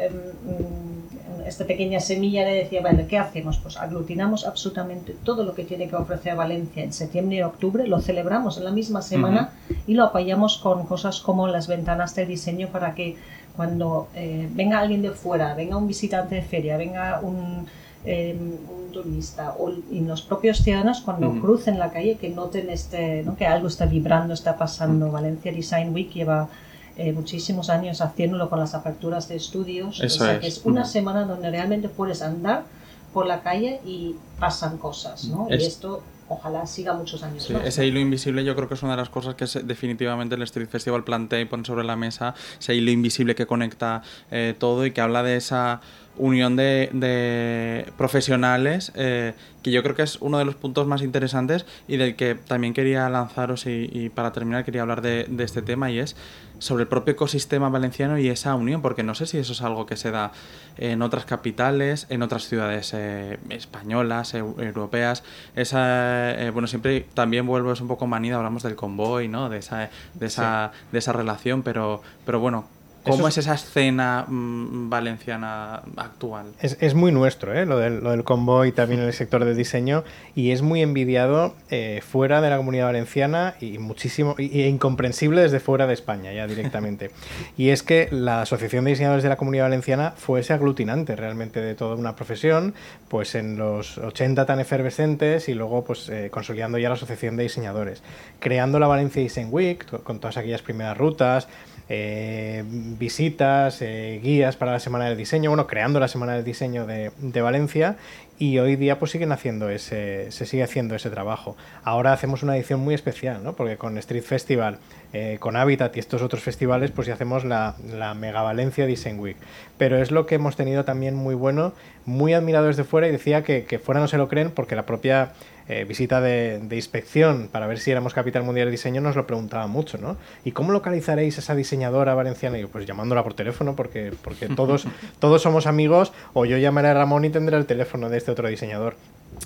esta 1.47 1.65
pequeña 1.65 2.01
semilla 2.01 2.45
de 2.45 2.55
decir, 2.55 2.81
bueno, 2.81 3.05
¿qué 3.09 3.19
hacemos? 3.19 3.59
Pues 3.59 3.77
aglutinamos 3.77 4.47
absolutamente 4.47 5.15
todo 5.25 5.45
lo 5.45 5.55
que 5.55 5.65
tiene 5.65 5.89
que 5.89 5.97
ofrecer 5.97 6.35
Valencia 6.35 6.83
en 6.83 6.93
septiembre 6.93 7.37
y 7.37 7.43
octubre, 7.43 7.87
lo 7.87 8.01
celebramos 8.01 8.59
en 8.59 8.65
la 8.65 8.73
misma 8.73 9.03
semana 9.03 9.53
y 9.87 9.95
lo 9.95 10.05
apoyamos 10.05 10.59
con 10.59 10.87
cosas 10.87 11.21
como 11.21 11.47
las 11.49 11.69
ventanas 11.69 12.15
de 12.15 12.27
diseño 12.27 12.69
para 12.69 12.95
que 12.95 13.17
cuando 13.55 14.09
eh, 14.15 14.49
venga 14.53 14.81
alguien 14.81 15.03
de 15.03 15.13
fuera, 15.13 15.55
venga 15.55 15.77
un 15.77 15.87
visitante 15.87 16.35
de 16.35 16.43
feria, 16.43 16.77
venga 16.77 17.21
un 17.23 17.67
eh, 18.05 18.37
un 18.39 18.93
turista 18.93 19.55
o, 19.59 19.71
y 19.91 20.01
los 20.01 20.23
propios 20.23 20.59
ciudadanos 20.59 21.01
cuando 21.01 21.29
uh 21.29 21.35
-huh. 21.35 21.41
crucen 21.41 21.79
la 21.79 21.91
calle 21.91 22.17
que 22.21 22.29
noten 22.29 22.71
este, 22.71 23.23
¿no? 23.25 23.37
que 23.37 23.47
algo 23.47 23.69
está 23.69 23.87
vibrando, 23.87 24.33
está 24.35 24.57
pasando. 24.57 25.11
Valencia 25.11 25.53
Design 25.53 25.93
Week 25.95 26.13
lleva 26.13 26.49
eh, 26.97 27.13
muchísimos 27.13 27.69
años 27.69 28.01
haciéndolo 28.01 28.49
con 28.49 28.59
las 28.59 28.75
aperturas 28.75 29.29
de 29.29 29.37
estudios. 29.37 30.01
Eso 30.01 30.23
o 30.23 30.27
sea, 30.27 30.35
es. 30.37 30.41
que 30.41 30.47
es 30.47 30.61
una 30.65 30.85
semana 30.85 31.25
donde 31.25 31.51
realmente 31.51 31.89
puedes 31.89 32.23
andar 32.23 32.65
por 33.13 33.27
la 33.27 33.41
calle 33.43 33.81
y 33.85 34.15
pasan 34.39 34.79
cosas, 34.79 35.25
¿no? 35.27 35.47
Es- 35.51 35.63
Y 35.63 35.67
esto 35.67 36.03
ojalá 36.29 36.67
siga 36.67 36.93
muchos 36.93 37.23
años 37.23 37.45
Sí, 37.45 37.53
más. 37.53 37.65
ese 37.65 37.87
hilo 37.87 38.01
invisible 38.01 38.45
yo 38.45 38.57
creo 38.57 38.67
que 38.67 38.75
es 38.75 38.83
una 38.83 38.93
de 38.93 38.97
las 38.99 39.11
cosas 39.11 39.37
que 39.37 39.45
definitivamente 39.63 40.35
el 40.35 40.43
Street 40.43 40.69
Festival 40.69 41.05
plantea 41.05 41.41
y 41.41 41.45
pone 41.45 41.65
sobre 41.65 41.85
la 41.85 41.95
mesa, 41.97 42.35
ese 42.59 42.75
hilo 42.75 42.91
invisible 42.91 43.35
que 43.37 43.47
conecta 43.47 44.03
eh, 44.33 44.55
todo 44.59 44.85
y 44.87 44.91
que 44.91 45.01
habla 45.01 45.23
de 45.23 45.37
esa 45.37 45.81
unión 46.19 46.57
de, 46.57 46.91
de 46.93 47.93
profesionales 47.97 48.93
eh, 48.95 49.35
que 49.63 49.71
yo 49.71 49.83
creo 49.83 49.95
que 49.95 50.03
es 50.03 50.17
uno 50.21 50.39
de 50.39 50.45
los 50.45 50.55
puntos 50.55 50.87
más 50.87 51.03
interesantes 51.03 51.67
y 51.89 51.97
del 51.97 52.15
que 52.17 52.35
también 52.35 52.73
quería 52.73 53.09
lanzaros 53.09 53.67
y, 53.67 53.91
y 53.93 54.09
para 54.11 54.33
terminar 54.33 54.65
quería 54.65 54.83
hablar 54.83 55.03
de, 55.03 55.25
de 55.29 55.45
este 55.45 55.61
tema 55.63 55.91
y 55.91 55.99
es 55.99 56.17
sobre 56.59 56.83
el 56.85 56.89
propio 56.89 57.13
ecosistema 57.13 57.69
valenciano 57.69 58.19
y 58.19 58.29
esa 58.29 58.55
unión, 58.55 58.81
porque 58.81 59.03
no 59.03 59.15
sé 59.15 59.27
si 59.27 59.37
eso 59.37 59.53
es 59.53 59.61
algo 59.61 59.85
que 59.85 59.97
se 59.97 60.11
da 60.11 60.33
en 60.79 61.03
otras 61.03 61.27
capitales, 61.27 62.07
en 62.09 62.23
otras 62.23 62.49
ciudades 62.49 62.93
eh, 62.95 63.39
españolas, 63.51 64.35
eu- 64.35 64.59
europeas. 64.63 65.23
Esa, 65.55 66.33
eh, 66.41 66.51
bueno, 66.51 66.67
siempre 66.67 67.05
también 67.13 67.47
vuelvo, 67.47 67.73
es 67.73 67.81
un 67.83 67.89
poco 67.89 68.07
manida, 68.07 68.37
hablamos 68.37 68.63
del 68.63 68.75
convoy, 68.75 69.29
¿no? 69.29 69.51
De 69.51 69.59
esa, 69.59 69.91
de 70.15 70.27
esa, 70.27 70.73
de 70.93 70.99
esa 70.99 71.13
relación, 71.13 71.63
pero, 71.63 72.01
pero 72.25 72.41
bueno, 72.41 72.67
¿cómo 73.07 73.29
Eso 73.29 73.41
es 73.41 73.47
esa 73.47 73.55
escena 73.55 74.25
mm, 74.27 74.91
valenciana 74.91 75.83
actual? 75.97 76.47
Es, 76.61 76.77
es 76.81 76.95
muy 76.95 77.13
nuestro, 77.13 77.55
¿eh? 77.55 77.67
lo, 77.67 77.79
del, 77.79 78.03
lo 78.03 78.11
del 78.11 78.25
convoy 78.25 78.73
también 78.73 79.01
en 79.01 79.07
el 79.07 79.13
sector 79.13 79.45
del 79.45 79.57
diseño 79.57 80.05
y 80.35 80.51
es 80.51 80.63
muy 80.63 80.83
envidiado 80.83 81.55
eh, 81.71 82.03
fuera 82.07 82.41
de 82.41 82.51
la 82.51 82.57
comunidad 82.57 82.87
valenciana 82.87 83.55
y 83.61 83.79
muchísimo 83.79 84.35
y, 84.39 84.63
e 84.63 84.69
incomprensible 84.69 85.43
desde 85.43 85.61
fuera 85.61 85.87
de 85.87 85.95
España 85.95 86.33
ya 86.33 86.47
directamente. 86.47 87.11
y 87.57 87.71
es 87.71 87.83
que 87.83 88.09
la 88.11 88.43
Asociación 88.43 88.85
de 88.85 88.91
Diseñadores 88.91 89.23
de 89.23 89.29
la 89.29 89.37
Comunidad 89.37 89.65
Valenciana 89.65 90.13
fue 90.17 90.41
ese 90.41 90.53
aglutinante 90.53 91.17
realmente 91.17 91.61
de 91.61 91.75
toda 91.75 91.97
una 91.97 92.17
profesión, 92.17 92.75
pues 93.09 93.35
en 93.35 93.57
los 93.57 93.99
80 93.99 94.47
tan 94.47 94.61
efervescentes 94.61 95.49
y 95.49 95.55
luego 95.55 95.85
pues 95.85 96.09
eh, 96.09 96.29
consolidando 96.31 96.79
ya 96.79 96.89
la 96.89 96.95
Asociación 96.95 97.37
de 97.37 97.45
Diseñadores, 97.45 98.03
creando 98.41 98.79
la 98.79 98.87
Valencia 98.87 99.23
Design 99.23 99.49
Week 99.51 99.85
con 100.03 100.21
todas 100.21 100.37
aquellas 100.37 100.63
primeras 100.63 100.97
rutas, 100.97 101.49
eh, 101.89 102.65
visitas, 102.67 103.81
eh, 103.81 104.21
guías 104.23 104.57
para 104.57 104.73
la 104.73 104.81
Semana 104.81 105.07
del 105.07 105.17
Diseño, 105.17 105.51
bueno, 105.51 105.67
creando 105.67 106.01
la 106.01 106.09
Semana 106.09 106.35
del 106.35 106.45
Diseño 106.45 106.87
de, 106.87 107.13
de 107.19 107.41
Valencia 107.41 107.97
y 108.39 108.59
hoy 108.59 108.77
día 108.77 108.99
pues 108.99 109.13
siguen 109.13 109.33
haciendo 109.33 109.71
ese, 109.71 110.31
se 110.31 110.47
sigue 110.47 110.63
haciendo 110.63 110.95
ese 110.95 111.11
trabajo. 111.11 111.57
Ahora 111.85 112.13
hacemos 112.13 112.43
una 112.43 112.57
edición 112.57 112.81
muy 112.81 112.95
especial, 112.95 113.43
¿no? 113.43 113.55
Porque 113.55 113.77
con 113.77 113.97
Street 113.99 114.23
Festival, 114.23 114.79
eh, 115.13 115.39
con 115.41 115.57
Habitat 115.57 115.97
y 115.97 116.01
estos 116.01 116.23
otros 116.23 116.43
festivales, 116.43 116.91
pues 116.91 117.07
ya 117.07 117.15
hacemos 117.15 117.45
la, 117.45 117.77
la 117.95 118.15
Mega 118.15 118.43
Valencia 118.43 118.87
Design 118.87 119.19
Week. 119.19 119.37
Pero 119.79 119.97
es 119.97 120.11
lo 120.11 120.27
que 120.27 120.35
hemos 120.35 120.57
tenido 120.57 120.85
también 120.85 121.15
muy 121.15 121.35
bueno, 121.35 121.73
muy 122.05 122.35
admirado 122.35 122.67
desde 122.67 122.85
fuera 122.85 123.09
y 123.09 123.13
decía 123.13 123.43
que, 123.43 123.65
que 123.65 123.79
fuera 123.79 124.01
no 124.01 124.09
se 124.09 124.19
lo 124.19 124.29
creen 124.29 124.51
porque 124.51 124.77
la 124.77 124.85
propia 124.85 125.33
eh, 125.69 125.85
visita 125.85 126.21
de, 126.21 126.61
de 126.63 126.77
inspección 126.77 127.49
para 127.51 127.67
ver 127.67 127.79
si 127.79 127.91
éramos 127.91 128.15
capital 128.15 128.43
mundial 128.45 128.67
de 128.67 128.71
diseño 128.73 129.01
nos 129.01 129.17
lo 129.17 129.27
preguntaba 129.27 129.67
mucho, 129.67 129.99
¿no? 129.99 130.17
¿Y 130.45 130.53
cómo 130.53 130.73
localizaréis 130.73 131.37
a 131.37 131.41
esa 131.41 131.55
diseñadora 131.55 132.15
valenciana? 132.15 132.59
Y 132.59 132.63
yo, 132.63 132.69
pues 132.69 132.87
llamándola 132.87 133.23
por 133.25 133.35
teléfono 133.35 133.75
porque, 133.77 134.13
porque 134.23 134.49
todos, 134.57 134.87
todos 135.19 135.43
somos 135.43 135.67
amigos 135.67 136.13
o 136.35 136.45
yo 136.45 136.57
llamaré 136.59 136.89
a 136.89 136.95
Ramón 136.95 137.25
y 137.25 137.31
tendré 137.31 137.57
el 137.57 137.67
teléfono 137.67 138.09
de 138.09 138.19
este 138.19 138.31
otro 138.31 138.49
diseñador. 138.49 138.95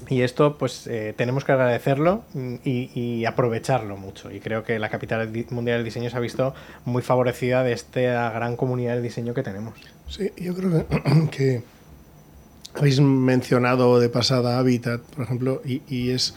Y 0.08 0.22
esto, 0.22 0.56
pues 0.56 0.86
eh, 0.86 1.14
tenemos 1.16 1.44
que 1.44 1.50
agradecerlo 1.52 2.22
mm, 2.34 2.54
y, 2.64 2.90
y 2.94 3.24
aprovecharlo 3.24 3.96
mucho. 3.96 4.30
Y 4.30 4.38
creo 4.38 4.62
que 4.62 4.78
la 4.78 4.88
capital 4.88 5.32
di- 5.32 5.46
mundial 5.50 5.78
del 5.78 5.84
diseño 5.84 6.10
se 6.10 6.16
ha 6.16 6.20
visto 6.20 6.54
muy 6.84 7.02
favorecida 7.02 7.64
de 7.64 7.72
esta 7.72 8.30
gran 8.30 8.56
comunidad 8.56 8.94
del 8.94 9.02
diseño 9.02 9.34
que 9.34 9.42
tenemos. 9.42 9.74
Sí, 10.06 10.30
yo 10.36 10.54
creo 10.54 10.86
que, 10.86 11.30
que 11.32 11.62
habéis 12.74 13.00
mencionado 13.00 13.98
de 14.00 14.08
pasada 14.08 14.58
Habitat, 14.58 15.00
por 15.02 15.24
ejemplo, 15.24 15.62
y, 15.64 16.10
es, 16.10 16.34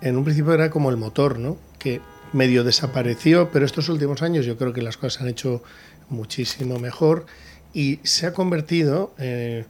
en 0.00 0.16
un 0.16 0.24
principio 0.24 0.52
era 0.52 0.70
como 0.70 0.90
el 0.90 0.96
motor, 0.96 1.38
¿no? 1.38 1.56
Que 1.78 2.00
medio 2.32 2.64
desapareció, 2.64 3.50
pero 3.52 3.64
estos 3.66 3.88
últimos 3.88 4.22
años 4.22 4.46
yo 4.46 4.56
creo 4.56 4.72
que 4.72 4.82
las 4.82 4.96
cosas 4.96 5.14
se 5.14 5.22
han 5.22 5.28
hecho 5.28 5.62
muchísimo 6.08 6.78
mejor 6.78 7.26
y 7.72 8.00
se 8.02 8.26
ha 8.26 8.32
convertido 8.32 9.14
eh, 9.18 9.64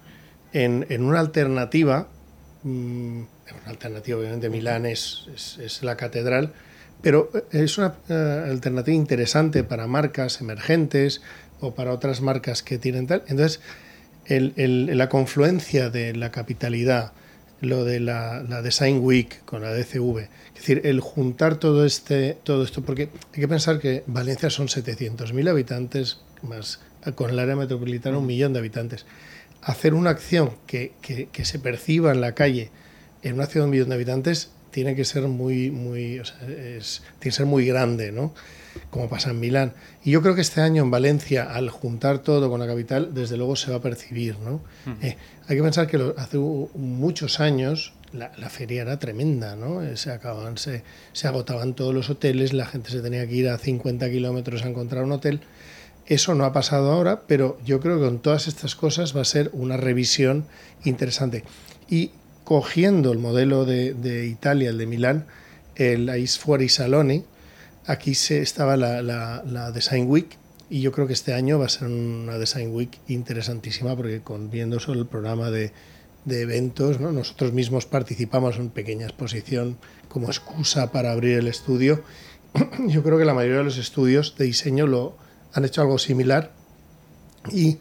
en, 0.53 0.85
una 1.05 1.21
alternativa, 1.21 2.09
mm, 2.63 3.21
una 3.63 3.67
alternativa 3.71 4.19
obviamente 4.19 4.49
Milán 4.51 4.87
es, 4.87 5.27
es- 5.59 5.83
la 5.83 5.97
catedral, 5.97 6.53
pero 7.03 7.31
es 7.51 7.79
una 7.79 7.95
eh, 8.09 8.47
alternativa 8.51 8.95
interesante 8.95 9.65
para 9.65 9.87
marcas 9.87 10.41
emergentes 10.41 11.23
o 11.61 11.75
para 11.75 11.93
otras 11.93 12.21
marcas 12.21 12.63
que 12.63 12.79
tienen 12.79 13.07
tal. 13.07 13.23
Entonces, 13.29 13.61
el- 14.27 14.53
el- 14.57 14.97
la 14.99 15.09
confluencia 15.09 15.91
de 15.91 16.15
la 16.15 16.31
capitalidad, 16.31 17.13
lo 17.61 17.85
de 17.85 18.01
la, 18.01 18.43
la 18.49 18.63
Design 18.63 19.01
Week 19.03 19.45
con 19.45 19.63
la 19.63 19.73
DCV, 19.75 20.19
es 20.21 20.55
decir, 20.55 20.81
el 20.85 21.01
juntar 21.01 21.57
todo, 21.57 21.85
este, 21.85 22.39
todo 22.43 22.65
esto, 22.65 22.83
porque 22.83 23.11
hay 23.35 23.41
que 23.41 23.49
pensar 23.49 23.79
que 23.79 24.03
Valencia 24.07 24.49
son 24.51 24.69
700.000 24.69 25.49
habitantes, 25.49 26.21
más 26.43 26.81
con 27.15 27.31
el 27.31 27.39
área 27.39 27.57
metropolitana 27.57 28.19
un 28.19 28.27
millón 28.27 28.53
de 28.53 28.59
habitantes. 28.61 29.05
Hacer 29.63 29.93
una 29.95 30.11
acción 30.11 30.53
que, 30.67 30.93
que- 31.03 31.27
que 31.31 31.45
se 31.45 31.59
perciba 31.59 32.13
en 32.13 32.21
la 32.23 32.35
calle 32.35 32.71
en 33.23 33.35
una 33.35 33.45
ciudad 33.47 33.65
de 33.65 33.69
un 33.69 33.71
millón 33.73 33.89
de 33.91 33.95
habitantes 33.97 34.51
tiene 34.71 34.95
que 34.97 35.05
ser 35.05 35.25
muy, 35.25 35.71
muy, 35.71 36.19
o 36.19 36.25
sea, 36.25 36.37
es- 36.49 37.03
tiene 37.19 37.33
que 37.33 37.37
ser 37.37 37.47
muy 37.47 37.67
grande, 37.67 38.11
¿no? 38.13 38.35
Como 38.91 39.09
pasa 39.09 39.31
en 39.31 39.41
Milán. 39.41 39.73
Y 40.05 40.11
yo 40.13 40.23
creo 40.23 40.35
que 40.35 40.41
este 40.41 40.61
año 40.61 40.83
en 40.83 40.91
Valencia, 40.91 41.45
al 41.53 41.71
juntar 41.71 42.21
todo 42.21 42.49
con 42.51 42.61
la 42.61 42.67
capital, 42.67 43.15
desde 43.15 43.37
luego 43.37 43.57
se 43.57 43.71
va 43.71 43.79
a 43.79 43.83
percibir, 43.83 44.37
¿no? 44.39 44.61
Eh, 45.03 45.17
hay 45.49 45.57
que 45.57 45.63
pensar 45.63 45.87
que 45.87 45.99
lo- 45.99 46.15
hace 46.19 46.39
muchos 46.39 47.41
años 47.41 47.93
la, 48.13 48.33
la 48.39 48.49
feria 48.51 48.83
era 48.83 48.99
tremenda, 48.99 49.55
¿no? 49.57 49.83
Eh, 49.83 49.97
Se 49.97 50.11
acababan, 50.11 50.59
se, 50.59 50.83
se 51.13 51.29
agotaban 51.29 51.75
todos 51.75 51.95
los 51.95 52.11
hoteles, 52.11 52.53
la 52.53 52.67
gente 52.67 52.91
se 52.91 53.01
tenía 53.01 53.27
que 53.27 53.35
ir 53.35 53.49
a 53.49 53.59
50 53.59 54.11
kilómetros 54.11 54.65
a 54.65 54.69
encontrar 54.69 55.05
un 55.05 55.13
hotel. 55.13 55.41
Eso 56.07 56.35
no 56.35 56.45
ha 56.45 56.53
pasado 56.53 56.91
ahora, 56.91 57.21
pero 57.29 57.57
yo 57.65 57.79
creo 57.79 57.99
que 58.01 58.05
con 58.07 58.19
todas 58.19 58.49
estas 58.49 58.75
cosas 58.75 59.17
va 59.17 59.21
a 59.21 59.25
ser 59.25 59.51
una 59.53 59.77
revisión 59.77 60.45
interesante. 60.85 61.45
Y 61.89 62.11
cogiendo 62.43 63.13
el 63.13 63.19
modelo 63.19 63.65
de, 63.65 63.95
de 63.95 64.27
Italia, 64.27 64.71
el 64.71 64.79
de 64.79 64.87
Milán, 64.87 65.27
el 65.77 66.09
Ais 66.09 66.39
Fuori 66.39 66.69
Saloni, 66.69 67.23
aquí 67.87 68.15
se 68.15 68.41
estaba 68.43 68.77
la, 68.77 69.03
la- 69.03 69.43
la 69.47 69.71
Design 69.73 70.09
Week 70.09 70.37
y 70.69 70.81
yo 70.83 70.93
creo 70.93 71.07
que 71.07 71.13
este 71.15 71.35
año 71.35 71.59
va 71.59 71.67
a 71.67 71.69
ser 71.69 71.89
una 71.89 72.39
Design 72.39 72.73
Week 72.75 72.99
interesantísima 73.09 73.97
porque 73.97 74.21
con 74.21 74.51
viendo 74.51 74.79
solo 74.79 75.01
el 75.01 75.07
programa 75.07 75.51
de, 75.51 75.73
de 76.25 76.43
eventos, 76.43 77.01
¿no? 77.01 77.11
nosotros 77.13 77.53
mismos 77.53 77.87
participamos 77.87 78.57
en 78.57 78.71
pequeña 78.71 79.07
exposición 79.07 79.79
como 80.09 80.29
excusa 80.29 80.93
para 80.93 81.13
abrir 81.13 81.39
el 81.39 81.49
estudio. 81.49 82.03
Yo 82.89 83.03
creo 83.03 83.19
que 83.19 83.25
la 83.25 83.35
mayoría 83.35 83.59
de 83.59 83.65
los 83.65 83.79
estudios 83.79 84.37
de 84.37 84.45
diseño 84.45 84.87
lo 84.87 85.17
han 85.53 85.65
hecho 85.65 85.81
algo 85.83 85.99
similar 85.99 86.53
y, 87.53 87.79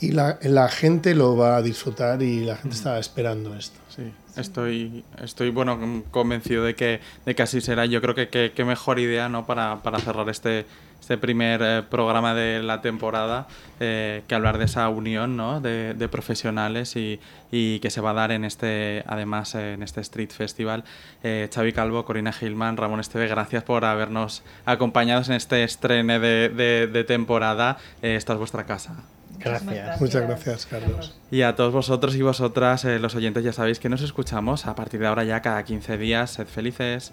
y 0.00 0.10
la, 0.12 0.38
la 0.42 0.68
gente 0.68 1.14
lo 1.14 1.36
va 1.36 1.56
a 1.56 1.62
disfrutar 1.62 2.22
y 2.22 2.40
la 2.44 2.56
gente 2.56 2.76
está 2.76 2.98
esperando 2.98 3.54
esto. 3.56 3.78
Sí, 3.94 4.02
estoy, 4.36 5.04
estoy 5.22 5.50
bueno, 5.50 6.02
convencido 6.10 6.64
de 6.64 6.74
que, 6.74 7.00
de 7.24 7.34
que 7.34 7.42
así 7.42 7.60
será. 7.60 7.86
Yo 7.86 8.00
creo 8.00 8.14
que 8.14 8.28
qué 8.54 8.64
mejor 8.64 8.98
idea 8.98 9.28
¿no? 9.28 9.46
para, 9.46 9.82
para 9.82 9.98
cerrar 9.98 10.28
este, 10.28 10.66
este 11.00 11.18
primer 11.18 11.60
eh, 11.62 11.82
programa 11.88 12.34
de 12.34 12.62
la 12.62 12.80
temporada 12.80 13.46
eh, 13.80 14.22
que 14.26 14.34
hablar 14.34 14.58
de 14.58 14.64
esa 14.64 14.88
unión 14.88 15.36
¿no? 15.36 15.60
de, 15.60 15.94
de 15.94 16.08
profesionales 16.08 16.96
y, 16.96 17.20
y 17.52 17.78
que 17.80 17.90
se 17.90 18.00
va 18.00 18.10
a 18.10 18.14
dar 18.14 18.32
en 18.32 18.44
este, 18.44 19.04
además 19.06 19.54
en 19.54 19.82
este 19.82 20.00
Street 20.00 20.30
Festival. 20.30 20.84
Eh, 21.22 21.48
Xavi 21.54 21.72
Calvo, 21.72 22.04
Corina 22.04 22.32
Gilman, 22.32 22.76
Ramón 22.76 23.00
Esteve, 23.00 23.28
gracias 23.28 23.62
por 23.62 23.84
habernos 23.84 24.42
acompañado 24.64 25.22
en 25.26 25.32
este 25.32 25.62
estreno 25.64 26.18
de, 26.18 26.48
de- 26.48 26.86
de 26.86 27.04
temporada. 27.04 27.78
Eh, 28.02 28.16
esta 28.16 28.32
es 28.32 28.38
vuestra 28.38 28.64
casa. 28.66 28.96
Gracias. 29.38 30.00
Muchas 30.00 30.22
gracias, 30.22 30.66
Carlos. 30.66 31.14
Y 31.30 31.42
a 31.42 31.54
todos 31.54 31.72
vosotros 31.72 32.14
y 32.16 32.22
vosotras, 32.22 32.84
eh, 32.84 32.98
los 32.98 33.14
oyentes, 33.14 33.44
ya 33.44 33.52
sabéis 33.52 33.78
que 33.78 33.88
nos 33.88 34.02
escuchamos 34.02 34.66
a 34.66 34.74
partir 34.74 35.00
de 35.00 35.06
ahora 35.06 35.24
ya 35.24 35.42
cada 35.42 35.62
15 35.64 35.98
días. 35.98 36.30
Sed 36.30 36.46
felices. 36.46 37.12